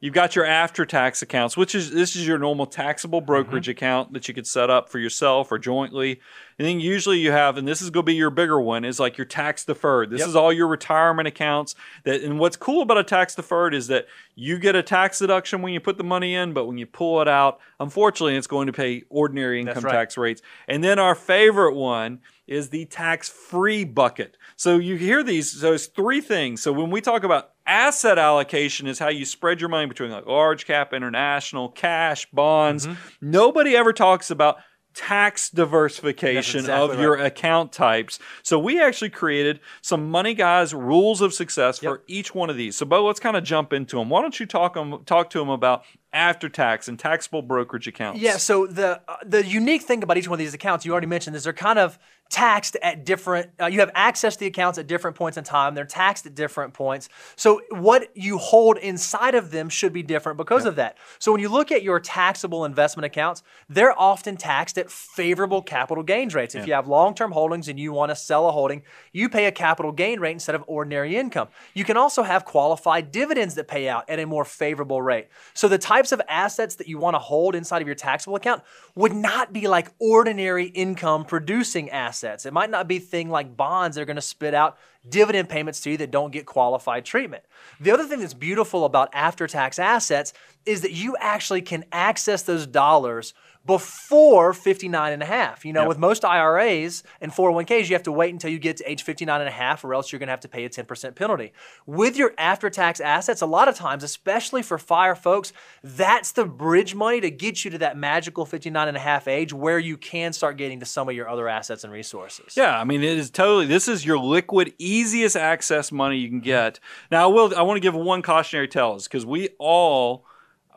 You've 0.04 0.14
got 0.14 0.36
your 0.36 0.44
after 0.44 0.86
tax 0.86 1.22
accounts, 1.22 1.56
which 1.56 1.74
is 1.74 1.92
this 1.92 2.18
is 2.18 2.28
your 2.28 2.38
normal 2.38 2.66
taxable 2.66 3.22
brokerage 3.22 3.68
Mm-hmm. 3.68 3.72
account 3.72 4.12
that 4.12 4.28
you 4.28 4.34
could 4.34 4.46
set 4.46 4.70
up 4.70 4.90
for 4.90 5.00
yourself 5.00 5.50
or 5.50 5.58
jointly. 5.58 6.20
And 6.60 6.68
then 6.68 6.82
usually 6.82 7.20
you 7.20 7.32
have, 7.32 7.56
and 7.56 7.66
this 7.66 7.82
is 7.82 7.90
going 7.90 8.04
to 8.06 8.08
be 8.08 8.16
your 8.16 8.30
bigger 8.30 8.60
one, 8.60 8.84
is 8.84 9.00
like 9.00 9.18
your 9.18 9.24
tax 9.24 9.64
deferred. 9.64 10.10
This 10.10 10.20
Yep. 10.20 10.28
is 10.28 10.36
all 10.36 10.52
your 10.52 10.68
retirement 10.68 11.30
accounts. 11.30 11.74
That 12.04 12.22
and 12.22 12.38
what's 12.38 12.58
cool 12.58 12.82
about 12.82 12.98
a 12.98 13.04
tax 13.06 13.34
deferred 13.34 13.74
is 13.74 13.88
that 13.88 14.08
you 14.36 14.60
get 14.60 14.76
a 14.76 14.84
tax 14.84 15.20
deduction 15.20 15.62
when 15.62 15.72
you 15.72 15.80
put 15.80 15.98
the 15.98 16.04
money 16.04 16.36
in, 16.36 16.52
but 16.52 16.66
when 16.66 16.78
you 16.78 16.86
pull 16.86 17.22
it 17.22 17.30
out, 17.30 17.62
unfortunately, 17.80 18.36
it's 18.36 18.46
going 18.46 18.68
to 18.68 18.74
pay 18.74 19.04
ordinary 19.08 19.62
income 19.62 19.86
right. 19.86 19.94
tax 19.94 20.18
rates. 20.18 20.42
And 20.68 20.84
then 20.84 21.00
our 21.00 21.16
favorite 21.16 21.76
one 21.76 22.20
is 22.46 22.72
the 22.72 22.84
tax 22.88 23.30
free 23.30 23.86
bucket. 23.86 24.36
So 24.58 24.80
you 24.80 24.98
hear 24.98 25.24
these, 25.24 25.62
so 25.62 25.72
it's 25.72 25.86
three 25.86 26.20
things. 26.20 26.62
So 26.62 26.74
when 26.74 26.90
we 26.90 27.00
talk 27.00 27.24
about 27.24 27.53
asset 27.66 28.18
allocation 28.18 28.88
is 28.88 29.00
how 29.00 29.10
you 29.10 29.26
spread 29.26 29.60
your 29.62 29.70
money 29.70 29.88
between 29.88 30.12
like 30.12 30.26
large 30.26 30.66
cap, 30.66 30.94
international, 30.94 31.70
cash, 31.70 32.28
bonds. 32.32 32.88
Mm-hmm. 32.88 33.32
Nobody 33.32 33.76
ever 33.76 33.94
talks 33.94 34.32
about 34.32 34.58
tax 34.94 35.50
diversification 35.50 36.60
exactly 36.60 36.96
of 36.96 37.02
your 37.02 37.16
account 37.16 37.72
types. 37.72 38.20
So 38.44 38.60
we 38.60 38.82
actually 38.82 39.10
created 39.10 39.60
some 39.82 40.10
money 40.10 40.34
guys 40.34 40.74
rules 40.74 41.22
of 41.22 41.34
success 41.34 41.80
for 41.80 42.04
each 42.08 42.36
one 42.36 42.50
of 42.50 42.58
these. 42.58 42.76
So 42.76 42.86
Bo, 42.86 43.06
let's 43.06 43.20
kind 43.20 43.36
of 43.36 43.44
jump 43.44 43.74
into 43.74 43.98
them. 43.98 44.10
Why 44.10 44.22
don't 44.22 44.40
you 44.40 44.46
talk 44.46 44.76
them, 44.76 45.04
talk 45.06 45.30
to 45.32 45.40
them 45.40 45.50
about 45.50 45.84
after 46.14 46.48
tax 46.48 46.88
and 46.88 46.98
taxable 46.98 47.42
brokerage 47.42 47.88
accounts? 47.88 48.22
Yeah. 48.22 48.38
So 48.38 48.68
the 48.68 49.02
uh, 49.08 49.18
the 49.26 49.46
unique 49.46 49.82
thing 49.82 50.04
about 50.04 50.18
each 50.18 50.28
one 50.28 50.36
of 50.36 50.40
these 50.40 50.54
accounts, 50.54 50.86
you 50.86 50.92
already 50.92 51.08
mentioned, 51.08 51.36
is 51.36 51.44
they're 51.44 51.54
kind 51.54 51.80
of 51.80 51.98
taxed 52.30 52.76
at 52.82 53.06
different. 53.06 53.52
Uh, 53.62 53.68
you 53.68 53.80
have 53.80 53.92
access 53.94 54.36
to 54.36 54.40
the 54.40 54.48
accounts 54.48 54.80
at 54.80 54.88
different 54.88 55.16
points 55.16 55.38
in 55.38 55.44
time. 55.44 55.76
They're 55.76 55.86
taxed 55.86 56.26
at 56.26 56.34
different 56.34 56.74
points. 56.74 57.08
So 57.36 57.62
what 57.70 58.10
you 58.16 58.40
hold 58.40 58.78
inside 58.78 59.36
of 59.36 59.52
them 59.52 59.70
should 59.70 59.94
be 59.94 60.02
different 60.02 60.38
because 60.38 60.66
of 60.66 60.76
that. 60.78 60.98
So 61.20 61.32
when 61.32 61.42
you 61.42 61.50
look 61.50 61.72
at 61.72 61.84
your 61.84 62.00
taxable 62.00 62.66
investment 62.66 63.06
accounts, 63.06 63.44
they're 63.70 63.98
often 64.00 64.36
taxed 64.36 64.78
at 64.78 64.90
favorable 64.90 65.62
capital 65.62 66.04
gains 66.04 66.34
rates. 66.34 66.56
If 66.56 66.66
you 66.66 66.74
have 66.74 66.88
long 66.88 67.14
term 67.14 67.32
holdings 67.32 67.68
and 67.68 67.80
you 67.80 67.92
want 67.92 68.10
to 68.10 68.16
sell 68.16 68.50
a 68.50 68.52
holding, 68.52 68.82
you 69.12 69.30
pay 69.30 69.46
a 69.46 69.52
capital 69.52 69.92
gain 69.92 70.20
rate 70.20 70.32
instead 70.32 70.56
of 70.56 70.64
ordinary 70.68 71.16
income. 71.16 71.50
You 71.76 71.84
can 71.84 71.98
also 71.98 72.24
have 72.24 72.46
qualified 72.46 73.12
dividends 73.12 73.56
that 73.56 73.68
pay 73.68 73.88
out 73.88 74.10
at 74.10 74.20
a 74.20 74.26
more 74.26 74.46
favorable 74.46 75.02
rate. 75.02 75.28
So 75.54 75.68
the 75.68 75.78
types 76.04 76.12
of 76.12 76.22
assets 76.28 76.76
that 76.76 76.90
you 76.90 76.98
want 76.98 77.14
to 77.14 77.20
hold 77.20 77.56
inside 77.56 77.82
of 77.82 77.88
your 77.88 77.96
taxable 77.96 78.36
account 78.36 78.62
would 78.94 79.14
not 79.14 79.54
be 79.54 79.70
like 79.70 79.90
ordinary 80.00 80.66
income 80.66 81.24
producing 81.24 81.90
assets. 81.92 82.46
It 82.46 82.52
might 82.52 82.70
not 82.70 82.90
be 82.90 83.00
thing 83.00 83.30
like 83.30 83.56
bonds 83.56 83.96
that 83.96 84.02
are 84.02 84.06
going 84.06 84.18
to 84.18 84.22
spit 84.22 84.54
out 84.54 84.78
dividend 85.08 85.48
payments 85.48 85.80
to 85.82 85.92
you 85.92 85.98
that 85.98 86.12
don't 86.12 86.32
get 86.32 86.46
qualified 86.46 87.06
treatment. 87.06 87.46
The 87.80 87.92
other 87.92 88.04
thing 88.04 88.20
that's 88.20 88.34
beautiful 88.34 88.84
about 88.84 89.12
after 89.14 89.48
tax 89.48 89.80
assets 89.80 90.34
is 90.66 90.82
that 90.82 90.92
you 90.92 91.16
actually 91.22 91.62
can 91.62 91.86
access 91.94 92.44
those 92.44 92.68
dollars 92.68 93.34
before 93.66 94.54
59 94.54 95.14
and 95.14 95.24
a 95.24 95.26
half. 95.26 95.64
You 95.64 95.72
know, 95.72 95.82
Yep. 95.82 95.88
with 95.88 95.98
most 95.98 96.26
IRAs 96.26 97.04
and 97.22 97.32
401ks, 97.32 97.90
you 97.90 97.96
have 97.96 98.04
to 98.04 98.12
wait 98.12 98.34
until 98.34 98.52
you 98.52 98.60
get 98.60 98.78
to 98.78 98.90
age 98.90 99.04
59 99.04 99.40
and 99.40 99.48
a 99.48 99.52
half 99.52 99.86
or 99.86 99.94
else 99.94 100.12
you're 100.12 100.20
going 100.20 100.28
to 100.28 100.32
have 100.32 100.42
to 100.42 100.50
pay 100.50 100.66
a 100.66 100.70
10% 100.70 101.16
penalty. 101.16 101.54
With 101.86 102.18
your 102.18 102.34
after 102.38 102.70
tax 102.70 103.00
assets, 103.00 103.42
a 103.42 103.46
lot 103.46 103.68
of 103.68 103.76
times, 103.76 104.04
especially 104.04 104.64
for 104.64 104.78
fire 104.78 105.16
folks, 105.16 105.54
that's 105.84 106.32
the 106.32 106.46
bridge 106.46 106.94
money 106.94 107.22
to 107.22 107.32
get 107.32 107.64
you 107.64 107.72
to 107.72 107.78
that 107.78 107.98
magical 107.98 108.46
59 108.46 108.88
and 108.88 108.98
a 108.98 109.00
half 109.00 109.28
age 109.28 109.54
where 109.54 109.80
you 109.80 109.98
can 109.98 110.34
start 110.34 110.58
getting 110.58 110.80
to 110.82 110.86
some 110.86 111.08
of 111.08 111.16
your 111.16 111.30
other 111.30 111.48
assets 111.48 111.84
and 111.84 111.94
resources. 111.94 112.58
Yeah, 112.58 112.78
I 112.78 112.84
mean 112.84 113.02
it 113.02 113.18
is 113.18 113.30
totally. 113.30 113.66
This 113.66 113.88
is 113.88 114.06
your 114.06 114.20
liquid, 114.20 114.74
easiest 114.78 115.36
access 115.36 115.92
money 115.92 116.18
you 116.18 116.28
can 116.30 116.40
mm-hmm. 116.40 116.46
get. 116.46 116.80
Now, 117.12 117.30
I 117.30 117.34
will. 117.34 117.56
I 117.56 117.62
want 117.62 117.78
to 117.78 117.82
give 117.82 117.96
one 117.96 118.22
cautionary 118.22 118.68
tale, 118.68 118.96
is 118.96 119.04
because 119.04 119.26
we 119.26 119.50
all 119.60 120.26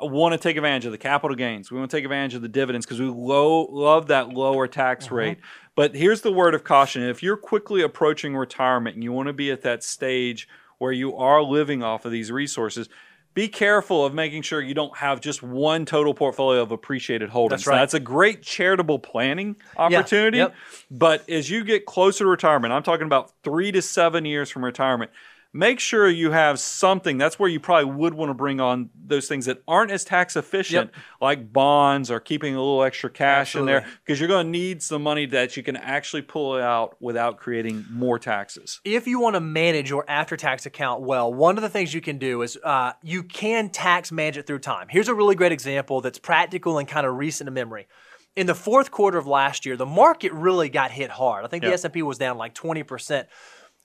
want 0.01 0.33
to 0.33 0.39
take 0.39 0.57
advantage 0.57 0.85
of 0.85 0.93
the 0.93 0.99
capital 0.99 1.37
gains. 1.37 1.71
We 1.71 1.79
want 1.79 1.91
to 1.91 1.97
take 1.97 2.05
advantage 2.05 2.35
of 2.35 2.43
the 2.43 2.49
dividends 2.49 2.87
because 2.87 3.01
we 3.01 3.07
low, 3.07 3.63
love 3.71 4.09
that 4.09 4.31
lower 4.31 4.67
tax 4.67 5.07
uh-huh. 5.07 5.15
rate. 5.15 5.39
But 5.75 5.95
here's 5.95 6.23
the 6.23 6.33
word 6.33 6.55
of 6.55 6.65
caution: 6.65 7.03
if 7.03 7.23
you're 7.23 7.37
quickly 7.37 7.83
approaching 7.83 8.37
retirement 8.37 8.95
and 8.95 9.05
you 9.05 9.13
want 9.13 9.29
to 9.29 9.33
be 9.33 9.51
at 9.51 9.63
that 9.63 9.83
stage 9.83 10.49
where 10.79 10.93
you 10.93 11.17
are 11.17 11.43
living 11.43 11.83
off 11.83 12.05
of 12.05 12.13
these 12.13 12.31
resources. 12.31 12.89
Be 13.35 13.49
careful 13.49 14.03
of 14.03 14.15
making 14.15 14.41
sure 14.41 14.63
you 14.63 14.73
don't 14.73 14.97
have 14.97 15.21
just 15.21 15.43
one 15.43 15.85
total 15.85 16.15
portfolio 16.15 16.63
of 16.63 16.73
appreciated 16.73 17.29
holdings. 17.29 17.61
That's 17.61 17.67
right. 17.67 17.75
Now, 17.75 17.83
that's 17.83 17.93
a 17.93 18.01
great 18.01 18.43
charitable 18.43 18.99
planning 19.01 19.57
opportunity. 19.77 20.39
Yep. 20.39 20.55
But 20.91 21.29
as 21.29 21.51
you 21.51 21.63
get 21.63 21.85
closer 21.85 22.25
to 22.25 22.31
retirement, 22.31 22.73
I'm 22.73 22.83
talking 22.83 23.05
about 23.05 23.33
three 23.45 23.71
to 23.73 23.83
seven 23.83 24.25
years 24.25 24.49
from 24.49 24.65
retirement, 24.65 25.11
make 25.57 25.81
sure 25.81 26.09
you 26.09 26.31
have 26.33 26.61
something. 26.61 27.19
That's 27.19 27.39
where 27.39 27.49
you 27.49 27.59
probably 27.59 27.93
would 27.93 28.15
want 28.15 28.31
to 28.31 28.35
bring 28.35 28.61
on 28.61 28.91
those 28.95 29.27
things 29.29 29.47
that 29.47 29.63
aren't 29.67 29.91
as 29.91 30.05
tax 30.05 30.37
efficient, 30.37 30.91
like 31.21 31.53
bonds 31.53 32.11
or 32.11 32.21
keeping 32.21 32.55
a 32.55 32.59
little 32.59 32.83
extra 32.83 33.09
cash 33.11 33.57
in 33.57 33.65
there, 33.67 33.87
because 34.05 34.21
you're 34.21 34.29
going 34.29 34.47
to 34.47 34.51
need 34.51 34.83
some 34.83 35.03
money 35.03 35.27
that 35.27 35.57
you 35.57 35.63
can 35.63 35.77
actually 35.77 36.23
pull 36.23 36.55
out 36.55 36.97
without 37.01 37.39
creating 37.39 37.85
more 37.91 38.19
taxes. 38.19 38.81
if 38.85 39.07
you 39.07 39.21
want 39.21 39.35
to 39.35 39.41
manage 39.41 39.89
your 39.91 40.05
after 40.09 40.37
tax 40.37 40.67
account 40.67 41.03
well, 41.03 41.33
one 41.33 41.57
of 41.57 41.63
the 41.63 41.69
things 41.69 41.95
you 41.95 42.01
can 42.01 42.19
do 42.19 42.43
is 42.43 42.59
uh, 42.63 42.93
you 43.03 43.23
can 43.23 43.71
tax 43.71 44.13
manage 44.13 44.37
it 44.37 44.47
through 44.47 44.59
time. 44.59 44.89
Here's 44.91 45.09
a 45.09 45.15
really 45.15 45.35
great 45.35 45.53
example 45.53 46.01
that's 46.01 46.19
practical 46.19 46.79
and 46.79 46.87
kind 46.87 47.07
of 47.07 47.15
recent 47.17 47.49
in 47.49 47.55
memory. 47.55 47.87
In 48.35 48.47
the 48.47 48.55
fourth 48.55 48.91
quarter 48.91 49.17
of 49.17 49.27
last 49.27 49.65
year, 49.65 49.77
the 49.77 49.87
market 49.87 50.31
really 50.33 50.69
got 50.69 50.91
hit 50.91 51.11
hard. 51.11 51.45
I 51.47 51.49
think 51.49 51.63
the 51.65 51.73
S&P 51.73 52.03
was 52.03 52.19
down 52.19 52.37
like 52.37 52.55
20%. 52.55 53.25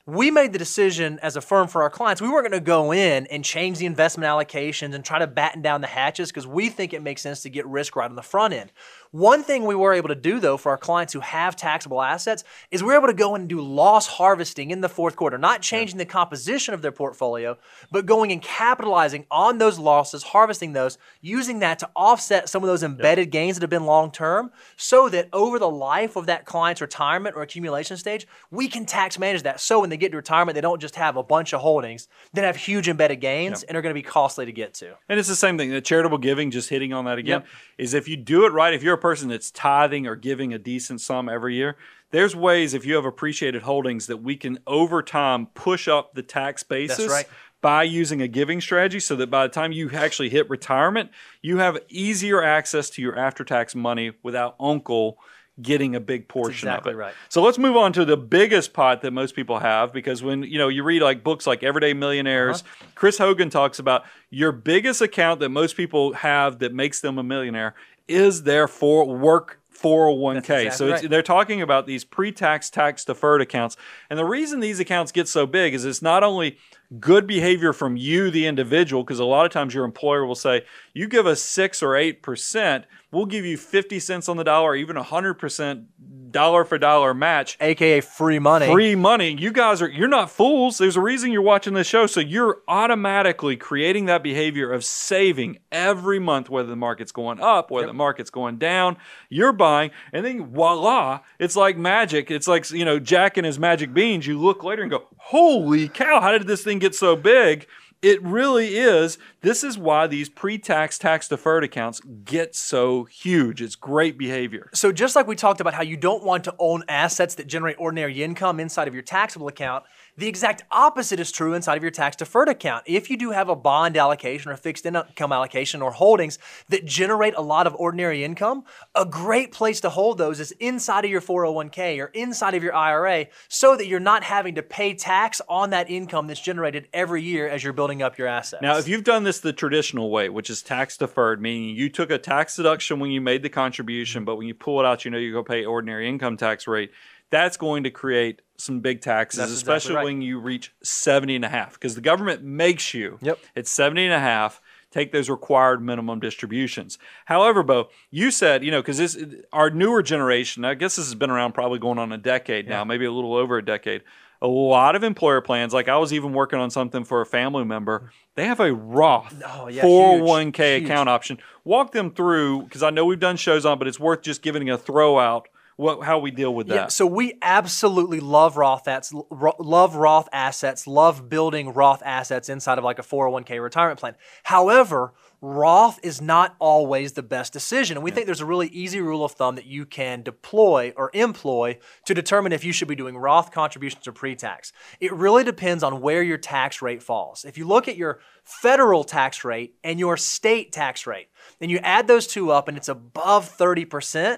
We 0.08 0.32
made 0.32 0.52
the 0.52 0.58
decision 0.58 1.20
as 1.22 1.36
a 1.36 1.42
firm 1.42 1.68
for 1.68 1.84
our 1.84 1.90
clients, 1.90 2.22
we 2.22 2.30
weren't 2.30 2.50
going 2.50 2.60
to 2.60 2.66
go 2.66 2.92
in 2.92 3.28
and 3.28 3.46
change 3.46 3.78
the 3.78 3.86
investment 3.86 4.28
allocations 4.28 4.96
and 4.96 5.06
try 5.06 5.20
to 5.20 5.28
batten 5.28 5.62
down 5.62 5.82
the 5.82 5.88
hatches 5.88 6.30
because 6.30 6.48
we 6.48 6.70
think 6.70 6.94
it 6.94 7.04
makes 7.04 7.22
sense 7.22 7.42
to 7.42 7.50
get 7.50 7.68
risk 7.68 7.96
right 7.96 8.10
on 8.10 8.16
the 8.16 8.24
front 8.24 8.54
end. 8.54 8.72
One 9.12 9.44
thing 9.44 9.66
we 9.66 9.76
were 9.76 9.94
able 9.94 10.08
to 10.08 10.16
do 10.16 10.40
though 10.40 10.56
for 10.56 10.70
our 10.70 10.78
clients 10.78 11.12
who 11.12 11.20
have 11.20 11.58
taxable 11.58 12.02
assets 12.02 12.46
is 12.72 12.82
we're 12.82 12.96
able 12.96 13.08
to 13.08 13.14
go 13.14 13.36
and 13.36 13.50
do 13.50 13.60
loss 13.60 14.08
harvesting 14.08 14.72
in 14.72 14.80
the 14.80 14.88
fourth 14.88 15.18
quarter, 15.18 15.38
not 15.38 15.62
changing 15.62 15.98
the 15.98 16.06
composition 16.06 16.74
of 16.74 16.82
their 16.82 16.94
portfolio, 16.94 17.58
but 17.92 18.06
going 18.06 18.32
and 18.32 18.42
capitalizing 18.42 19.26
on 19.30 19.58
those 19.58 19.78
losses, 19.78 20.24
harvesting 20.24 20.72
those, 20.72 20.98
using 21.20 21.60
that 21.60 21.78
to 21.80 21.90
offset 21.94 22.48
some 22.48 22.64
of 22.64 22.68
those 22.68 22.84
embedded 22.84 23.32
gains 23.32 23.58
that 23.58 23.64
have 23.64 23.70
been 23.70 23.86
long 23.86 24.12
term, 24.12 24.50
so 24.78 25.10
that 25.10 25.28
over 25.34 25.60
the 25.60 25.70
life 25.70 26.16
of 26.16 26.28
that 26.28 26.46
client's 26.46 26.80
retirement 26.80 27.36
or 27.36 27.42
accumulation 27.42 27.98
stage, 27.98 28.26
we 28.50 28.70
can 28.70 28.86
tax 28.86 29.20
manage 29.20 29.44
that. 29.44 29.60
So 29.60 29.82
when 29.82 29.90
they 29.90 29.98
get 29.98 30.12
to 30.12 30.18
retirement, 30.18 30.56
they 30.56 30.62
don't 30.62 30.80
just 30.80 30.96
have 30.96 31.18
a 31.18 31.24
bunch 31.24 31.52
of 31.52 31.60
holdings 31.60 32.08
that 32.34 32.46
have 32.46 32.56
huge 32.56 32.88
embedded 32.88 33.20
gains 33.20 33.64
and 33.64 33.76
are 33.76 33.82
going 33.82 33.94
to 33.94 34.00
be 34.00 34.04
costly 34.04 34.46
to 34.46 34.54
get 34.54 34.74
to. 34.76 34.96
And 35.10 35.20
it's 35.20 35.28
the 35.28 35.36
same 35.36 35.58
thing. 35.58 35.70
The 35.70 35.82
charitable 35.82 36.20
giving, 36.20 36.50
just 36.50 36.70
hitting 36.70 36.94
on 36.94 37.04
that 37.06 37.18
again, 37.18 37.42
Yep. 37.42 37.48
is 37.78 37.94
if 37.94 38.08
you 38.08 38.16
do 38.16 38.46
it 38.46 38.54
right, 38.54 38.74
if 38.74 38.82
you're 38.84 38.94
a 38.94 39.01
person 39.02 39.28
that's 39.30 39.52
tithing 39.52 40.08
or 40.08 40.16
giving 40.16 40.54
a 40.54 40.58
decent 40.60 41.02
sum 41.02 41.28
every 41.28 41.56
year, 41.56 41.76
there's 42.12 42.36
ways 42.36 42.74
if 42.74 42.86
you 42.86 42.96
have 42.96 43.06
appreciated 43.06 43.64
holdings 43.64 44.08
that 44.08 44.18
we 44.18 44.36
can 44.36 44.60
over 44.68 45.02
time 45.02 45.48
push 45.48 45.88
up 45.88 46.14
the 46.14 46.24
tax 46.24 46.64
basis 46.64 47.10
right. 47.10 47.28
by 47.62 47.84
using 47.84 48.22
a 48.22 48.28
giving 48.28 48.62
strategy 48.62 49.00
so 49.00 49.16
that 49.16 49.30
by 49.30 49.48
the 49.48 49.54
time 49.54 49.72
you 49.72 49.90
actually 49.92 50.30
hit 50.30 50.50
retirement, 50.50 51.10
you 51.42 51.58
have 51.58 51.78
easier 51.90 52.44
access 52.44 52.90
to 52.92 53.02
your 53.02 53.18
after 53.18 53.44
tax 53.44 53.76
money 53.76 54.12
without 54.24 54.56
uncle 54.60 55.18
getting 55.62 55.96
a 55.96 56.00
big 56.00 56.28
portion 56.28 56.68
exactly 56.70 56.94
of 56.94 56.98
it. 56.98 57.02
right. 57.02 57.14
So 57.30 57.42
let's 57.44 57.58
move 57.58 57.76
on 57.76 57.94
to 57.94 58.06
the 58.06 58.18
biggest 58.18 58.74
pot 58.74 59.02
that 59.02 59.12
most 59.12 59.36
people 59.36 59.60
have 59.60 59.94
because 59.94 60.24
when 60.24 60.44
you 60.44 60.58
know 60.58 60.70
you 60.70 60.82
read 60.84 61.02
like 61.02 61.24
books 61.24 61.46
like 61.46 61.62
Everyday 61.62 61.94
Millionaires, 61.94 62.62
Uh-huh. 62.62 62.86
Chris 62.96 63.18
Hogan 63.18 63.50
talks 63.50 63.78
about 63.78 64.04
your 64.30 64.52
biggest 64.54 65.02
account 65.02 65.40
that 65.42 65.50
most 65.50 65.76
people 65.76 66.14
have 66.14 66.60
that 66.60 66.74
makes 66.74 67.02
them 67.02 67.18
a 67.18 67.24
millionaire 67.24 67.76
is 68.08 68.44
their 68.44 68.68
for 68.68 69.06
work 69.06 69.60
401k. 69.82 70.38
exactly 70.38 70.70
so 70.72 70.88
it's, 70.88 71.02
right. 71.02 71.10
they're 71.10 71.22
talking 71.24 71.62
about 71.62 71.88
these 71.88 72.04
pre-tax 72.04 72.70
tax 72.70 73.04
deferred 73.04 73.42
accounts. 73.42 73.78
And 74.10 74.20
the 74.20 74.26
reason 74.26 74.60
these 74.60 74.80
accounts 74.80 75.12
get 75.12 75.28
so 75.28 75.48
big 75.48 75.74
is 75.74 75.86
it's 75.86 76.02
not 76.02 76.24
only 76.24 76.58
good 77.00 77.26
behavior 77.26 77.74
from 77.74 77.98
you 77.98 78.30
the 78.30 78.46
individual 78.46 79.04
because 79.04 79.20
a 79.20 79.26
lot 79.26 79.46
of 79.46 79.52
times 79.52 79.74
your 79.74 79.86
employer 79.86 80.26
will 80.26 80.36
say, 80.36 80.66
"You 80.94 81.08
give 81.08 81.26
us 81.26 81.42
6 81.42 81.82
or 81.82 81.96
8%, 81.96 82.86
we'll 83.12 83.26
give 83.26 83.46
you 83.46 83.58
50 83.58 84.00
cents 84.00 84.30
on 84.30 84.38
the 84.38 84.44
dollar, 84.44 84.76
even 84.76 84.98
a 84.98 85.04
100% 85.04 85.86
dollar 86.32 86.64
for 86.64 86.78
dollar 86.78 87.14
match." 87.14 87.58
AKA 87.60 88.02
free 88.02 88.40
money. 88.40 88.72
free 88.72 88.96
money. 88.96 89.36
You 89.38 89.52
guys 89.52 89.82
are 89.82 89.90
you're 89.90 90.08
not 90.08 90.32
fools. 90.32 90.78
There's 90.78 90.96
a 90.96 91.02
reason 91.02 91.32
you're 91.32 91.42
watching 91.42 91.74
this 91.74 91.88
show. 91.88 92.08
So 92.08 92.20
you're 92.20 92.62
automatically 92.68 93.58
creating 93.58 94.06
that 94.06 94.24
behavior 94.24 94.72
of 94.72 94.84
saving 94.86 95.60
every 95.72 96.20
month, 96.20 96.50
whether 96.50 96.70
the 96.70 96.76
market's 96.76 97.12
going 97.12 97.40
up, 97.42 97.70
whether 97.70 97.88
the 97.88 97.94
market's 97.94 98.30
going 98.30 98.58
down. 98.58 98.98
You're 99.30 99.54
buying, 99.54 99.92
and 100.14 100.26
then 100.26 100.48
voila, 100.48 101.20
it's 101.40 101.56
like 101.56 101.78
magic. 101.78 102.32
It's 102.32 102.48
like 102.48 102.70
you 102.72 102.86
know 102.86 103.00
Jack 103.00 103.38
and 103.38 103.46
his 103.46 103.60
magic 103.60 103.94
beans. 103.94 104.26
You 104.26 104.40
look 104.40 104.64
later 104.64 104.82
and 104.82 104.92
go, 104.92 105.08
"Holy 105.18 105.90
cow! 105.90 106.22
How 106.22 106.32
did 106.32 106.48
this 106.48 106.64
thing 106.64 106.80
get 106.80 106.96
so 106.96 107.16
big?" 107.16 107.68
It 108.02 108.20
really 108.24 108.78
is. 108.78 109.20
This 109.42 109.64
is 109.64 109.78
why 109.78 110.08
these 110.08 110.28
pre-tax 110.28 110.98
tax 110.98 111.28
deferred 111.28 111.64
accounts 111.64 112.02
get 112.26 112.56
so 112.56 113.04
huge. 113.04 113.62
It's 113.62 113.76
great 113.76 114.18
behavior. 114.18 114.72
So 114.74 114.92
just 114.92 115.16
like 115.16 115.28
we 115.28 115.36
talked 115.36 115.62
about 115.62 115.76
how 115.76 115.84
you 115.84 115.98
don't 115.98 116.24
want 116.24 116.44
to 116.46 116.56
own 116.58 116.84
assets 116.88 117.36
that 117.36 117.46
generate 117.46 117.76
ordinary 117.80 118.24
income 118.24 118.60
inside 118.60 118.88
of 118.88 118.96
your 118.96 119.04
taxable 119.04 119.48
account, 119.48 119.84
The 120.18 120.28
exact 120.28 120.64
opposite 120.72 121.22
is 121.22 121.32
true 121.32 121.54
inside 121.54 121.78
of 121.78 121.84
your 121.84 121.92
tax 121.92 122.18
deferred 122.18 122.50
account. 122.50 122.84
If 122.86 123.10
you 123.10 123.16
do 123.16 123.32
have 123.32 123.48
a 123.48 123.56
bond 123.56 123.96
allocation 123.96 124.52
or 124.52 124.58
fixed 124.58 124.86
income 124.86 125.32
allocation 125.32 125.82
or 125.82 125.92
holdings 125.92 126.38
that 126.68 126.86
generate 126.86 127.34
a 127.36 127.42
lot 127.42 127.66
of 127.66 127.76
ordinary 127.76 128.24
income, 128.24 128.66
a 128.94 129.06
great 129.06 129.54
place 129.54 129.80
to 129.82 129.90
hold 129.90 130.18
those 130.18 130.42
is 130.42 130.52
inside 130.60 131.06
of 131.06 131.12
your 131.12 131.22
401k 131.22 132.00
or 132.00 132.08
inside 132.08 132.56
of 132.56 132.62
your 132.64 132.76
IRA 132.76 133.28
so 133.48 133.78
that 133.78 133.88
you're 133.88 134.02
not 134.02 134.24
having 134.24 134.56
to 134.56 134.64
pay 134.64 134.94
tax 134.94 135.42
on 135.48 135.70
that 135.70 135.90
income 135.90 136.28
that's 136.28 136.42
generated 136.42 136.90
every 136.94 137.24
year 137.24 137.48
as 137.48 137.64
you're 137.64 137.72
building 137.72 138.02
up 138.02 138.18
your 138.18 138.28
assets. 138.28 138.62
Now, 138.62 138.78
if 138.78 138.90
you've 138.90 139.06
done 139.06 139.24
this 139.24 139.40
the 139.40 139.54
traditional 139.54 140.12
way, 140.12 140.28
which 140.28 140.50
is 140.50 140.62
tax 140.62 140.98
deferred, 140.98 141.42
meaning 141.42 141.76
you 141.76 141.90
took 141.90 142.12
a 142.12 142.18
tax 142.18 142.58
deduction 142.58 143.00
when 143.00 143.12
you 143.12 143.22
made 143.22 143.44
the 143.44 143.50
contribution, 143.50 144.26
but 144.26 144.36
when 144.36 144.48
you 144.48 144.54
pull 144.54 144.82
it 144.82 144.86
out, 144.86 145.06
you 145.06 145.12
know 145.12 145.18
you're 145.18 145.32
going 145.32 145.46
to 145.46 145.50
pay 145.50 145.64
ordinary 145.64 146.10
income 146.10 146.36
tax 146.36 146.68
rate 146.68 146.92
that's 147.32 147.58
going 147.58 147.84
to 147.84 147.90
create 147.92 148.42
some 148.58 148.80
big 148.80 149.02
taxes, 149.02 149.40
That's 149.40 149.52
especially 149.52 149.94
exactly 149.94 149.96
right. 149.96 150.04
when 150.06 150.22
you 150.22 150.40
reach 150.40 150.72
70 150.84 151.36
and 151.38 151.46
a 151.46 151.50
half, 151.50 151.74
because 151.74 151.96
the 151.96 152.02
government 152.02 152.44
makes 152.44 152.94
you 152.94 153.18
Yep. 153.22 153.40
at 153.56 153.68
70 153.68 154.06
and 154.06 154.14
a 154.14 154.20
half 154.20 154.62
take 154.92 155.12
those 155.14 155.30
required 155.30 155.82
minimum 155.82 156.20
distributions. 156.20 157.00
However, 157.26 157.64
Bo, 157.64 157.88
you 158.12 158.30
said, 158.30 158.64
you 158.64 158.70
know, 158.70 158.82
because 158.82 158.98
this 159.00 159.18
our 159.54 159.70
newer 159.72 160.04
generation, 160.04 160.64
I 160.66 160.74
guess 160.76 160.98
this 160.98 161.06
has 161.06 161.16
been 161.16 161.30
around 161.32 161.54
probably 161.54 161.80
going 161.80 161.98
on 161.98 162.12
a 162.12 162.18
decade 162.18 162.68
now, 162.68 162.84
maybe 162.84 163.06
a 163.06 163.12
little 163.12 163.34
over 163.34 163.58
a 163.58 163.66
decade. 163.66 164.04
A 164.44 164.48
lot 164.48 164.96
of 164.96 165.04
employer 165.04 165.40
plans, 165.40 165.74
like 165.74 165.88
I 165.88 165.98
was 165.98 166.12
even 166.12 166.34
working 166.34 166.60
on 166.60 166.70
something 166.72 167.04
for 167.06 167.22
a 167.22 167.26
family 167.26 167.64
member, 167.64 168.12
they 168.36 168.46
have 168.48 168.60
a 168.60 168.74
Roth 168.74 169.34
Oh, 169.48 169.68
yeah, 169.70 169.84
401k 169.84 170.78
huge, 170.80 170.84
account 170.86 171.08
option. 171.10 171.38
Walk 171.64 171.92
them 171.94 172.12
through, 172.12 172.64
because 172.64 172.84
I 172.84 172.90
know 172.90 173.06
we've 173.06 173.20
done 173.20 173.38
shows 173.38 173.66
on, 173.66 173.78
but 173.80 173.88
it's 173.88 174.00
worth 174.00 174.22
just 174.24 174.42
giving 174.42 174.70
a 174.70 174.78
throw 174.78 175.20
out 175.20 175.48
what, 175.82 176.04
how 176.04 176.20
we 176.20 176.30
deal 176.30 176.54
with 176.54 176.68
that. 176.68 176.76
Yeah, 176.76 176.88
so 176.88 177.08
we 177.08 177.40
absolutely 177.42 178.20
love 178.20 178.56
Roth 178.56 178.88
assets, 178.88 179.12
love 179.32 179.96
Roth 179.96 180.30
assets, 180.32 180.86
love 180.86 181.28
building 181.28 181.74
Roth 181.74 182.04
assets 182.06 182.50
inside 182.50 182.78
of 182.78 182.84
like 182.84 183.00
a 183.00 183.02
401k 183.02 183.62
retirement 183.62 184.00
plan. 184.00 184.16
However, 184.44 185.14
Roth 185.42 186.00
is 186.04 186.22
not 186.22 186.56
always 186.60 187.14
the 187.14 187.24
best 187.24 187.52
decision. 187.52 187.98
And 187.98 188.04
we 188.04 188.12
think 188.12 188.28
there's 188.28 188.42
a 188.42 188.46
really 188.46 188.68
easy 188.68 189.02
rule 189.02 189.26
of 189.26 189.32
thumb 189.32 189.56
that 189.56 189.66
you 189.66 189.88
can 189.88 190.22
deploy 190.22 190.94
or 190.96 191.10
employ 191.16 191.80
to 192.06 192.14
determine 192.14 192.52
if 192.52 192.64
you 192.64 192.72
should 192.72 192.88
be 192.88 192.96
doing 192.96 193.18
Roth 193.18 193.52
contributions 193.52 194.08
or 194.08 194.12
pre 194.12 194.36
tax. 194.36 194.72
It 195.00 195.12
really 195.12 195.44
depends 195.44 195.84
on 195.84 196.00
where 196.00 196.22
your 196.22 196.38
tax 196.38 196.84
rate 196.84 197.02
falls. 197.02 197.44
If 197.44 197.58
you 197.58 197.66
look 197.66 197.88
at 197.88 197.98
your 197.98 198.20
federal 198.44 199.04
tax 199.04 199.44
rate 199.44 199.74
and 199.84 200.00
your 200.00 200.16
state 200.16 200.72
tax 200.72 201.08
rate, 201.08 201.30
and 201.60 201.72
you 201.72 201.80
add 201.80 202.08
those 202.08 202.28
two 202.28 202.52
up 202.52 202.68
and 202.68 202.78
it's 202.78 202.90
above 202.90 203.58
30%, 203.58 204.38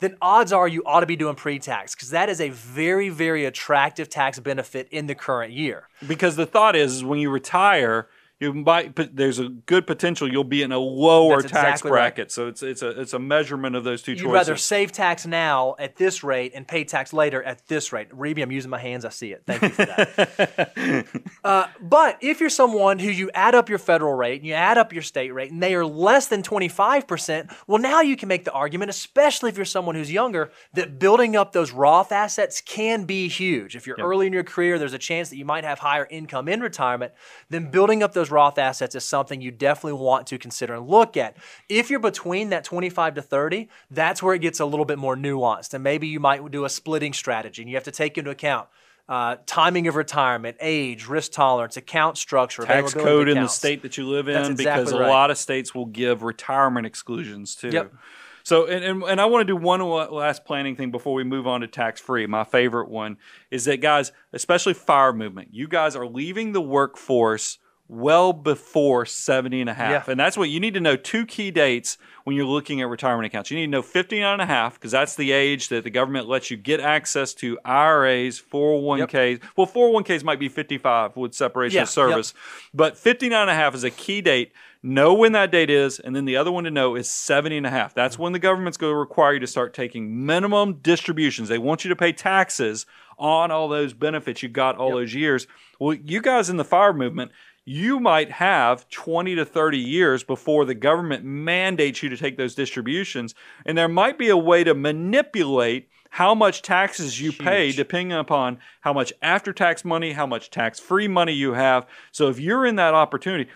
then 0.00 0.16
odds 0.22 0.52
are 0.52 0.68
you 0.68 0.82
ought 0.86 1.00
to 1.00 1.06
be 1.06 1.16
doing 1.16 1.34
pre 1.34 1.58
tax 1.58 1.94
because 1.94 2.10
that 2.10 2.28
is 2.28 2.40
a 2.40 2.50
very, 2.50 3.08
very 3.08 3.44
attractive 3.44 4.08
tax 4.08 4.38
benefit 4.38 4.88
in 4.90 5.06
the 5.06 5.14
current 5.14 5.52
year. 5.52 5.88
because 6.06 6.36
the 6.36 6.46
thought 6.46 6.76
is, 6.76 7.04
when 7.04 7.18
you 7.18 7.30
retire, 7.30 8.08
you 8.40 8.54
might 8.54 8.94
but 8.94 9.16
there's 9.16 9.38
a 9.38 9.48
good 9.48 9.86
potential 9.86 10.30
you'll 10.30 10.44
be 10.44 10.62
in 10.62 10.70
a 10.70 10.78
lower 10.78 11.40
That's 11.40 11.52
tax 11.52 11.80
exactly 11.80 11.90
right. 11.90 12.00
bracket. 12.00 12.30
So 12.30 12.46
it's 12.46 12.62
it's 12.62 12.82
a 12.82 13.00
it's 13.00 13.12
a 13.12 13.18
measurement 13.18 13.74
of 13.74 13.84
those 13.84 14.02
two 14.02 14.12
You'd 14.12 14.18
choices. 14.18 14.32
rather 14.32 14.56
save 14.56 14.92
tax 14.92 15.26
now 15.26 15.74
at 15.78 15.96
this 15.96 16.22
rate 16.22 16.52
and 16.54 16.66
pay 16.66 16.84
tax 16.84 17.12
later 17.12 17.42
at 17.42 17.66
this 17.66 17.92
rate. 17.92 18.10
Reeby, 18.10 18.42
I'm 18.42 18.52
using 18.52 18.70
my 18.70 18.78
hands. 18.78 19.04
I 19.04 19.10
see 19.10 19.32
it. 19.32 19.42
Thank 19.46 19.62
you 19.62 19.68
for 19.70 19.86
that. 19.86 21.06
uh, 21.44 21.66
but 21.80 22.18
if 22.20 22.40
you're 22.40 22.50
someone 22.50 22.98
who 22.98 23.10
you 23.10 23.30
add 23.34 23.54
up 23.54 23.68
your 23.68 23.78
federal 23.78 24.14
rate 24.14 24.40
and 24.40 24.46
you 24.46 24.54
add 24.54 24.78
up 24.78 24.92
your 24.92 25.02
state 25.02 25.32
rate 25.32 25.50
and 25.50 25.62
they 25.62 25.74
are 25.74 25.84
less 25.84 26.28
than 26.28 26.42
25%, 26.42 27.54
well, 27.66 27.78
now 27.78 28.00
you 28.00 28.16
can 28.16 28.28
make 28.28 28.44
the 28.44 28.52
argument, 28.52 28.90
especially 28.90 29.50
if 29.50 29.56
you're 29.56 29.64
someone 29.64 29.94
who's 29.94 30.12
younger, 30.12 30.50
that 30.74 30.98
building 30.98 31.36
up 31.36 31.52
those 31.52 31.72
Roth 31.72 32.12
assets 32.12 32.60
can 32.60 33.04
be 33.04 33.28
huge. 33.28 33.74
If 33.76 33.86
you're 33.86 33.96
early 33.98 34.26
in 34.26 34.32
your 34.32 34.44
career, 34.44 34.78
there's 34.78 34.92
a 34.92 34.98
chance 34.98 35.30
that 35.30 35.36
you 35.36 35.44
might 35.44 35.64
have 35.64 35.78
higher 35.78 36.06
income 36.10 36.48
in 36.48 36.60
retirement. 36.60 37.12
Then 37.48 37.70
building 37.70 38.02
up 38.02 38.12
those 38.12 38.27
Roth 38.30 38.58
assets 38.58 38.94
is 38.94 39.04
something 39.04 39.40
you 39.40 39.50
definitely 39.50 40.00
want 40.00 40.26
to 40.28 40.38
consider 40.38 40.74
and 40.74 40.86
look 40.86 41.16
at. 41.16 41.36
If 41.68 41.90
you're 41.90 42.00
between 42.00 42.50
that 42.50 42.64
25 42.64 43.14
to 43.16 43.22
30, 43.22 43.68
that's 43.90 44.22
where 44.22 44.34
it 44.34 44.40
gets 44.40 44.60
a 44.60 44.66
little 44.66 44.84
bit 44.84 44.98
more 44.98 45.16
nuanced. 45.16 45.74
And 45.74 45.82
maybe 45.82 46.06
you 46.08 46.20
might 46.20 46.50
do 46.50 46.64
a 46.64 46.68
splitting 46.68 47.12
strategy 47.12 47.62
and 47.62 47.70
you 47.70 47.76
have 47.76 47.84
to 47.84 47.90
take 47.90 48.18
into 48.18 48.30
account 48.30 48.68
uh, 49.08 49.36
timing 49.46 49.88
of 49.88 49.96
retirement, 49.96 50.56
age, 50.60 51.06
risk 51.06 51.32
tolerance, 51.32 51.76
account 51.76 52.18
structure, 52.18 52.62
tax 52.64 52.92
code 52.92 53.28
in 53.28 53.40
the 53.40 53.48
state 53.48 53.82
that 53.82 53.96
you 53.96 54.06
live 54.06 54.28
in 54.28 54.34
That's 54.34 54.48
because 54.50 54.88
exactly 54.88 55.04
a 55.04 55.08
lot 55.08 55.30
of 55.30 55.38
states 55.38 55.74
will 55.74 55.86
give 55.86 56.22
retirement 56.22 56.86
exclusions 56.86 57.54
too. 57.54 57.70
Yep. 57.70 57.94
So 58.42 58.66
and, 58.66 58.84
and, 58.84 59.02
and 59.02 59.20
I 59.20 59.26
want 59.26 59.46
to 59.46 59.52
do 59.52 59.56
one 59.56 59.80
last 59.82 60.44
planning 60.44 60.76
thing 60.76 60.90
before 60.90 61.14
we 61.14 61.24
move 61.24 61.46
on 61.46 61.62
to 61.62 61.66
tax 61.66 62.00
free. 62.00 62.26
My 62.26 62.44
favorite 62.44 62.88
one 62.88 63.16
is 63.50 63.64
that 63.64 63.78
guys, 63.78 64.12
especially 64.32 64.74
fire 64.74 65.12
movement, 65.12 65.48
you 65.52 65.68
guys 65.68 65.96
are 65.96 66.06
leaving 66.06 66.52
the 66.52 66.60
workforce 66.60 67.58
well 67.88 68.34
before 68.34 69.06
70 69.06 69.62
and 69.62 69.70
a 69.70 69.74
half. 69.74 70.06
Yeah. 70.06 70.12
And 70.12 70.20
that's 70.20 70.36
what 70.36 70.50
you 70.50 70.60
need 70.60 70.74
to 70.74 70.80
know 70.80 70.94
two 70.94 71.24
key 71.24 71.50
dates 71.50 71.96
when 72.24 72.36
you're 72.36 72.44
looking 72.44 72.82
at 72.82 72.88
retirement 72.88 73.26
accounts. 73.26 73.50
You 73.50 73.56
need 73.56 73.66
to 73.66 73.70
know 73.70 73.82
59 73.82 74.34
and 74.34 74.42
a 74.42 74.46
half 74.46 74.74
because 74.74 74.92
that's 74.92 75.16
the 75.16 75.32
age 75.32 75.68
that 75.68 75.84
the 75.84 75.90
government 75.90 76.28
lets 76.28 76.50
you 76.50 76.58
get 76.58 76.80
access 76.80 77.32
to 77.34 77.58
IRAs, 77.64 78.40
401ks. 78.40 79.40
Well, 79.56 79.66
401ks 79.66 80.22
might 80.22 80.38
be 80.38 80.50
55 80.50 81.16
with 81.16 81.34
separation 81.34 81.76
Yeah, 81.76 81.82
of 81.82 81.88
service. 81.88 82.34
But 82.74 82.98
59 82.98 83.40
and 83.40 83.50
a 83.50 83.54
half 83.54 83.74
is 83.74 83.84
a 83.84 83.90
key 83.90 84.20
date. 84.20 84.52
Know 84.80 85.14
when 85.14 85.32
that 85.32 85.50
date 85.50 85.70
is, 85.70 85.98
and 85.98 86.14
then 86.14 86.24
the 86.24 86.36
other 86.36 86.52
one 86.52 86.62
to 86.62 86.70
know 86.70 86.94
is 86.94 87.10
70 87.10 87.56
and 87.56 87.66
a 87.66 87.70
half. 87.70 87.94
That's 87.94 88.14
mm-hmm. 88.14 88.22
when 88.22 88.32
the 88.32 88.38
government's 88.38 88.76
going 88.76 88.92
to 88.92 88.96
require 88.96 89.32
you 89.32 89.40
to 89.40 89.46
start 89.46 89.74
taking 89.74 90.24
minimum 90.24 90.74
distributions. 90.74 91.48
They 91.48 91.58
want 91.58 91.84
you 91.84 91.88
to 91.88 91.96
pay 91.96 92.12
taxes 92.12 92.86
on 93.18 93.50
all 93.50 93.68
those 93.68 93.92
benefits 93.92 94.42
you 94.42 94.48
got 94.48 94.76
all 94.76 94.92
those 94.92 95.14
years. 95.14 95.46
Well, 95.80 95.94
you 95.94 96.20
guys 96.20 96.48
in 96.48 96.56
the 96.56 96.64
fire 96.64 96.92
movement, 96.92 97.32
you 97.68 98.00
might 98.00 98.30
have 98.30 98.88
20 98.88 99.34
to 99.34 99.44
30 99.44 99.76
years 99.76 100.24
before 100.24 100.64
the 100.64 100.74
government 100.74 101.22
mandates 101.22 102.02
you 102.02 102.08
to 102.08 102.16
take 102.16 102.38
those 102.38 102.54
distributions. 102.54 103.34
And 103.66 103.76
there 103.76 103.88
might 103.88 104.16
be 104.16 104.30
a 104.30 104.38
way 104.38 104.64
to 104.64 104.72
manipulate 104.72 105.90
how 106.08 106.34
much 106.34 106.62
taxes 106.62 107.20
you 107.20 107.30
pay 107.30 107.70
depending 107.72 108.16
upon 108.16 108.58
how 108.80 108.94
much 108.94 109.12
after 109.20 109.52
tax 109.52 109.84
money, 109.84 110.12
how 110.12 110.26
much 110.26 110.48
tax 110.48 110.80
free 110.80 111.08
money 111.08 111.34
you 111.34 111.52
have. 111.52 111.86
So 112.10 112.30
if 112.30 112.40
you're 112.40 112.64
in 112.64 112.76
that 112.76 112.94
opportunity, 112.94 113.50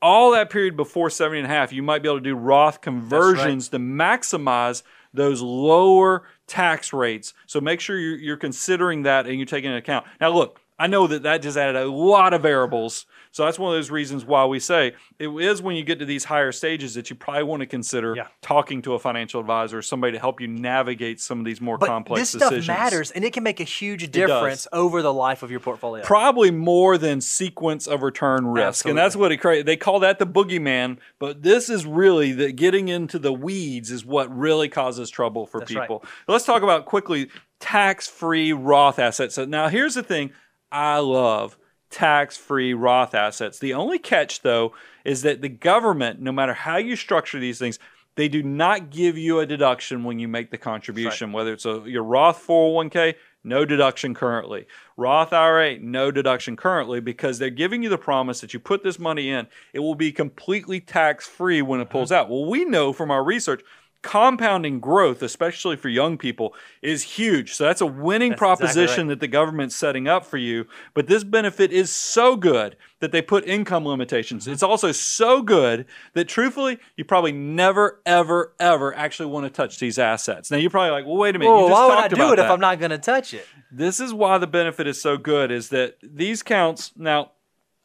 all 0.00 0.32
that 0.32 0.50
period 0.50 0.76
before 0.76 1.08
70 1.08 1.38
and 1.38 1.46
a 1.46 1.54
half, 1.54 1.72
you 1.72 1.84
might 1.84 2.02
be 2.02 2.08
able 2.08 2.18
to 2.18 2.24
do 2.24 2.34
Roth 2.34 2.80
conversions 2.80 3.68
to 3.68 3.78
maximize 3.78 4.82
those 5.14 5.40
lower 5.40 6.24
tax 6.48 6.92
rates. 6.92 7.32
So 7.46 7.60
make 7.60 7.78
sure 7.78 7.96
you're, 7.96 8.18
you're 8.18 8.36
considering 8.36 9.04
that 9.04 9.28
and 9.28 9.36
you're 9.36 9.46
taking 9.46 9.70
into 9.70 9.78
account. 9.78 10.04
Now, 10.20 10.30
look, 10.30 10.58
I 10.80 10.88
know 10.88 11.06
that 11.06 11.22
that 11.22 11.42
just 11.42 11.56
added 11.56 11.76
a 11.76 11.88
lot 11.88 12.34
of 12.34 12.42
variables. 12.42 13.06
So 13.32 13.46
that's 13.46 13.58
one 13.58 13.72
of 13.72 13.78
those 13.78 13.90
reasons 13.90 14.24
why 14.26 14.44
we 14.44 14.60
say 14.60 14.92
it 15.18 15.28
is 15.28 15.62
when 15.62 15.74
you 15.74 15.82
get 15.84 15.98
to 16.00 16.04
these 16.04 16.24
higher 16.24 16.52
stages 16.52 16.94
that 16.94 17.08
you 17.08 17.16
probably 17.16 17.44
want 17.44 17.60
to 17.60 17.66
consider 17.66 18.14
Yeah. 18.14 18.26
talking 18.42 18.82
to 18.82 18.92
a 18.92 18.98
financial 18.98 19.40
advisor 19.40 19.78
or 19.78 19.82
somebody 19.82 20.12
to 20.12 20.18
help 20.18 20.38
you 20.40 20.46
navigate 20.46 21.18
some 21.18 21.38
of 21.38 21.46
these 21.46 21.58
more 21.60 21.78
But 21.78 21.86
complex 21.86 22.32
this 22.32 22.42
stuff 22.42 22.66
matters, 22.66 23.10
and 23.10 23.24
it 23.24 23.32
can 23.32 23.42
make 23.42 23.58
a 23.58 23.64
huge 23.64 24.10
difference 24.10 24.68
over 24.70 25.00
the 25.00 25.12
life 25.12 25.42
of 25.42 25.50
your 25.50 25.60
portfolio. 25.60 26.04
Probably 26.04 26.50
more 26.50 26.98
than 26.98 27.22
sequence 27.22 27.86
of 27.86 28.02
return 28.02 28.46
risk, 28.46 28.84
and 28.86 28.98
that's 28.98 29.16
what 29.16 29.32
it 29.32 29.38
cra- 29.38 29.62
they 29.64 29.76
call 29.78 30.00
that 30.00 30.18
the 30.18 30.26
boogeyman. 30.26 30.98
But 31.18 31.42
this 31.42 31.70
is 31.70 31.86
really 31.86 32.32
the 32.32 32.52
getting 32.52 32.88
into 32.88 33.18
the 33.18 33.32
weeds 33.32 33.90
is 33.90 34.04
what 34.04 34.34
really 34.36 34.68
causes 34.68 35.08
trouble 35.08 35.46
for 35.46 35.60
That's 35.60 35.74
right. 35.74 35.84
people. 35.84 36.04
Let's 36.28 36.44
talk 36.44 36.62
about 36.62 36.84
quickly 36.84 37.30
tax-free 37.60 38.52
Roth 38.52 38.98
assets. 38.98 39.34
So 39.34 39.46
now 39.46 39.68
here's 39.68 39.94
the 39.94 40.02
thing: 40.02 40.32
I 40.70 40.98
love 40.98 41.56
tax-free 41.92 42.74
Roth 42.74 43.14
assets. 43.14 43.58
The 43.58 43.74
only 43.74 43.98
catch, 43.98 44.42
though, 44.42 44.74
is 45.04 45.22
that 45.22 45.42
the 45.42 45.48
government, 45.48 46.20
no 46.20 46.32
matter 46.32 46.54
how 46.54 46.78
you 46.78 46.96
structure 46.96 47.38
these 47.38 47.58
things. 47.58 47.78
They 48.14 48.28
do 48.28 48.42
not 48.42 48.90
give 48.90 49.16
you 49.16 49.38
a 49.38 49.46
deduction 49.46 50.04
when 50.04 50.18
you 50.18 50.28
make 50.28 50.50
the 50.50 50.58
contribution, 50.58 51.32
whether 51.32 51.54
it's 51.54 51.64
a 51.64 51.82
your 51.86 52.02
Roth 52.02 52.46
401k, 52.46 53.14
no 53.42 53.64
deduction 53.64 54.14
currently. 54.14 54.66
Roth 54.96 55.32
IRA, 55.32 55.78
no 55.78 56.10
deduction 56.10 56.54
currently 56.54 57.00
because 57.00 57.38
they're 57.38 57.50
giving 57.50 57.82
you 57.82 57.88
the 57.88 57.98
promise 57.98 58.40
that 58.40 58.52
you 58.52 58.60
put 58.60 58.82
this 58.82 58.98
money 58.98 59.30
in, 59.30 59.46
it 59.72 59.80
will 59.80 59.94
be 59.94 60.12
completely 60.12 60.78
tax 60.78 61.26
free 61.26 61.62
when 61.62 61.80
it 61.80 61.84
mm-hmm. 61.84 61.92
pulls 61.92 62.12
out. 62.12 62.28
Well, 62.28 62.44
we 62.44 62.64
know 62.64 62.92
from 62.92 63.10
our 63.10 63.24
research, 63.24 63.62
compounding 64.02 64.80
growth, 64.80 65.22
especially 65.22 65.76
for 65.76 65.88
young 65.88 66.18
people, 66.18 66.54
is 66.82 67.02
huge. 67.02 67.54
So 67.54 67.64
that's 67.64 67.80
a 67.80 67.86
winning 67.86 68.30
That's 68.30 68.42
exactly 68.42 68.66
proposition 68.66 69.06
right. 69.06 69.12
that 69.12 69.20
the 69.20 69.28
government's 69.28 69.76
setting 69.76 70.08
up 70.08 70.26
for 70.26 70.36
you. 70.36 70.66
But 70.92 71.06
this 71.06 71.24
benefit 71.24 71.72
is 71.72 71.90
so 71.90 72.36
good 72.36 72.76
that 72.98 73.12
they 73.12 73.22
put 73.22 73.46
income 73.46 73.86
limitations. 73.86 74.44
Mm-hmm. 74.44 74.52
It's 74.52 74.62
also 74.62 74.92
so 74.92 75.42
good 75.42 75.86
that 76.14 76.28
truthfully, 76.28 76.78
you 76.96 77.04
probably 77.04 77.32
never, 77.32 78.00
ever, 78.04 78.52
ever 78.58 78.94
actually 78.94 79.26
want 79.26 79.46
to 79.46 79.50
touch 79.50 79.78
these 79.78 79.98
assets. 79.98 80.50
Now 80.50 80.58
you're 80.58 80.70
probably 80.70 80.90
like, 80.90 81.06
well, 81.06 81.16
wait 81.16 81.36
a 81.36 81.38
minute. 81.38 81.50
Well, 81.50 81.62
you 81.62 81.68
just 81.68 81.80
why 81.80 81.86
would 81.88 82.04
I 82.04 82.08
do 82.08 82.32
it 82.32 82.38
if. 82.38 82.50
I'm 82.50 82.60
not 82.60 82.78
going 82.78 82.90
to 82.90 82.98
touch 82.98 83.32
it? 83.32 83.46
This 83.70 84.00
is 84.00 84.12
why 84.12 84.38
the 84.38 84.46
benefit 84.46 84.86
is 84.86 85.00
so 85.00 85.16
good 85.16 85.50
is 85.50 85.70
that 85.70 85.96
these 86.02 86.42
counts 86.42 86.92
now 86.96 87.32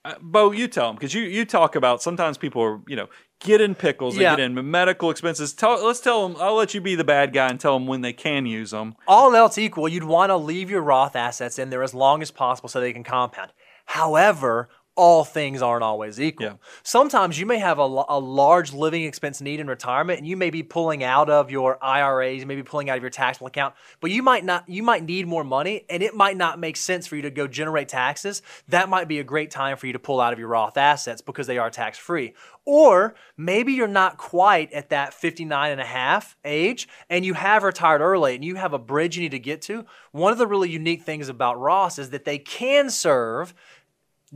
uh, 0.08 0.16
Bo, 0.22 0.54
you 0.54 0.70
tell 0.70 0.88
them 0.88 0.96
because 0.96 1.14
you 1.14 1.24
you 1.24 1.44
talk 1.44 1.76
about 1.76 2.02
sometimes 2.02 2.38
people 2.38 2.62
are 2.62 2.80
you 2.88 2.96
know 2.96 3.10
get 3.40 3.62
in 3.62 3.76
pickles, 3.76 4.16
they 4.16 4.24
Yeah. 4.24 4.36
get 4.36 4.40
in 4.46 4.70
medical 4.72 5.10
expenses. 5.10 5.54
Tell 5.54 5.84
let's 5.86 6.00
tell 6.00 6.28
them. 6.28 6.38
I'll 6.42 6.56
let 6.56 6.74
you 6.74 6.82
be 6.82 6.96
the 6.96 7.04
bad 7.04 7.34
guy 7.34 7.48
and 7.48 7.60
tell 7.60 7.74
them 7.74 7.88
when 7.88 8.02
they 8.02 8.14
can 8.14 8.46
use 8.46 8.72
them. 8.72 8.96
All 9.08 9.36
else 9.36 9.58
equal, 9.58 9.88
you'd 9.88 10.04
want 10.04 10.30
to 10.32 10.38
leave 10.38 10.70
your 10.70 10.82
Roth 10.82 11.16
assets 11.16 11.60
in 11.60 11.70
there 11.70 11.84
as 11.84 11.94
long 11.94 12.22
as 12.22 12.32
possible 12.32 12.70
so 12.70 12.80
they 12.80 12.94
can 12.94 13.04
compound. 13.04 13.52
However, 13.86 14.70
all 14.98 15.24
things 15.24 15.62
aren't 15.62 15.84
always 15.84 16.20
equal. 16.20 16.48
Yeah. 16.48 16.54
Sometimes 16.84 17.40
you 17.40 17.46
may 17.46 17.60
have 17.60 17.80
a, 17.80 17.84
a 17.84 18.20
large 18.20 18.74
living 18.74 19.04
expense 19.04 19.40
need 19.40 19.60
in 19.60 19.68
retirement, 19.68 20.18
and 20.18 20.28
you 20.28 20.36
may 20.36 20.50
be 20.50 20.64
pulling 20.64 21.04
out 21.04 21.30
of 21.30 21.52
your 21.52 21.82
IRAs, 21.82 22.46
maybe 22.46 22.64
pulling 22.64 22.90
out 22.90 22.98
of 22.98 23.04
your 23.04 23.12
taxable 23.12 23.48
account, 23.48 23.76
but 24.02 24.12
you 24.12 24.24
might 24.24 24.44
not. 24.44 24.68
You 24.68 24.84
might 24.84 25.04
need 25.04 25.28
more 25.28 25.44
money, 25.44 25.86
and 25.90 26.04
it 26.04 26.16
might 26.16 26.36
not 26.36 26.60
make 26.60 26.76
sense 26.76 27.08
for 27.08 27.16
you 27.16 27.22
to 27.22 27.32
go 27.32 27.48
generate 27.48 27.88
taxes. 27.88 28.42
That 28.68 28.90
might 28.90 29.08
be 29.08 29.20
a 29.20 29.24
great 29.24 29.52
time 29.52 29.78
for 29.78 29.88
you 29.88 29.94
to 29.94 30.00
pull 30.00 30.20
out 30.20 30.34
of 30.34 30.40
your 30.40 30.50
Roth 30.50 30.78
assets 30.78 31.22
because 31.22 31.48
they 31.48 31.60
are 31.60 31.70
tax 31.70 31.98
free. 31.98 32.34
Or 32.68 33.16
maybe 33.38 33.72
you're 33.72 33.88
not 33.88 34.18
quite 34.18 34.74
at 34.74 34.90
that 34.90 35.14
59 35.14 35.72
and 35.72 35.80
a 35.80 35.86
half 35.86 36.36
age 36.44 36.90
and 37.10 37.24
you 37.24 37.34
have 37.34 37.64
retired 37.64 38.02
early 38.02 38.36
and 38.36 38.44
you 38.44 38.56
have 38.56 38.74
a 38.74 38.78
bridge 38.78 39.16
you 39.16 39.24
need 39.24 39.32
to 39.32 39.40
get 39.40 39.62
to. 39.64 39.86
One 40.12 40.34
of 40.34 40.38
the 40.38 40.48
really 40.48 40.70
unique 40.70 41.04
things 41.04 41.30
about 41.30 41.56
Roths 41.56 41.98
is 41.98 42.10
that 42.10 42.26
they 42.26 42.38
can 42.38 42.90
serve 42.90 43.54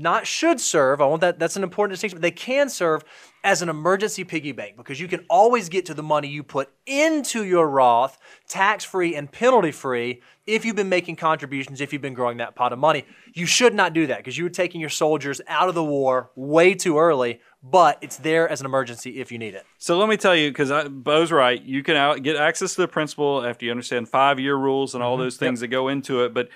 not 0.01 0.27
should 0.27 0.59
serve. 0.59 1.01
I 1.01 1.05
want 1.05 1.21
that. 1.21 1.39
That's 1.39 1.55
an 1.55 1.63
important 1.63 1.93
distinction. 1.93 2.17
But 2.17 2.23
they 2.23 2.31
can 2.31 2.69
serve 2.69 3.03
as 3.43 3.61
an 3.61 3.69
emergency 3.69 4.23
piggy 4.23 4.51
bank 4.51 4.77
because 4.77 4.99
you 4.99 5.07
can 5.07 5.25
always 5.29 5.69
get 5.69 5.85
to 5.87 5.93
the 5.93 6.03
money 6.03 6.27
you 6.27 6.43
put 6.43 6.69
into 6.85 7.43
your 7.43 7.67
Roth, 7.67 8.17
tax 8.47 8.83
free 8.83 9.15
and 9.15 9.31
penalty 9.31 9.71
free, 9.71 10.21
if 10.45 10.65
you've 10.65 10.75
been 10.75 10.89
making 10.89 11.15
contributions, 11.15 11.81
if 11.81 11.93
you've 11.93 12.01
been 12.01 12.13
growing 12.13 12.37
that 12.37 12.55
pot 12.55 12.73
of 12.73 12.79
money. 12.79 13.05
You 13.33 13.45
should 13.45 13.73
not 13.73 13.93
do 13.93 14.07
that 14.07 14.17
because 14.17 14.37
you 14.37 14.43
were 14.43 14.49
taking 14.49 14.81
your 14.81 14.89
soldiers 14.89 15.41
out 15.47 15.69
of 15.69 15.75
the 15.75 15.83
war 15.83 16.31
way 16.35 16.73
too 16.73 16.99
early. 16.99 17.39
But 17.63 17.99
it's 18.01 18.17
there 18.17 18.49
as 18.49 18.59
an 18.59 18.65
emergency 18.65 19.19
if 19.19 19.31
you 19.31 19.37
need 19.37 19.53
it. 19.53 19.63
So 19.77 19.99
let 19.99 20.09
me 20.09 20.17
tell 20.17 20.35
you, 20.35 20.49
because 20.49 20.71
Bo's 20.89 21.31
right. 21.31 21.61
You 21.61 21.83
can 21.83 21.95
out, 21.95 22.23
get 22.23 22.35
access 22.35 22.73
to 22.73 22.81
the 22.81 22.87
principal 22.87 23.45
after 23.45 23.65
you 23.65 23.71
understand 23.71 24.09
five 24.09 24.39
year 24.39 24.55
rules 24.55 24.95
and 24.95 25.03
all 25.03 25.13
mm-hmm. 25.13 25.25
those 25.25 25.37
things 25.37 25.59
that 25.59 25.67
go 25.67 25.87
into 25.87 26.23
it. 26.23 26.33
But 26.33 26.49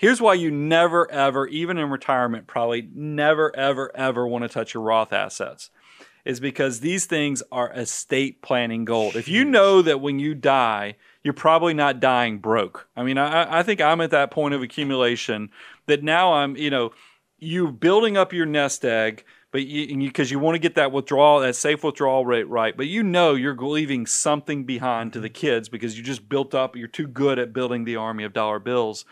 here's 0.00 0.18
why 0.18 0.32
you 0.32 0.50
never, 0.50 1.10
ever, 1.12 1.46
even 1.48 1.76
in 1.76 1.90
retirement, 1.90 2.46
probably 2.46 2.88
never, 2.94 3.54
ever, 3.54 3.94
ever 3.94 4.26
want 4.26 4.42
to 4.42 4.48
touch 4.48 4.72
your 4.72 4.82
Roth 4.82 5.12
assets. 5.12 5.70
Is 6.24 6.40
because 6.40 6.80
these 6.80 7.06
things 7.06 7.42
are 7.50 7.72
estate 7.72 8.42
planning 8.42 8.84
gold. 8.84 9.16
If 9.16 9.26
you 9.28 9.44
know 9.44 9.80
that 9.82 10.00
when 10.00 10.18
you 10.18 10.34
die, 10.34 10.96
you're 11.22 11.34
probably 11.34 11.72
not 11.72 12.00
dying 12.00 12.38
broke. 12.38 12.88
I 12.94 13.02
mean, 13.02 13.16
I, 13.16 13.60
I 13.60 13.62
think 13.62 13.80
I'm 13.80 14.02
at 14.02 14.10
that 14.10 14.30
point 14.30 14.54
of 14.54 14.62
accumulation 14.62 15.50
that 15.86 16.02
now 16.02 16.34
I'm, 16.34 16.56
you 16.56 16.70
know, 16.70 16.92
you 17.38 17.72
building 17.72 18.18
up 18.18 18.34
your 18.34 18.44
nest 18.44 18.84
egg, 18.84 19.24
but 19.50 19.66
you 19.66 19.96
because 20.08 20.30
you, 20.30 20.38
want 20.38 20.56
to 20.56 20.60
get 20.60 20.74
that 20.74 20.92
withdrawal, 20.92 21.40
that 21.40 21.56
safe 21.56 21.82
withdrawal 21.82 22.26
rate 22.26 22.48
right. 22.48 22.76
But 22.76 22.86
you 22.86 23.02
know 23.02 23.34
you're 23.34 23.56
leaving 23.56 24.06
something 24.06 24.64
behind 24.64 25.14
to 25.14 25.20
the 25.20 25.28
mm-hmm. 25.28 25.40
kids 25.40 25.68
because 25.70 25.96
you 25.96 26.04
just 26.04 26.28
built 26.28 26.54
up. 26.54 26.76
You're 26.76 26.88
too 26.88 27.06
good 27.06 27.38
at 27.38 27.54
building 27.54 27.84
the 27.84 27.96
army 27.96 28.24
of 28.24 28.34
dollar 28.34 28.58
bills. 28.58 29.06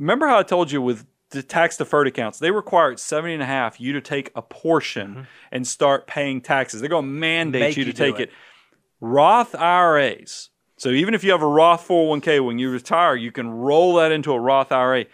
Remember 0.00 0.26
how 0.26 0.38
I 0.38 0.42
told 0.42 0.72
you 0.72 0.80
with 0.80 1.06
the 1.30 1.42
tax 1.42 1.76
deferred 1.76 2.08
accounts, 2.08 2.38
they 2.38 2.50
require 2.50 2.90
at 2.90 2.98
70 2.98 3.34
and 3.34 3.42
a 3.42 3.46
half 3.46 3.80
you 3.80 3.92
to 3.92 4.00
take 4.00 4.32
a 4.34 4.42
portion 4.42 5.10
mm-hmm. 5.10 5.22
and 5.52 5.66
start 5.66 6.06
paying 6.06 6.40
taxes. 6.40 6.80
They're 6.80 6.90
going 6.90 7.04
to 7.04 7.10
mandate 7.10 7.60
Make 7.60 7.76
you 7.76 7.84
to 7.84 7.90
you 7.90 7.92
take 7.92 8.18
it. 8.18 8.30
it. 8.30 8.30
Roth 9.00 9.54
IRAs. 9.54 10.48
So 10.78 10.88
even 10.88 11.12
if 11.12 11.22
you 11.22 11.32
have 11.32 11.42
a 11.42 11.46
Roth 11.46 11.86
401k 11.86 12.44
when 12.44 12.58
you 12.58 12.70
retire, 12.70 13.14
you 13.14 13.30
can 13.30 13.50
roll 13.50 13.94
that 13.96 14.10
into 14.10 14.32
a 14.32 14.40
Roth 14.40 14.72
IRA. 14.72 15.04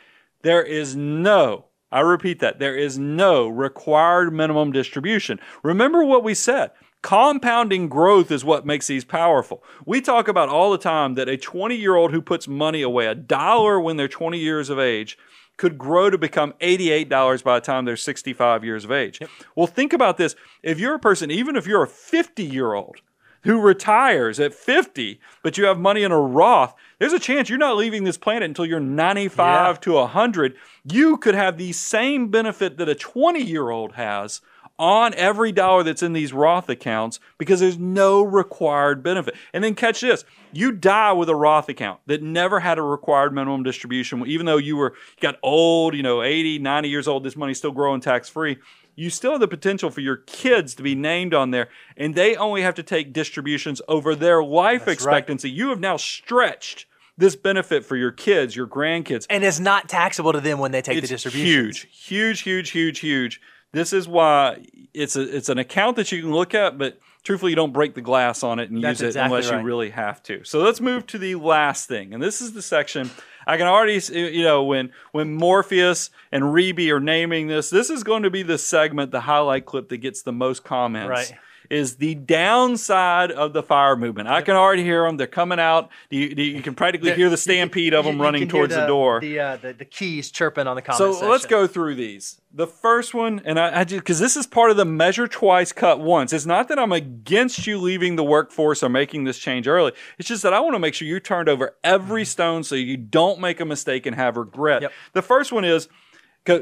There 0.43 0.63
is 0.63 0.95
no, 0.95 1.67
I 1.91 2.01
repeat 2.01 2.39
that, 2.39 2.61
there 2.61 2.77
is 2.77 2.97
no 2.97 3.49
required 3.49 4.33
minimum 4.33 4.71
distribution. 4.71 5.41
Remember 5.65 6.05
what 6.05 6.23
we 6.23 6.35
said. 6.35 6.71
Compounding 7.03 7.89
growth 7.89 8.31
is 8.33 8.45
what 8.45 8.67
makes 8.67 8.87
these 8.89 9.05
powerful. 9.05 9.63
We 9.85 10.01
talk 10.01 10.27
about 10.29 10.49
all 10.49 10.73
the 10.73 10.79
time 10.79 11.15
that 11.15 11.29
a 11.29 11.37
20 11.37 11.77
year 11.77 11.95
old 11.95 12.11
who 12.11 12.21
puts 12.21 12.49
money 12.49 12.83
away, 12.83 13.07
a 13.07 13.15
dollar 13.15 13.79
when 13.81 13.97
they're 13.97 14.09
20 14.09 14.39
years 14.39 14.71
of 14.71 14.79
age, 14.79 15.17
could 15.57 15.79
grow 15.79 16.11
to 16.11 16.19
become 16.19 16.53
$88 16.61 17.43
by 17.45 17.59
the 17.61 17.65
time 17.65 17.85
they're 17.85 17.97
65 17.97 18.65
years 18.65 18.85
of 18.85 18.91
age. 18.93 19.21
Well, 19.55 19.67
think 19.67 19.93
about 19.93 20.17
this. 20.19 20.35
If 20.63 20.79
you're 20.81 20.95
a 20.95 20.99
person, 20.99 21.31
even 21.31 21.55
if 21.57 21.67
you're 21.67 21.85
a 21.85 21.89
50 21.89 22.43
year 22.45 22.75
old, 22.75 22.97
who 23.43 23.61
retires 23.61 24.41
at 24.41 24.53
50, 24.53 25.21
but 25.45 25.57
you 25.57 25.67
have 25.67 25.79
money 25.79 26.03
in 26.03 26.11
a 26.11 26.21
Roth, 26.21 26.75
there's 26.99 27.13
a 27.13 27.19
chance 27.21 27.49
you're 27.49 27.59
not 27.59 27.77
leaving 27.77 28.03
this 28.03 28.19
planet 28.19 28.43
until 28.49 28.67
you're 28.67 28.81
95 28.81 29.77
Yeah. 29.77 29.81
to 29.83 29.93
100. 29.93 30.57
You 30.85 31.17
could 31.19 31.37
have 31.37 31.57
the 31.57 31.71
same 31.73 32.29
benefit 32.29 32.77
that 32.79 32.89
a 32.89 32.97
20 32.97 33.41
year 33.41 33.71
old 33.71 33.93
has 33.93 34.41
on 34.79 35.15
every 35.15 35.53
dollar 35.53 35.83
that's 35.83 36.03
in 36.03 36.13
these 36.13 36.33
Roth 36.33 36.69
accounts 36.69 37.21
because 37.39 37.61
there's 37.61 37.79
no 37.79 38.23
required 38.23 39.03
benefit. 39.03 39.35
And 39.53 39.63
then 39.65 39.75
catch 39.75 40.01
this 40.01 40.25
you 40.53 40.73
die 40.73 41.13
with 41.13 41.29
a 41.29 41.35
Roth 41.35 41.69
account 41.69 42.01
that 42.07 42.23
never 42.23 42.61
had 42.61 42.79
a 42.79 42.83
required 42.83 43.33
minimum 43.33 43.63
distribution, 43.63 44.27
even 44.27 44.47
though 44.47 44.57
you 44.57 44.77
were 44.77 44.95
you 45.17 45.21
got 45.21 45.39
old, 45.43 45.95
you 45.95 46.03
know, 46.03 46.23
80, 46.23 46.59
90 46.59 46.89
years 46.89 47.09
old, 47.09 47.25
this 47.25 47.37
money's 47.37 47.59
still 47.59 47.73
growing 47.73 48.01
tax 48.01 48.29
free 48.29 48.59
you 48.99 49.11
still 49.11 49.33
have 49.33 49.41
the 49.41 49.49
potential 49.49 49.91
for 49.91 50.01
your 50.01 50.17
kids 50.17 50.75
to 50.75 50.83
be 50.83 50.95
named 50.95 51.35
on 51.35 51.51
there, 51.51 51.69
and 51.99 52.15
they 52.15 52.35
only 52.35 52.63
have 52.63 52.75
to 52.75 52.83
take 52.83 53.13
distributions 53.13 53.83
over 53.87 54.15
their 54.15 54.43
life 54.43 54.87
That's 54.87 55.05
right. 55.05 55.19
expectancy. 55.19 55.51
You 55.51 55.69
have 55.69 55.81
now 55.81 55.99
stretched 55.99 56.87
this 57.19 57.37
benefit 57.37 57.85
for 57.85 57.97
your 57.97 58.11
kids, 58.11 58.57
your 58.57 58.67
grandkids. 58.67 59.27
And 59.31 59.45
it's 59.45 59.61
not 59.61 59.89
taxable 59.89 60.33
to 60.33 60.41
them 60.41 60.59
when 60.59 60.73
they 60.73 60.83
take 60.83 60.99
It's 60.99 61.09
the 61.09 61.15
distribution. 61.15 61.47
huge, 61.47 61.89
huge, 61.91 62.41
huge, 62.41 62.71
huge, 62.71 62.99
huge. 63.01 63.41
This 63.77 63.93
is 63.93 64.09
why 64.09 64.65
it's 64.95 65.17
a 65.17 65.37
it's 65.37 65.51
an 65.51 65.59
account 65.59 65.97
that 65.97 66.11
you 66.11 66.23
can 66.23 66.33
look 66.33 66.55
at, 66.55 66.79
but 66.79 66.99
truthfully, 67.23 67.53
you 67.53 67.57
don't 67.57 67.75
break 67.75 67.95
the 67.95 68.01
glass 68.01 68.43
on 68.43 68.59
it 68.59 68.71
and 68.71 68.83
That's 68.83 69.01
use 69.01 69.05
it 69.05 69.07
exactly 69.09 69.37
unless 69.37 69.51
right. 69.51 69.61
you 69.61 69.67
really 69.67 69.91
have 69.91 70.23
to. 70.25 70.43
So 70.45 70.61
let's 70.61 70.81
move 70.81 71.07
to 71.09 71.19
the 71.19 71.35
last 71.35 71.87
thing, 71.87 72.15
and 72.15 72.23
this 72.23 72.41
is 72.41 72.55
the 72.55 72.63
section 72.63 73.11
I 73.47 73.59
can 73.59 73.67
already 73.67 74.01
you 74.19 74.43
know 74.43 74.65
when 74.65 74.93
when 75.13 75.35
Morpheus 75.35 76.11
and 76.33 76.45
Reby 76.45 76.91
are 76.91 77.01
naming 77.01 77.49
this. 77.49 77.71
This 77.71 77.91
is 77.91 78.03
going 78.03 78.23
to 78.23 78.31
be 78.31 78.43
the 78.43 78.59
segment, 78.59 79.13
the 79.13 79.21
highlight 79.21 79.67
clip 79.67 79.91
that 79.91 79.99
gets 79.99 80.23
the 80.23 80.33
most 80.33 80.65
comments. 80.65 81.11
Right. 81.11 81.39
Is 81.71 81.97
the 81.97 82.15
downside 82.15 83.31
of 83.31 83.53
the 83.53 83.63
fire 83.63 83.97
movement? 83.97 84.29
I 84.29 84.43
can 84.43 84.57
already 84.57 84.83
hear 84.83 85.05
them. 85.05 85.17
They're 85.17 85.27
coming 85.27 85.59
out. 85.59 85.91
You, 86.11 86.27
you 86.29 86.63
can 86.63 86.75
practically 86.75 87.13
hear 87.13 87.31
the 87.31 87.37
stampede 87.37 87.95
of 87.95 88.05
them 88.05 88.21
running 88.21 88.49
towards 88.49 88.75
the, 88.75 88.87
door. 88.87 89.21
The, 89.21 89.39
uh, 89.39 89.57
the 89.57 89.73
the 89.73 89.85
keys 89.85 90.31
chirping 90.31 90.67
on 90.67 90.77
the 90.77 90.83
comment 90.83 90.99
So 90.99 91.13
section. 91.13 91.29
let's 91.31 91.47
go 91.47 91.67
through 91.67 91.97
these. 91.97 92.41
The 92.53 92.67
first 92.67 93.13
one, 93.13 93.43
and 93.45 93.59
I, 93.61 93.81
I 93.81 93.85
just 93.85 94.01
because 94.01 94.19
this 94.19 94.37
is 94.37 94.47
part 94.47 94.71
of 94.71 94.77
the 94.77 94.85
measure 94.85 95.29
twice, 95.29 95.73
cut 95.73 96.01
once. 96.01 96.33
It's 96.33 96.47
not 96.47 96.69
that 96.69 96.79
I'm 96.79 96.93
against 96.93 97.67
you 97.67 97.79
leaving 97.79 98.17
the 98.17 98.25
workforce 98.25 98.83
or 98.83 98.89
making 98.89 99.25
this 99.25 99.39
change 99.39 99.69
early. 99.69 99.93
It's 100.19 100.29
just 100.29 100.43
that 100.43 100.55
I 100.55 100.61
want 100.61 100.75
to 100.75 100.79
make 100.79 100.95
sure 100.95 101.07
you 101.07 101.21
turned 101.21 101.49
over 101.49 101.77
every 101.85 102.25
stone 102.25 102.65
so 102.65 102.75
you 102.75 102.97
don't 102.97 103.41
make 103.41 103.61
a 103.61 103.65
mistake 103.65 104.07
and 104.07 104.17
have 104.17 104.37
regret. 104.37 104.77
Mm-hmm. 104.77 104.83
Yep. 104.85 104.93
The 105.13 105.23
first 105.23 105.53
one 105.53 105.65
is 105.65 105.89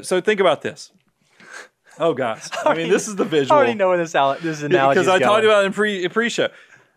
so 0.01 0.19
think 0.19 0.39
about 0.39 0.61
this. 0.61 0.91
Oh 1.99 2.13
gosh, 2.13 2.47
I 2.65 2.75
mean 2.75 2.89
this 2.89 3.07
is 3.07 3.15
the 3.15 3.25
visual. 3.25 3.53
I 3.53 3.57
already 3.57 3.73
know 3.73 3.89
where 3.89 3.97
this, 3.97 4.15
al- 4.15 4.37
this 4.39 4.61
analogy 4.61 4.99
because 4.99 5.07
I 5.07 5.19
talked 5.19 5.45
about 5.45 5.63
it 5.63 5.67
in 5.67 5.73
pre 5.73 6.07
pre 6.09 6.29
show. 6.29 6.49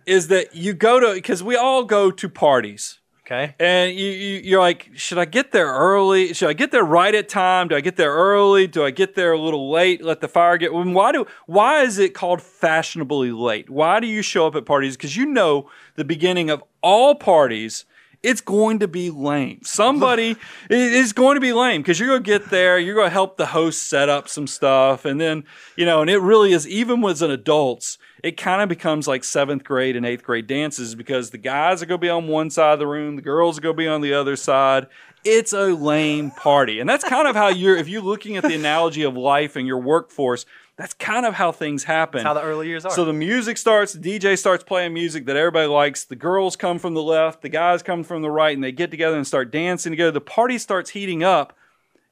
Is 0.06 0.28
that 0.28 0.54
you 0.54 0.72
go 0.72 1.00
to 1.00 1.14
because 1.14 1.42
we 1.42 1.56
all 1.56 1.84
go 1.84 2.10
to 2.10 2.28
parties. 2.28 2.98
Okay. 3.30 3.54
And 3.60 3.94
you, 3.94 4.06
you, 4.06 4.40
you're 4.42 4.60
like, 4.60 4.88
should 4.94 5.18
I 5.18 5.26
get 5.26 5.52
there 5.52 5.66
early? 5.66 6.32
Should 6.32 6.48
I 6.48 6.54
get 6.54 6.70
there 6.70 6.82
right 6.82 7.14
at 7.14 7.28
time? 7.28 7.68
Do 7.68 7.76
I 7.76 7.82
get 7.82 7.96
there 7.96 8.14
early? 8.14 8.66
Do 8.66 8.82
I 8.82 8.90
get 8.90 9.16
there 9.16 9.32
a 9.32 9.38
little 9.38 9.70
late? 9.70 10.02
Let 10.02 10.22
the 10.22 10.28
fire 10.28 10.56
get. 10.56 10.72
Why 10.72 11.12
do? 11.12 11.26
Why 11.44 11.82
is 11.82 11.98
it 11.98 12.14
called 12.14 12.40
fashionably 12.40 13.30
late? 13.32 13.68
Why 13.68 14.00
do 14.00 14.06
you 14.06 14.22
show 14.22 14.46
up 14.46 14.54
at 14.54 14.64
parties? 14.64 14.96
Because 14.96 15.14
you 15.14 15.26
know 15.26 15.68
the 15.96 16.04
beginning 16.04 16.48
of 16.48 16.64
all 16.82 17.14
parties. 17.14 17.84
It's 18.22 18.40
going 18.40 18.80
to 18.80 18.88
be 18.88 19.10
lame. 19.10 19.60
Somebody 19.62 20.36
is 20.70 21.12
going 21.12 21.36
to 21.36 21.40
be 21.40 21.52
lame 21.52 21.82
because 21.82 22.00
you're 22.00 22.08
going 22.08 22.22
to 22.22 22.26
get 22.26 22.50
there. 22.50 22.78
You're 22.78 22.94
going 22.94 23.06
to 23.06 23.12
help 23.12 23.36
the 23.36 23.46
host 23.46 23.88
set 23.88 24.08
up 24.08 24.28
some 24.28 24.46
stuff, 24.46 25.04
and 25.04 25.20
then 25.20 25.44
you 25.76 25.86
know, 25.86 26.00
and 26.00 26.10
it 26.10 26.18
really 26.18 26.52
is. 26.52 26.66
Even 26.66 27.04
as 27.04 27.22
an 27.22 27.30
adults, 27.30 27.98
it 28.22 28.36
kind 28.36 28.60
of 28.60 28.68
becomes 28.68 29.06
like 29.06 29.24
seventh 29.24 29.64
grade 29.64 29.96
and 29.96 30.04
eighth 30.04 30.24
grade 30.24 30.46
dances 30.46 30.94
because 30.94 31.30
the 31.30 31.38
guys 31.38 31.82
are 31.82 31.86
going 31.86 32.00
to 32.00 32.04
be 32.04 32.10
on 32.10 32.26
one 32.26 32.50
side 32.50 32.72
of 32.72 32.78
the 32.78 32.86
room, 32.86 33.16
the 33.16 33.22
girls 33.22 33.58
are 33.58 33.60
going 33.60 33.76
to 33.76 33.78
be 33.78 33.88
on 33.88 34.00
the 34.00 34.14
other 34.14 34.36
side. 34.36 34.86
It's 35.24 35.52
a 35.52 35.66
lame 35.66 36.30
party. 36.30 36.80
And 36.80 36.88
that's 36.88 37.04
kind 37.04 37.26
of 37.26 37.34
how 37.34 37.48
you're, 37.48 37.76
if 37.76 37.88
you're 37.88 38.02
looking 38.02 38.36
at 38.36 38.44
the 38.44 38.54
analogy 38.54 39.02
of 39.02 39.16
life 39.16 39.56
and 39.56 39.66
your 39.66 39.80
workforce, 39.80 40.46
that's 40.78 40.94
kind 40.94 41.26
of 41.26 41.34
how 41.34 41.50
things 41.50 41.82
happen. 41.82 42.22
how 42.22 42.34
the 42.34 42.40
early 42.40 42.68
years 42.68 42.84
are. 42.84 42.92
So 42.92 43.04
the 43.04 43.12
music 43.12 43.58
starts, 43.58 43.94
the 43.94 44.18
DJ 44.18 44.38
starts 44.38 44.62
playing 44.62 44.94
music 44.94 45.26
that 45.26 45.34
everybody 45.34 45.66
likes. 45.66 46.04
The 46.04 46.14
girls 46.14 46.54
come 46.54 46.78
from 46.78 46.94
the 46.94 47.02
left, 47.02 47.42
the 47.42 47.48
guys 47.48 47.82
come 47.82 48.04
from 48.04 48.22
the 48.22 48.30
right, 48.30 48.54
and 48.54 48.62
they 48.62 48.70
get 48.70 48.92
together 48.92 49.16
and 49.16 49.26
start 49.26 49.50
dancing 49.50 49.90
together. 49.90 50.12
The 50.12 50.20
party 50.20 50.56
starts 50.56 50.90
heating 50.90 51.24
up. 51.24 51.52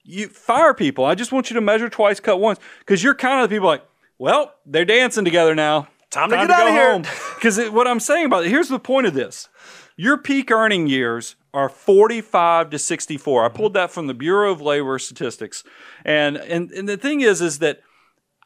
You 0.02 0.28
fire 0.28 0.74
people. 0.74 1.04
I 1.04 1.14
just 1.14 1.30
want 1.30 1.48
you 1.48 1.54
to 1.54 1.60
measure 1.60 1.88
twice, 1.88 2.18
cut 2.18 2.40
once, 2.40 2.58
because 2.80 3.04
you're 3.04 3.14
kind 3.14 3.40
of 3.40 3.48
the 3.48 3.54
people 3.54 3.68
like, 3.68 3.84
well, 4.18 4.52
they're 4.66 4.84
dancing 4.84 5.24
together 5.24 5.54
now. 5.54 5.86
Time 6.10 6.30
to 6.30 6.36
get 6.36 6.50
out 6.50 6.66
of 6.66 6.74
here." 7.04 7.14
Because 7.36 7.58
what 7.70 7.86
I'm 7.86 8.00
saying 8.00 8.26
about 8.26 8.46
it, 8.46 8.48
here's 8.48 8.68
the 8.68 8.80
point 8.80 9.06
of 9.06 9.14
this. 9.14 9.48
Your 9.96 10.18
peak 10.18 10.50
earning 10.50 10.88
years 10.88 11.36
are 11.54 11.68
45 11.68 12.70
to 12.70 12.78
64. 12.78 13.44
I 13.44 13.48
pulled 13.48 13.74
that 13.74 13.92
from 13.92 14.08
the 14.08 14.14
Bureau 14.14 14.50
of 14.50 14.60
Labor 14.60 14.98
Statistics. 14.98 15.62
And, 16.04 16.36
and, 16.36 16.70
and 16.72 16.88
the 16.88 16.96
thing 16.96 17.20
is, 17.20 17.40
is 17.40 17.60
that 17.60 17.80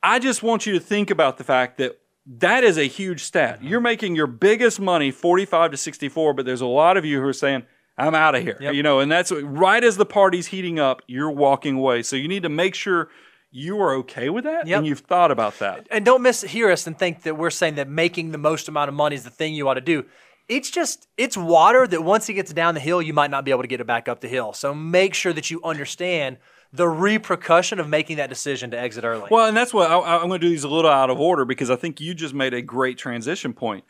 I 0.02 0.18
just 0.18 0.42
want 0.42 0.66
you 0.66 0.72
to 0.74 0.80
think 0.80 1.10
about 1.10 1.38
the 1.38 1.44
fact 1.44 1.78
that 1.78 1.98
that 2.26 2.64
is 2.64 2.78
a 2.78 2.84
huge 2.84 3.22
stat. 3.24 3.58
Mm-hmm. 3.58 3.66
You're 3.68 3.80
making 3.80 4.16
your 4.16 4.26
biggest 4.26 4.80
money 4.80 5.10
45 5.10 5.72
to 5.72 5.76
64, 5.76 6.34
but 6.34 6.46
there's 6.46 6.60
a 6.60 6.66
lot 6.66 6.96
of 6.96 7.04
you 7.04 7.20
who 7.20 7.26
are 7.26 7.32
saying, 7.32 7.64
I'm 7.98 8.14
out 8.14 8.34
of 8.34 8.42
here. 8.42 8.56
Yep. 8.60 8.74
You 8.74 8.82
know, 8.82 9.00
and 9.00 9.10
that's 9.12 9.30
right 9.32 9.82
as 9.82 9.96
the 9.96 10.06
party's 10.06 10.46
heating 10.46 10.78
up, 10.78 11.02
you're 11.06 11.30
walking 11.30 11.76
away. 11.76 12.02
So 12.02 12.16
you 12.16 12.28
need 12.28 12.44
to 12.44 12.48
make 12.48 12.74
sure 12.74 13.10
you 13.50 13.80
are 13.82 13.94
okay 13.96 14.30
with 14.30 14.44
that 14.44 14.66
Yep. 14.66 14.78
and 14.78 14.86
you've 14.86 15.00
thought 15.00 15.30
about 15.30 15.58
that. 15.58 15.86
and 15.90 16.04
don't 16.04 16.22
mishear 16.22 16.72
us 16.72 16.86
and 16.86 16.98
think 16.98 17.22
that 17.22 17.36
we're 17.36 17.50
saying 17.50 17.74
that 17.74 17.88
making 17.88 18.30
the 18.30 18.38
most 18.38 18.68
amount 18.68 18.88
of 18.88 18.94
money 18.94 19.16
is 19.16 19.24
the 19.24 19.30
thing 19.30 19.54
you 19.54 19.68
ought 19.68 19.74
to 19.74 19.80
do. 19.80 20.04
It's 20.48 20.70
just 20.70 21.08
it's 21.16 21.36
water 21.36 21.86
that 21.86 22.02
once 22.02 22.28
it 22.28 22.34
gets 22.34 22.52
down 22.52 22.74
the 22.74 22.80
hill, 22.80 23.02
you 23.02 23.12
might 23.12 23.30
not 23.30 23.44
be 23.44 23.50
able 23.50 23.62
to 23.62 23.68
get 23.68 23.80
it 23.80 23.86
back 23.86 24.08
up 24.08 24.20
the 24.20 24.28
hill. 24.28 24.52
So 24.52 24.72
make 24.74 25.14
sure 25.14 25.32
that 25.32 25.50
you 25.50 25.60
understand 25.62 26.38
the 26.72 26.88
repercussion 26.88 27.80
of 27.80 27.88
making 27.88 28.16
that 28.18 28.28
decision 28.28 28.70
to 28.70 28.78
exit 28.78 29.04
early. 29.04 29.28
Well, 29.30 29.46
and 29.46 29.56
that's 29.56 29.74
what 29.74 29.90
I, 29.90 29.98
I'm 29.98 30.28
going 30.28 30.40
to 30.40 30.46
do 30.46 30.50
these 30.50 30.64
a 30.64 30.68
little 30.68 30.90
out 30.90 31.10
of 31.10 31.18
order 31.18 31.44
because 31.44 31.70
I 31.70 31.76
think 31.76 32.00
you 32.00 32.14
just 32.14 32.34
made 32.34 32.54
a 32.54 32.62
great 32.62 32.96
transition 32.96 33.52
point. 33.52 33.84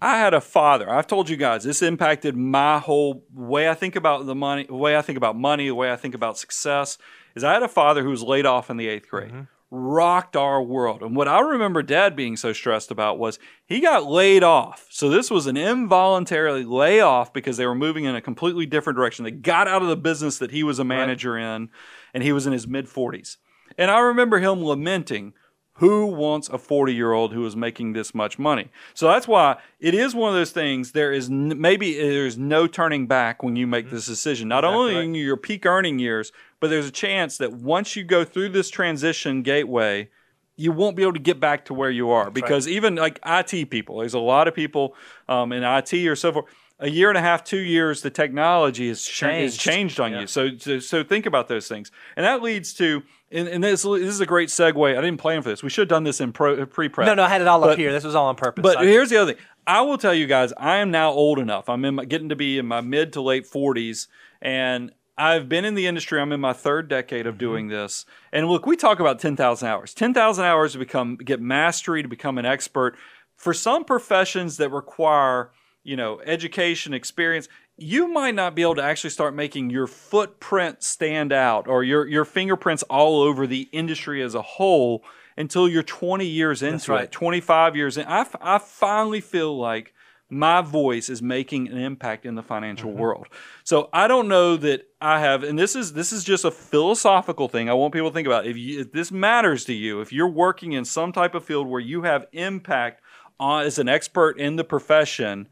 I 0.00 0.18
had 0.18 0.34
a 0.34 0.40
father. 0.40 0.90
I've 0.90 1.06
told 1.06 1.30
you 1.30 1.36
guys 1.36 1.64
this 1.64 1.80
impacted 1.80 2.36
my 2.36 2.78
whole 2.78 3.24
way 3.32 3.68
I 3.68 3.74
think 3.74 3.96
about 3.96 4.26
the 4.26 4.34
money, 4.34 4.64
the 4.64 4.74
way 4.74 4.96
I 4.96 5.02
think 5.02 5.16
about 5.16 5.36
money, 5.36 5.68
the 5.68 5.74
way 5.74 5.90
I 5.90 5.96
think 5.96 6.14
about 6.14 6.36
success. 6.36 6.98
Is 7.34 7.44
I 7.44 7.52
had 7.52 7.62
a 7.62 7.68
father 7.68 8.02
who 8.02 8.10
was 8.10 8.22
laid 8.22 8.46
off 8.46 8.70
in 8.70 8.76
the 8.76 8.88
eighth 8.88 9.08
grade, 9.08 9.30
mm-hmm. 9.30 9.42
rocked 9.70 10.36
our 10.36 10.62
world, 10.62 11.02
and 11.02 11.14
what 11.14 11.28
I 11.28 11.40
remember 11.40 11.82
Dad 11.82 12.16
being 12.16 12.36
so 12.36 12.52
stressed 12.52 12.90
about 12.90 13.18
was 13.18 13.38
he 13.66 13.80
got 13.80 14.04
laid 14.04 14.42
off. 14.42 14.86
So 14.90 15.08
this 15.10 15.30
was 15.30 15.46
an 15.46 15.56
involuntary 15.56 16.64
layoff 16.64 17.32
because 17.32 17.56
they 17.58 17.66
were 17.66 17.74
moving 17.74 18.04
in 18.04 18.14
a 18.14 18.22
completely 18.22 18.64
different 18.64 18.98
direction. 18.98 19.24
They 19.24 19.30
got 19.30 19.68
out 19.68 19.82
of 19.82 19.88
the 19.88 19.96
business 19.96 20.38
that 20.38 20.50
he 20.50 20.62
was 20.62 20.78
a 20.78 20.84
manager 20.84 21.36
in, 21.38 21.68
and 22.16 22.22
he 22.22 22.32
was 22.32 22.46
in 22.46 22.54
his 22.54 22.66
mid 22.66 22.86
40s. 22.86 23.36
And 23.76 23.90
I 23.90 23.98
remember 23.98 24.38
him 24.38 24.64
lamenting, 24.64 25.34
who 25.74 26.06
wants 26.06 26.48
a 26.48 26.56
40 26.56 26.94
year 26.94 27.12
old 27.12 27.34
who 27.34 27.44
is 27.44 27.54
making 27.54 27.92
this 27.92 28.14
much 28.14 28.38
money? 28.38 28.70
So 28.94 29.06
that's 29.06 29.28
why 29.28 29.58
it 29.80 29.92
is 29.92 30.14
one 30.14 30.30
of 30.30 30.34
those 30.34 30.50
things. 30.50 30.92
There 30.92 31.12
is 31.12 31.28
n- 31.28 31.60
maybe 31.60 31.94
there's 31.94 32.38
no 32.38 32.66
turning 32.66 33.06
back 33.06 33.42
when 33.42 33.54
you 33.54 33.66
make 33.66 33.90
this 33.90 34.06
decision. 34.06 34.48
Not 34.48 34.64
only 34.64 34.94
in 35.04 35.14
your 35.14 35.36
peak 35.36 35.66
earning 35.66 35.98
years, 35.98 36.32
but 36.58 36.70
there's 36.70 36.86
a 36.86 36.90
chance 36.90 37.36
that 37.36 37.52
once 37.52 37.96
you 37.96 38.02
go 38.02 38.24
through 38.24 38.48
this 38.48 38.70
transition 38.70 39.42
gateway, 39.42 40.08
you 40.56 40.72
won't 40.72 40.96
be 40.96 41.02
able 41.02 41.12
to 41.12 41.18
get 41.18 41.38
back 41.38 41.66
to 41.66 41.74
where 41.74 41.90
you 41.90 42.08
are 42.08 42.30
because 42.30 42.66
even 42.66 42.94
like 42.94 43.20
IT 43.26 43.68
people, 43.68 43.98
there's 43.98 44.14
a 44.14 44.18
lot 44.18 44.48
of 44.48 44.54
people 44.54 44.94
um, 45.28 45.52
in 45.52 45.62
IT 45.62 45.92
or 45.92 46.16
so 46.16 46.32
forth. 46.32 46.46
A 46.78 46.90
year 46.90 47.08
and 47.08 47.16
a 47.16 47.22
half, 47.22 47.42
two 47.42 47.56
years, 47.58 48.02
the 48.02 48.10
technology 48.10 48.88
has 48.88 49.02
changed, 49.02 49.58
Changed. 49.58 49.60
changed 49.60 50.00
on 50.00 50.12
Yeah. 50.12 50.20
you. 50.20 50.26
So, 50.26 50.56
so, 50.58 50.78
so 50.78 51.02
think 51.02 51.24
about 51.24 51.48
those 51.48 51.68
things, 51.68 51.90
and 52.16 52.24
that 52.26 52.42
leads 52.42 52.74
to, 52.74 53.02
and, 53.32 53.48
and 53.48 53.64
this, 53.64 53.82
this 53.82 54.02
is 54.02 54.20
a 54.20 54.26
great 54.26 54.50
segue. 54.50 54.90
I 54.90 55.00
didn't 55.00 55.16
plan 55.16 55.40
for 55.40 55.48
this. 55.48 55.62
We 55.62 55.70
should 55.70 55.82
have 55.82 55.88
done 55.88 56.04
this 56.04 56.20
in 56.20 56.32
pro, 56.32 56.66
pre-prep. 56.66 57.06
no, 57.06 57.14
no, 57.14 57.22
I 57.24 57.28
had 57.30 57.40
it 57.40 57.46
all 57.48 57.60
But- 57.60 57.70
up 57.70 57.78
here. 57.78 57.92
This 57.92 58.04
was 58.04 58.14
all 58.14 58.26
on 58.26 58.36
purpose. 58.36 58.62
But 58.62 58.76
I- 58.78 58.84
here's 58.84 59.08
the 59.08 59.16
other 59.16 59.32
thing. 59.32 59.42
I 59.66 59.80
will 59.80 59.96
tell 59.98 60.12
you 60.14 60.26
guys, 60.26 60.52
I 60.58 60.76
am 60.76 60.90
now 60.90 61.10
old 61.10 61.38
enough. 61.38 61.68
I'm 61.70 61.84
in 61.86 61.94
my, 61.96 62.04
getting 62.04 62.28
to 62.28 62.36
be 62.36 62.58
in 62.58 62.66
my 62.66 62.82
mid 62.82 63.12
to 63.14 63.22
late 63.22 63.46
40s, 63.46 64.06
and 64.42 64.92
I've 65.18 65.48
been 65.48 65.64
in 65.64 65.74
the 65.76 65.86
industry. 65.86 66.20
I'm 66.20 66.30
in 66.30 66.40
my 66.40 66.52
third 66.52 66.88
decade 66.88 67.20
Mm-hmm. 67.20 67.28
of 67.30 67.38
doing 67.38 67.68
this. 67.68 68.04
And 68.34 68.48
look, 68.48 68.66
we 68.66 68.76
talk 68.76 69.00
about 69.00 69.18
10,000 69.18 69.66
hours. 69.66 69.94
10,000 69.94 70.44
hours 70.44 70.72
to 70.72 70.78
become 70.78 71.16
get 71.16 71.40
mastery, 71.40 72.02
to 72.02 72.08
become 72.08 72.36
an 72.36 72.44
expert. 72.44 72.96
For 73.34 73.54
some 73.54 73.84
professions 73.84 74.58
that 74.58 74.70
require, 74.70 75.50
you 75.86 75.96
know, 75.96 76.20
education, 76.20 76.92
experience, 76.92 77.48
you 77.76 78.08
might 78.08 78.34
not 78.34 78.54
be 78.54 78.62
able 78.62 78.74
to 78.74 78.82
actually 78.82 79.10
start 79.10 79.34
making 79.34 79.70
your 79.70 79.86
footprint 79.86 80.82
stand 80.82 81.32
out 81.32 81.68
or 81.68 81.84
your 81.84 82.06
your 82.06 82.24
fingerprints 82.24 82.82
all 82.84 83.22
over 83.22 83.46
the 83.46 83.68
industry 83.72 84.22
as 84.22 84.34
a 84.34 84.42
whole 84.42 85.04
until 85.36 85.68
you're 85.68 85.82
20 85.82 86.26
years 86.26 86.62
into 86.62 86.92
right. 86.92 87.04
it, 87.04 87.12
25 87.12 87.76
years 87.76 87.98
in. 87.98 88.06
I, 88.06 88.20
f- 88.20 88.36
I 88.40 88.58
finally 88.58 89.20
feel 89.20 89.56
like 89.56 89.92
my 90.28 90.60
voice 90.60 91.08
is 91.08 91.22
making 91.22 91.68
an 91.68 91.76
impact 91.76 92.26
in 92.26 92.34
the 92.34 92.42
financial 92.42 92.90
mm-hmm. 92.90 92.98
world. 92.98 93.26
So 93.62 93.88
I 93.92 94.08
don't 94.08 94.28
know 94.28 94.56
that 94.56 94.88
I 95.00 95.20
have, 95.20 95.44
and 95.44 95.58
this 95.58 95.76
is 95.76 95.92
this 95.92 96.12
is 96.12 96.24
just 96.24 96.44
a 96.44 96.50
philosophical 96.50 97.48
thing. 97.48 97.70
I 97.70 97.74
want 97.74 97.92
people 97.92 98.10
to 98.10 98.14
think 98.14 98.26
about 98.26 98.46
if, 98.46 98.56
you, 98.56 98.80
if 98.80 98.92
this 98.92 99.12
matters 99.12 99.64
to 99.66 99.72
you, 99.72 100.00
if 100.00 100.12
you're 100.12 100.28
working 100.28 100.72
in 100.72 100.84
some 100.84 101.12
type 101.12 101.34
of 101.34 101.44
field 101.44 101.68
where 101.68 101.80
you 101.80 102.02
have 102.02 102.26
impact 102.32 103.02
on 103.38 103.64
as 103.64 103.78
an 103.78 103.88
expert 103.88 104.38
in 104.38 104.56
the 104.56 104.64
profession. 104.64 105.48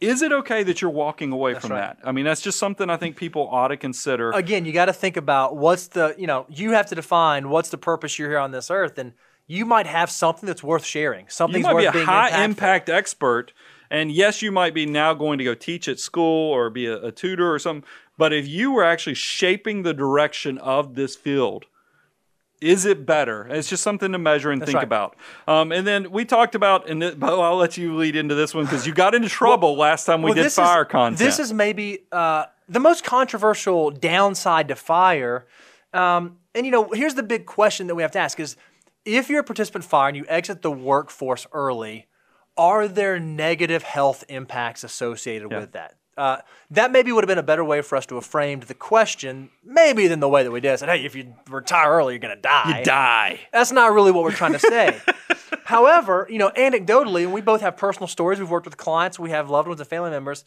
Is 0.00 0.22
it 0.22 0.32
okay 0.32 0.62
that 0.62 0.82
you're 0.82 0.90
walking 0.90 1.32
away 1.32 1.54
from 1.54 1.70
right. 1.70 1.96
that? 1.96 1.98
I 2.06 2.12
mean, 2.12 2.24
that's 2.24 2.42
just 2.42 2.58
something 2.58 2.90
I 2.90 2.96
think 2.96 3.16
people 3.16 3.48
ought 3.50 3.68
to 3.68 3.76
consider. 3.76 4.30
again, 4.30 4.64
you 4.64 4.72
got 4.72 4.86
to 4.86 4.92
think 4.92 5.16
about 5.16 5.56
what's 5.56 5.88
the, 5.88 6.14
you 6.18 6.26
know, 6.26 6.46
you 6.48 6.72
have 6.72 6.86
to 6.86 6.94
define 6.94 7.48
what's 7.48 7.70
the 7.70 7.78
purpose 7.78 8.18
you're 8.18 8.28
here 8.28 8.38
on 8.38 8.50
this 8.50 8.70
earth. 8.70 8.98
And 8.98 9.14
you 9.46 9.64
might 9.64 9.86
have 9.86 10.10
something 10.10 10.46
that's 10.46 10.62
worth 10.62 10.84
sharing. 10.84 11.26
you 11.26 11.30
Something's 11.30 11.64
might 11.64 11.74
worth 11.74 11.92
be 11.92 12.00
a 12.00 12.04
high 12.04 12.30
impactful. 12.30 12.44
impact 12.44 12.88
expert 12.88 13.52
and 13.90 14.10
yes 14.10 14.42
you 14.42 14.50
might 14.50 14.74
be 14.74 14.86
now 14.86 15.14
going 15.14 15.38
to 15.38 15.44
go 15.44 15.54
teach 15.54 15.88
at 15.88 15.98
school 15.98 16.50
or 16.52 16.70
be 16.70 16.86
a, 16.86 16.96
a 17.04 17.12
tutor 17.12 17.52
or 17.52 17.58
something 17.58 17.88
but 18.18 18.32
if 18.32 18.46
you 18.46 18.72
were 18.72 18.84
actually 18.84 19.14
shaping 19.14 19.82
the 19.82 19.94
direction 19.94 20.58
of 20.58 20.94
this 20.94 21.14
field 21.16 21.66
is 22.60 22.84
it 22.84 23.04
better 23.04 23.46
it's 23.50 23.68
just 23.68 23.82
something 23.82 24.12
to 24.12 24.18
measure 24.18 24.50
and 24.50 24.64
think 24.64 24.76
right. 24.76 24.84
about 24.84 25.16
um, 25.46 25.72
and 25.72 25.86
then 25.86 26.10
we 26.10 26.24
talked 26.24 26.54
about 26.54 26.88
and 26.88 27.00
th- 27.00 27.18
Bo, 27.18 27.40
i'll 27.40 27.56
let 27.56 27.76
you 27.76 27.96
lead 27.96 28.16
into 28.16 28.34
this 28.34 28.54
one 28.54 28.64
because 28.64 28.86
you 28.86 28.94
got 28.94 29.14
into 29.14 29.28
trouble 29.28 29.76
last 29.76 30.04
time 30.04 30.22
we 30.22 30.32
Well, 30.32 30.42
did 30.42 30.52
fire 30.52 30.82
is, 30.82 30.88
content 30.88 31.18
This 31.18 31.38
is 31.38 31.52
maybe 31.52 32.00
uh, 32.12 32.46
the 32.68 32.80
most 32.80 33.04
controversial 33.04 33.90
downside 33.90 34.68
to 34.68 34.76
fire. 34.76 35.46
Um, 35.92 36.38
and 36.54 36.66
you 36.66 36.72
know, 36.72 36.90
here's 36.92 37.14
the 37.14 37.22
big 37.22 37.46
question 37.46 37.86
that 37.86 37.94
we 37.94 38.02
have 38.02 38.12
to 38.12 38.18
ask: 38.18 38.40
is 38.40 38.56
if 39.04 39.28
you're 39.28 39.40
a 39.40 39.44
participant 39.44 39.84
fire 39.84 40.08
and 40.08 40.16
you 40.16 40.24
exit 40.28 40.62
the 40.62 40.70
workforce 40.70 41.46
early, 41.52 42.06
are 42.56 42.88
there 42.88 43.18
negative 43.20 43.82
health 43.82 44.24
impacts 44.28 44.82
associated 44.84 45.52
with 45.52 45.72
that? 45.72 45.94
Uh, 46.16 46.38
that 46.70 46.92
maybe 46.92 47.12
would 47.12 47.22
have 47.22 47.28
been 47.28 47.38
a 47.38 47.42
better 47.42 47.64
way 47.64 47.82
for 47.82 47.96
us 47.96 48.06
to 48.06 48.14
have 48.14 48.24
framed 48.24 48.64
the 48.64 48.74
question, 48.74 49.50
maybe 49.62 50.06
than 50.06 50.20
the 50.20 50.28
way 50.28 50.42
that 50.42 50.50
we 50.50 50.60
did. 50.60 50.72
I 50.72 50.76
said, 50.76 50.88
"Hey, 50.88 51.04
if 51.04 51.14
you 51.14 51.34
retire 51.50 51.90
early, 51.90 52.14
you're 52.14 52.20
going 52.20 52.34
to 52.34 52.40
die." 52.40 52.78
you 52.78 52.84
die 52.84 53.40
That's 53.52 53.70
not 53.70 53.92
really 53.92 54.12
what 54.12 54.24
we're 54.24 54.32
trying 54.32 54.54
to 54.54 54.58
say. 54.58 54.98
However, 55.64 56.26
you 56.30 56.38
know, 56.38 56.50
anecdotally, 56.50 57.30
we 57.30 57.40
both 57.40 57.60
have 57.60 57.76
personal 57.76 58.08
stories. 58.08 58.38
We've 58.38 58.48
worked 58.50 58.66
with 58.66 58.76
clients, 58.76 59.18
we 59.18 59.30
have 59.30 59.50
loved 59.50 59.68
ones 59.68 59.80
and 59.80 59.88
family 59.88 60.10
members. 60.10 60.44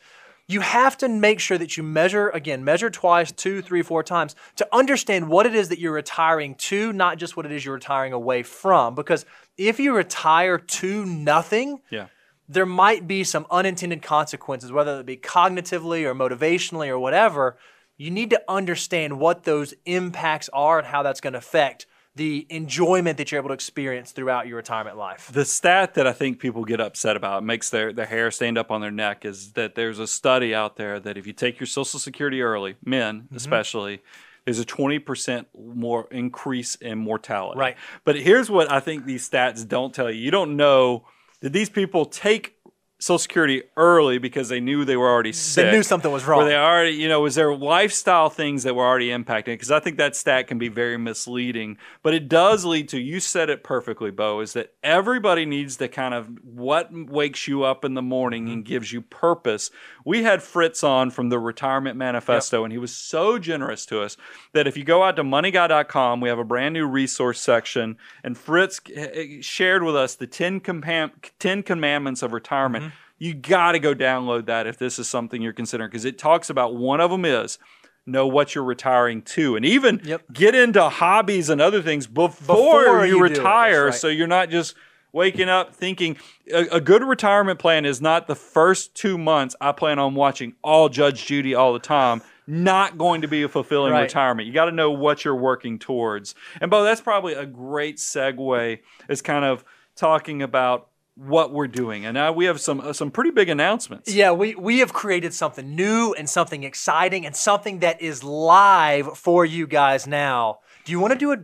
You 0.48 0.62
have 0.62 0.98
to 0.98 1.08
make 1.08 1.40
sure 1.40 1.60
that 1.60 1.78
you 1.78 1.84
measure 1.84 2.30
again, 2.30 2.64
measure 2.64 2.90
twice, 2.90 3.32
two, 3.32 3.62
three, 3.62 3.84
four 3.84 4.02
times 4.02 4.36
to 4.56 4.68
understand 4.74 5.30
what 5.30 5.46
it 5.46 5.54
is 5.54 5.70
that 5.70 5.78
you're 5.78 5.94
retiring 5.94 6.56
to, 6.56 6.92
not 6.92 7.20
just 7.20 7.38
what 7.38 7.46
it 7.46 7.52
is 7.52 7.64
you're 7.64 7.76
retiring 7.76 8.14
away 8.14 8.42
from. 8.42 8.96
Because 8.96 9.28
if 9.60 9.80
you 9.80 9.96
retire 9.96 10.58
to 10.58 11.06
nothing, 11.06 11.82
yeah 11.92 12.08
there 12.50 12.66
might 12.66 13.08
be 13.08 13.24
some 13.24 13.46
unintended 13.52 14.02
consequences, 14.02 14.72
whether 14.72 15.00
it 15.00 15.06
be 15.06 15.16
cognitively 15.16 16.04
or 16.04 16.16
motivationally 16.16 16.88
or 16.90 16.98
whatever. 17.00 17.58
You 17.96 18.10
need 18.10 18.32
to 18.32 18.42
understand 18.48 19.20
what 19.20 19.44
those 19.44 19.74
impacts 19.86 20.50
are 20.52 20.80
and 20.80 20.88
how 20.88 21.04
that's 21.04 21.22
going 21.22 21.34
to 21.34 21.40
affect 21.40 21.86
the 22.16 22.48
enjoyment 22.50 23.18
that 23.18 23.32
you're 23.32 23.40
able 23.40 23.50
to 23.50 23.54
experience 23.54 24.12
throughout 24.12 24.48
your 24.48 24.58
retirement 24.58 24.98
life. 24.98 25.30
the 25.32 25.46
stat 25.46 25.94
that 25.94 26.08
I 26.08 26.12
think 26.12 26.40
people 26.40 26.66
get 26.66 26.82
upset 26.82 27.16
about 27.16 27.44
makes 27.44 27.70
their, 27.70 27.94
their 27.94 28.08
hair 28.08 28.32
stand 28.32 28.58
up 28.58 28.72
on 28.72 28.82
their 28.82 28.92
neck 28.92 29.26
is 29.26 29.54
that 29.54 29.76
there's 29.76 30.00
a 30.00 30.08
study 30.08 30.54
out 30.54 30.76
there 30.76 31.00
that 31.00 31.18
if 31.18 31.28
you 31.28 31.34
take 31.34 31.60
your 31.60 31.68
Social 31.68 32.00
Security 32.00 32.42
early, 32.42 32.76
men 32.84 33.22
Mm-hmm. 33.22 33.36
especially, 33.36 34.02
there's 34.44 34.60
a 34.60 34.66
20% 34.66 35.46
more 35.58 36.08
increase 36.10 36.76
in 36.76 36.98
mortality. 36.98 37.60
Right. 37.60 37.78
But 38.04 38.16
here's 38.18 38.50
what 38.50 38.72
I 38.72 38.80
think 38.80 39.06
these 39.06 39.30
stats 39.30 39.68
don't 39.68 39.94
tell 39.94 40.10
you. 40.10 40.20
You 40.20 40.32
don't 40.32 40.58
know 40.58 41.06
did 41.42 41.54
these 41.54 41.70
people 41.70 42.06
take 42.06 42.59
Social 43.02 43.18
Security 43.18 43.64
early 43.78 44.18
because 44.18 44.50
they 44.50 44.60
knew 44.60 44.84
they 44.84 44.98
were 44.98 45.10
already 45.10 45.32
sick. 45.32 45.66
They 45.66 45.72
knew 45.72 45.84
something 45.84 46.12
was 46.12 46.26
Were 46.26 46.34
wrong. 46.34 46.46
they 46.46 46.56
already, 46.56 46.92
you 46.92 47.08
know, 47.08 47.22
was 47.22 47.36
there 47.36 47.56
lifestyle 47.56 48.30
things 48.30 48.64
that 48.64 48.76
were 48.76 48.86
already 48.86 49.08
impacting? 49.08 49.46
Because 49.46 49.72
I 49.72 49.80
think 49.80 49.98
that 49.98 50.18
stat 50.18 50.48
can 50.48 50.58
be 50.58 50.68
very 50.68 50.98
misleading. 50.98 51.78
But 52.04 52.14
it 52.14 52.28
does 52.28 52.66
lead 52.66 52.90
to, 52.90 53.00
you 53.00 53.22
said 53.22 53.50
it 53.50 53.64
perfectly, 53.64 54.12
Bo, 54.12 54.42
is 54.42 54.52
that 54.52 54.74
everybody 54.84 55.46
needs 55.46 55.78
to 55.78 55.88
kind 55.88 56.14
of 56.14 56.30
what 56.44 56.90
wakes 56.92 57.48
you 57.48 57.64
up 57.64 57.86
in 57.86 57.94
the 57.94 58.02
morning 58.02 58.46
mm-hmm. 58.46 58.54
and 58.54 58.66
gives 58.66 58.92
you 58.92 59.02
purpose. 59.02 59.72
We 60.04 60.24
had 60.24 60.44
Fritz 60.44 60.84
on 60.84 61.10
from 61.10 61.30
the 61.30 61.40
Retirement 61.40 61.96
Manifesto, 61.96 62.66
and 62.66 62.74
he 62.74 62.80
was 62.80 62.94
so 62.94 63.40
generous 63.40 63.86
to 63.88 64.02
us 64.02 64.18
that 64.52 64.68
if 64.68 64.76
you 64.76 64.84
go 64.84 65.04
out 65.04 65.16
to 65.16 65.24
moneyguy.com, 65.24 66.20
we 66.20 66.28
have 66.28 66.40
a 66.40 66.44
brand 66.44 66.74
new 66.74 66.86
resource 66.86 67.40
section, 67.40 67.98
and 68.26 68.38
Fritz 68.38 68.82
eh, 68.94 69.08
eh 69.14 69.38
shared 69.40 69.84
with 69.84 69.96
us 69.96 70.16
the 70.16 70.28
10, 70.28 70.60
compam- 70.60 71.12
10 71.40 71.64
commandments 71.64 72.22
of 72.22 72.34
retirement. 72.34 72.84
Mm-hmm. 72.86 72.89
You 73.20 73.34
got 73.34 73.74
to 73.74 73.80
go 73.80 73.94
download 73.94 74.46
that 74.48 74.66
if 74.66 74.78
this 74.78 74.98
is 74.98 75.08
something 75.10 75.42
you're 75.42 75.54
considering 75.54 75.90
because 75.90 76.06
it 76.06 76.18
talks 76.18 76.50
about 76.50 76.76
one 76.76 77.00
of 77.02 77.12
them 77.12 77.26
is 77.26 77.60
know 78.06 78.26
what 78.26 78.56
you're 78.56 78.64
retiring 78.64 79.22
to 79.22 79.56
and 79.56 79.64
even 79.66 80.02
Yep. 80.04 80.34
get 80.34 80.56
into 80.56 80.90
hobbies 80.90 81.50
and 81.50 81.62
other 81.62 81.82
things 81.82 82.08
before, 82.08 82.82
Before 82.84 83.06
you, 83.06 83.18
you 83.18 83.20
do 83.20 83.26
it, 83.26 83.28
that's 83.30 83.40
retire 83.40 83.86
right. 83.88 83.94
so 83.94 84.08
you're 84.08 84.26
not 84.26 84.50
just 84.50 84.74
waking 85.12 85.50
up 85.50 85.76
thinking 85.76 86.18
a, 86.52 86.78
a, 86.78 86.82
good 86.82 87.04
retirement 87.04 87.60
plan 87.60 87.86
is 87.86 88.00
not 88.02 88.26
the 88.28 88.36
first 88.36 88.96
two 88.96 89.18
months 89.18 89.56
I 89.62 89.74
plan 89.74 90.00
on 90.00 90.16
watching 90.16 90.54
all 90.64 90.88
Judge 90.90 91.26
Judy 91.26 91.54
all 91.56 91.74
the 91.74 91.80
time. 91.80 92.22
Not 92.48 92.98
going 92.98 93.22
to 93.22 93.28
be 93.28 93.44
a 93.44 93.48
fulfilling 93.50 93.92
Right. 93.92 94.02
retirement. 94.04 94.48
You 94.48 94.54
got 94.54 94.66
to 94.66 94.72
know 94.72 94.90
what 94.92 95.24
you're 95.24 95.36
working 95.36 95.78
towards. 95.78 96.34
And 96.62 96.72
Bo, 96.72 96.84
that's 96.84 97.02
probably 97.02 97.34
a 97.34 97.46
great 97.46 97.98
segue. 97.98 98.80
Is 99.08 99.22
kind 99.22 99.46
of 99.46 99.64
talking 99.96 100.42
about 100.42 100.89
what 101.20 101.52
we're 101.52 101.68
doing, 101.68 102.06
and 102.06 102.14
now 102.14 102.32
we 102.32 102.46
have 102.46 102.62
some 102.62 102.80
uh, 102.80 102.94
some 102.94 103.12
pretty 103.12 103.32
big 103.32 103.50
announcements. 103.50 104.14
Yeah, 104.14 104.32
we, 104.32 104.56
we 104.56 104.80
have 104.80 104.94
created 104.94 105.34
something 105.34 105.76
new 105.76 106.14
and 106.14 106.30
something 106.30 106.64
exciting 106.64 107.26
and 107.26 107.36
something 107.36 107.80
that 107.80 108.02
is 108.02 108.24
live 108.24 109.18
for 109.18 109.46
you 109.46 109.68
guys 109.68 110.08
now. 110.08 110.60
Do 110.86 110.92
you 110.94 111.00
want 111.00 111.14
to 111.14 111.20
do 111.20 111.32
it? 111.32 111.42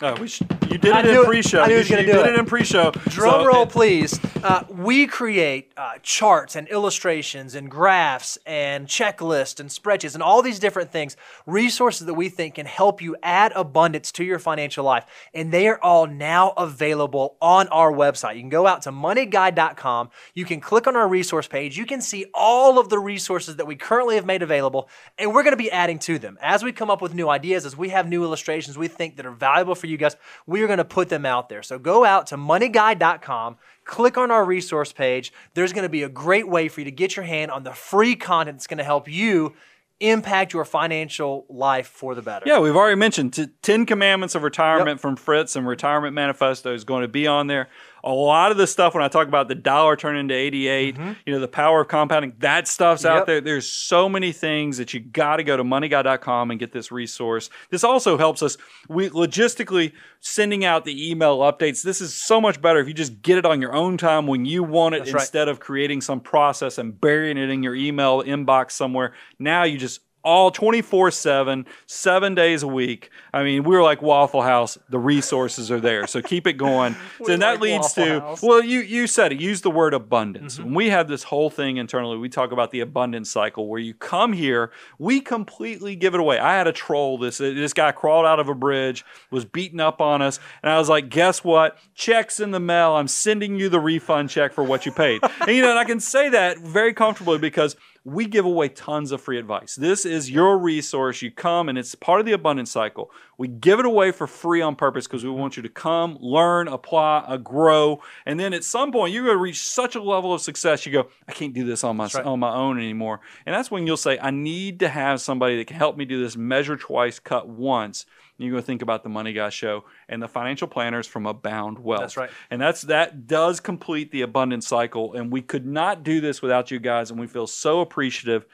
Oh, 0.00 0.14
we 0.20 0.28
should, 0.28 0.46
you 0.70 0.78
did 0.78 0.92
I 0.92 1.00
it 1.00 1.06
knew 1.06 1.20
in 1.22 1.26
pre-show. 1.26 1.60
I 1.60 1.66
knew 1.66 1.72
you 1.72 1.78
was 1.80 1.90
you 1.90 1.96
do 1.96 2.02
did 2.06 2.14
it. 2.14 2.26
it 2.34 2.38
in 2.38 2.46
pre-show. 2.46 2.92
Drum 2.92 3.40
So 3.40 3.44
roll, 3.44 3.62
it- 3.64 3.70
please. 3.70 4.20
Uh, 4.44 4.62
we 4.68 5.08
create 5.08 5.72
uh, 5.76 5.94
charts 6.04 6.54
and 6.54 6.68
illustrations 6.68 7.56
and 7.56 7.68
graphs 7.68 8.38
and 8.46 8.86
checklists 8.86 9.58
and 9.58 9.68
spreadsheets 9.68 10.14
and 10.14 10.22
all 10.22 10.40
these 10.40 10.60
different 10.60 10.92
things, 10.92 11.16
resources 11.46 12.06
that 12.06 12.14
we 12.14 12.28
think 12.28 12.54
can 12.54 12.66
help 12.66 13.02
you 13.02 13.16
add 13.24 13.50
abundance 13.56 14.12
to 14.12 14.22
your 14.22 14.38
financial 14.38 14.84
life. 14.84 15.04
And 15.34 15.50
they 15.50 15.66
are 15.66 15.80
all 15.82 16.06
now 16.06 16.50
available 16.56 17.36
on 17.42 17.66
our 17.68 17.90
website. 17.92 18.36
You 18.36 18.42
can 18.42 18.48
go 18.50 18.68
out 18.68 18.82
to 18.82 18.92
moneyguy.com. 18.92 20.10
You 20.34 20.44
can 20.44 20.60
click 20.60 20.86
on 20.86 20.94
our 20.94 21.08
resource 21.08 21.48
page. 21.48 21.76
You 21.76 21.86
can 21.86 22.00
see 22.00 22.26
all 22.32 22.78
of 22.78 22.88
the 22.88 23.00
resources 23.00 23.56
that 23.56 23.66
we 23.66 23.74
currently 23.74 24.14
have 24.14 24.24
made 24.26 24.42
available, 24.42 24.88
and 25.18 25.34
we're 25.34 25.42
going 25.42 25.52
to 25.54 25.56
be 25.56 25.72
adding 25.72 25.98
to 26.00 26.20
them. 26.20 26.38
As 26.40 26.62
we 26.62 26.70
come 26.70 26.88
up 26.90 27.02
with 27.02 27.12
new 27.14 27.28
ideas, 27.28 27.66
as 27.66 27.76
we 27.76 27.88
have 27.88 28.08
new 28.08 28.22
illustrations 28.22 28.78
we 28.78 28.86
think 28.86 29.16
that 29.16 29.26
are 29.26 29.32
valuable 29.32 29.74
for 29.74 29.87
you 29.88 29.96
guys, 29.96 30.16
we 30.46 30.62
are 30.62 30.66
going 30.66 30.78
to 30.78 30.84
put 30.84 31.08
them 31.08 31.26
out 31.26 31.48
there. 31.48 31.62
So 31.62 31.78
go 31.78 32.04
out 32.04 32.26
to 32.28 32.36
moneyguy.com, 32.36 33.56
click 33.84 34.16
on 34.16 34.30
our 34.30 34.44
resource 34.44 34.92
page. 34.92 35.32
There's 35.54 35.72
going 35.72 35.84
to 35.84 35.88
be 35.88 36.02
a 36.02 36.08
great 36.08 36.48
way 36.48 36.68
for 36.68 36.80
you 36.80 36.84
to 36.84 36.90
get 36.90 37.16
your 37.16 37.24
hand 37.24 37.50
on 37.50 37.64
the 37.64 37.72
free 37.72 38.16
content 38.16 38.58
that's 38.58 38.66
going 38.66 38.78
to 38.78 38.84
help 38.84 39.08
you 39.08 39.54
impact 40.00 40.52
your 40.52 40.64
financial 40.64 41.44
life 41.48 41.88
for 41.88 42.14
the 42.14 42.22
better. 42.22 42.44
Yeah, 42.46 42.60
we've 42.60 42.76
already 42.76 42.96
mentioned 42.96 43.32
t- 43.32 43.48
10 43.62 43.86
Commandments 43.86 44.34
of 44.34 44.42
Retirement 44.42 45.00
from 45.00 45.16
Fritz 45.16 45.56
and 45.56 45.66
Retirement 45.66 46.14
Manifesto 46.14 46.72
is 46.72 46.84
going 46.84 47.02
to 47.02 47.08
be 47.08 47.26
on 47.26 47.48
there. 47.48 47.68
A 48.04 48.12
lot 48.12 48.50
of 48.50 48.56
the 48.56 48.66
stuff 48.66 48.94
when 48.94 49.02
I 49.02 49.08
talk 49.08 49.28
about 49.28 49.48
the 49.48 49.54
dollar 49.54 49.96
turning 49.96 50.20
into 50.20 50.34
88, 50.34 50.96
you 51.26 51.32
know, 51.32 51.40
the 51.40 51.48
power 51.48 51.80
of 51.80 51.88
compounding, 51.88 52.34
that 52.38 52.68
stuff's 52.68 53.02
Mm-hmm. 53.02 53.12
Yep. 53.14 53.20
out 53.20 53.26
there. 53.26 53.40
There's 53.40 53.70
so 53.70 54.08
many 54.08 54.32
things 54.32 54.78
that 54.78 54.94
you 54.94 55.00
got 55.00 55.36
to 55.36 55.44
go 55.44 55.56
to 55.56 55.64
moneyguy.com 55.64 56.50
and 56.50 56.58
get 56.60 56.72
this 56.72 56.90
resource. 56.92 57.50
This 57.70 57.84
also 57.84 58.16
helps 58.18 58.42
us 58.42 58.56
we 58.88 59.08
logistically 59.10 59.92
sending 60.20 60.64
out 60.64 60.84
the 60.84 61.10
email 61.10 61.38
updates. 61.38 61.82
This 61.82 62.00
is 62.00 62.14
so 62.14 62.40
much 62.40 62.60
better 62.60 62.80
if 62.80 62.88
you 62.88 62.94
just 62.94 63.22
get 63.22 63.38
it 63.38 63.46
on 63.46 63.60
your 63.60 63.72
own 63.74 63.96
time 63.96 64.26
when 64.26 64.44
you 64.44 64.62
want 64.64 64.94
it 64.94 65.00
That's 65.00 65.12
right. 65.12 65.20
instead 65.22 65.48
of 65.48 65.60
creating 65.60 66.00
some 66.00 66.20
process 66.20 66.78
and 66.78 66.98
burying 67.00 67.36
it 67.38 67.50
in 67.50 67.62
your 67.62 67.74
email 67.74 68.22
inbox 68.22 68.72
somewhere. 68.72 69.12
Now 69.38 69.64
you 69.64 69.78
just 69.78 70.00
all 70.28 70.50
24 70.50 71.10
7, 71.10 71.66
seven 71.86 72.34
days 72.34 72.62
a 72.62 72.68
week. 72.68 73.10
I 73.32 73.42
mean, 73.42 73.64
we're 73.64 73.82
like 73.82 74.02
Waffle 74.02 74.42
House. 74.42 74.76
The 74.90 74.98
resources 74.98 75.70
are 75.70 75.80
there. 75.80 76.06
So 76.06 76.20
keep 76.20 76.46
it 76.46 76.52
going. 76.54 76.96
so 77.24 77.34
that 77.34 77.40
like 77.40 77.60
leads 77.60 77.96
Waffle 77.96 78.04
to, 78.04 78.20
House. 78.20 78.42
well, 78.42 78.62
you, 78.62 78.80
you 78.80 79.06
said 79.06 79.32
it. 79.32 79.40
Use 79.40 79.62
the 79.62 79.70
word 79.70 79.94
abundance. 79.94 80.56
Mm-hmm. 80.56 80.64
When 80.64 80.74
we 80.74 80.90
have 80.90 81.08
this 81.08 81.22
whole 81.22 81.48
thing 81.48 81.78
internally, 81.78 82.18
we 82.18 82.28
talk 82.28 82.52
about 82.52 82.72
the 82.72 82.80
abundance 82.80 83.30
cycle 83.30 83.68
where 83.68 83.80
you 83.80 83.94
come 83.94 84.34
here, 84.34 84.70
we 84.98 85.22
completely 85.22 85.96
give 85.96 86.12
it 86.12 86.20
away. 86.20 86.38
I 86.38 86.52
had 86.58 86.66
a 86.66 86.72
troll. 86.72 87.16
This, 87.16 87.38
this 87.38 87.72
guy 87.72 87.90
crawled 87.92 88.26
out 88.26 88.38
of 88.38 88.50
a 88.50 88.54
bridge, 88.54 89.06
was 89.30 89.46
beating 89.46 89.80
up 89.80 90.02
on 90.02 90.20
us. 90.20 90.38
And 90.62 90.70
I 90.70 90.78
was 90.78 90.90
like, 90.90 91.08
guess 91.08 91.42
what? 91.42 91.78
Check's 91.94 92.38
in 92.38 92.50
the 92.50 92.60
mail. 92.60 92.92
I'm 92.92 93.08
sending 93.08 93.56
you 93.56 93.70
the 93.70 93.80
refund 93.80 94.28
check 94.28 94.52
for 94.52 94.62
what 94.62 94.84
you 94.84 94.92
paid. 94.92 95.22
and, 95.40 95.56
you 95.56 95.62
know, 95.62 95.70
and 95.70 95.78
I 95.78 95.84
can 95.84 96.00
say 96.00 96.28
that 96.28 96.58
very 96.58 96.92
comfortably 96.92 97.38
because 97.38 97.76
we 98.04 98.26
give 98.26 98.44
away 98.44 98.68
tons 98.68 99.12
of 99.12 99.20
free 99.20 99.38
advice. 99.38 99.74
This 99.74 100.06
is 100.06 100.30
your 100.30 100.58
resource. 100.58 101.22
You 101.22 101.30
come 101.30 101.68
and 101.68 101.76
it's 101.76 101.94
part 101.94 102.20
of 102.20 102.26
the 102.26 102.32
abundance 102.32 102.70
cycle. 102.70 103.10
We 103.36 103.48
give 103.48 103.78
it 103.78 103.86
away 103.86 104.12
for 104.12 104.26
free 104.26 104.60
on 104.60 104.76
purpose 104.76 105.06
because 105.06 105.24
we 105.24 105.30
want 105.30 105.56
you 105.56 105.62
to 105.62 105.68
come, 105.68 106.16
learn, 106.20 106.68
apply, 106.68 107.24
uh, 107.26 107.36
grow. 107.36 108.00
And 108.26 108.38
then 108.38 108.52
at 108.52 108.64
some 108.64 108.92
point, 108.92 109.12
you're 109.12 109.24
going 109.24 109.36
to 109.36 109.42
reach 109.42 109.62
such 109.62 109.94
a 109.94 110.02
level 110.02 110.32
of 110.32 110.40
success, 110.40 110.86
you 110.86 110.92
go, 110.92 111.08
I 111.26 111.32
can't 111.32 111.54
do 111.54 111.64
this 111.64 111.84
on 111.84 111.96
my, 111.96 112.08
right. 112.14 112.24
on 112.24 112.40
my 112.40 112.54
own 112.54 112.78
anymore. 112.78 113.20
And 113.46 113.54
that's 113.54 113.70
when 113.70 113.86
you'll 113.86 113.96
say, 113.96 114.18
I 114.20 114.30
need 114.30 114.80
to 114.80 114.88
have 114.88 115.20
somebody 115.20 115.56
that 115.58 115.66
can 115.66 115.76
help 115.76 115.96
me 115.96 116.04
do 116.04 116.22
this 116.22 116.36
measure 116.36 116.76
twice, 116.76 117.18
cut 117.18 117.48
once. 117.48 118.06
And 118.38 118.50
going 118.50 118.62
to 118.62 118.66
think 118.66 118.82
about 118.82 119.02
the 119.02 119.08
Money 119.08 119.32
Guy 119.32 119.48
Show 119.48 119.84
and 120.08 120.22
the 120.22 120.28
financial 120.28 120.68
planners 120.68 121.08
from 121.08 121.26
Abound 121.26 121.78
Wealth. 121.78 122.02
That's 122.02 122.16
right. 122.16 122.30
And 122.50 122.60
that's 122.60 122.82
that 122.82 123.26
does 123.26 123.58
complete 123.58 124.12
the 124.12 124.22
abundance 124.22 124.68
cycle. 124.68 125.14
And 125.14 125.32
we 125.32 125.42
could 125.42 125.66
not 125.66 126.04
do 126.04 126.20
this 126.20 126.40
without 126.40 126.70
you 126.70 126.78
guys. 126.78 127.10
And 127.10 127.18
we 127.18 127.26
feel 127.26 127.48
so 127.48 127.80
appreciative. 127.80 128.46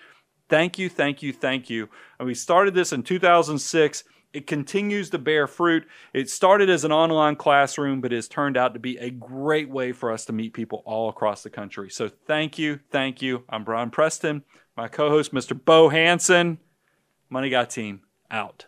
Thank 0.48 0.78
you, 0.78 0.88
thank 0.88 1.22
you, 1.22 1.32
thank 1.32 1.68
you. 1.68 1.88
And 2.18 2.26
we 2.26 2.34
started 2.34 2.74
this 2.74 2.92
in 2.92 3.02
2006. 3.02 4.04
It 4.32 4.46
continues 4.46 5.10
to 5.10 5.18
bear 5.18 5.46
fruit. 5.46 5.86
It 6.12 6.28
started 6.28 6.68
as 6.68 6.84
an 6.84 6.90
online 6.90 7.36
classroom, 7.36 8.00
but 8.00 8.10
has 8.10 8.26
turned 8.26 8.56
out 8.56 8.74
to 8.74 8.80
be 8.80 8.96
a 8.98 9.10
great 9.10 9.70
way 9.70 9.92
for 9.92 10.10
us 10.10 10.24
to 10.26 10.32
meet 10.32 10.54
people 10.54 10.82
all 10.86 11.08
across 11.08 11.42
the 11.42 11.50
country. 11.50 11.88
So 11.90 12.08
thank 12.08 12.58
you, 12.58 12.80
thank 12.90 13.22
you. 13.22 13.44
I'm 13.48 13.64
Brian 13.64 13.90
Preston, 13.90 14.42
my 14.76 14.88
co-host, 14.88 15.32
Mr. 15.32 15.58
Bo 15.62 15.88
Hanson. 15.88 16.58
Money 17.30 17.48
Guy 17.48 17.64
team 17.64 18.00
out. 18.30 18.66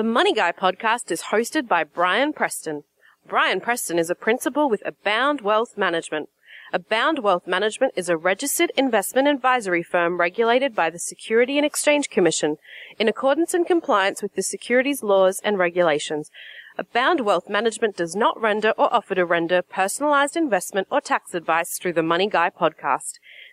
The 0.00 0.04
Money 0.04 0.32
Guy 0.32 0.50
podcast 0.50 1.10
is 1.10 1.24
hosted 1.24 1.68
by 1.68 1.84
Brian 1.84 2.32
Preston. 2.32 2.84
Brian 3.28 3.60
Preston 3.60 3.98
is 3.98 4.08
a 4.08 4.14
principal 4.14 4.70
with 4.70 4.82
Abound 4.86 5.42
Wealth 5.42 5.76
Management. 5.76 6.30
Abound 6.72 7.18
Wealth 7.18 7.46
Management 7.46 7.92
is 7.96 8.08
a 8.08 8.16
registered 8.16 8.72
investment 8.78 9.28
advisory 9.28 9.82
firm 9.82 10.18
regulated 10.18 10.74
by 10.74 10.88
the 10.88 10.98
Security 10.98 11.58
and 11.58 11.66
Exchange 11.66 12.08
Commission 12.08 12.56
in 12.98 13.08
accordance 13.08 13.52
and 13.52 13.66
compliance 13.66 14.22
with 14.22 14.36
the 14.36 14.42
securities 14.42 15.02
laws 15.02 15.38
and 15.44 15.58
regulations. 15.58 16.30
Abound 16.78 17.20
Wealth 17.20 17.50
Management 17.50 17.94
does 17.94 18.16
not 18.16 18.40
render 18.40 18.70
or 18.78 18.90
offer 18.90 19.14
to 19.14 19.26
render 19.26 19.60
personalized 19.60 20.34
investment 20.34 20.88
or 20.90 21.02
tax 21.02 21.34
advice 21.34 21.76
through 21.76 21.92
the 21.92 22.02
Money 22.02 22.26
Guy 22.26 22.48
podcast. 22.48 23.18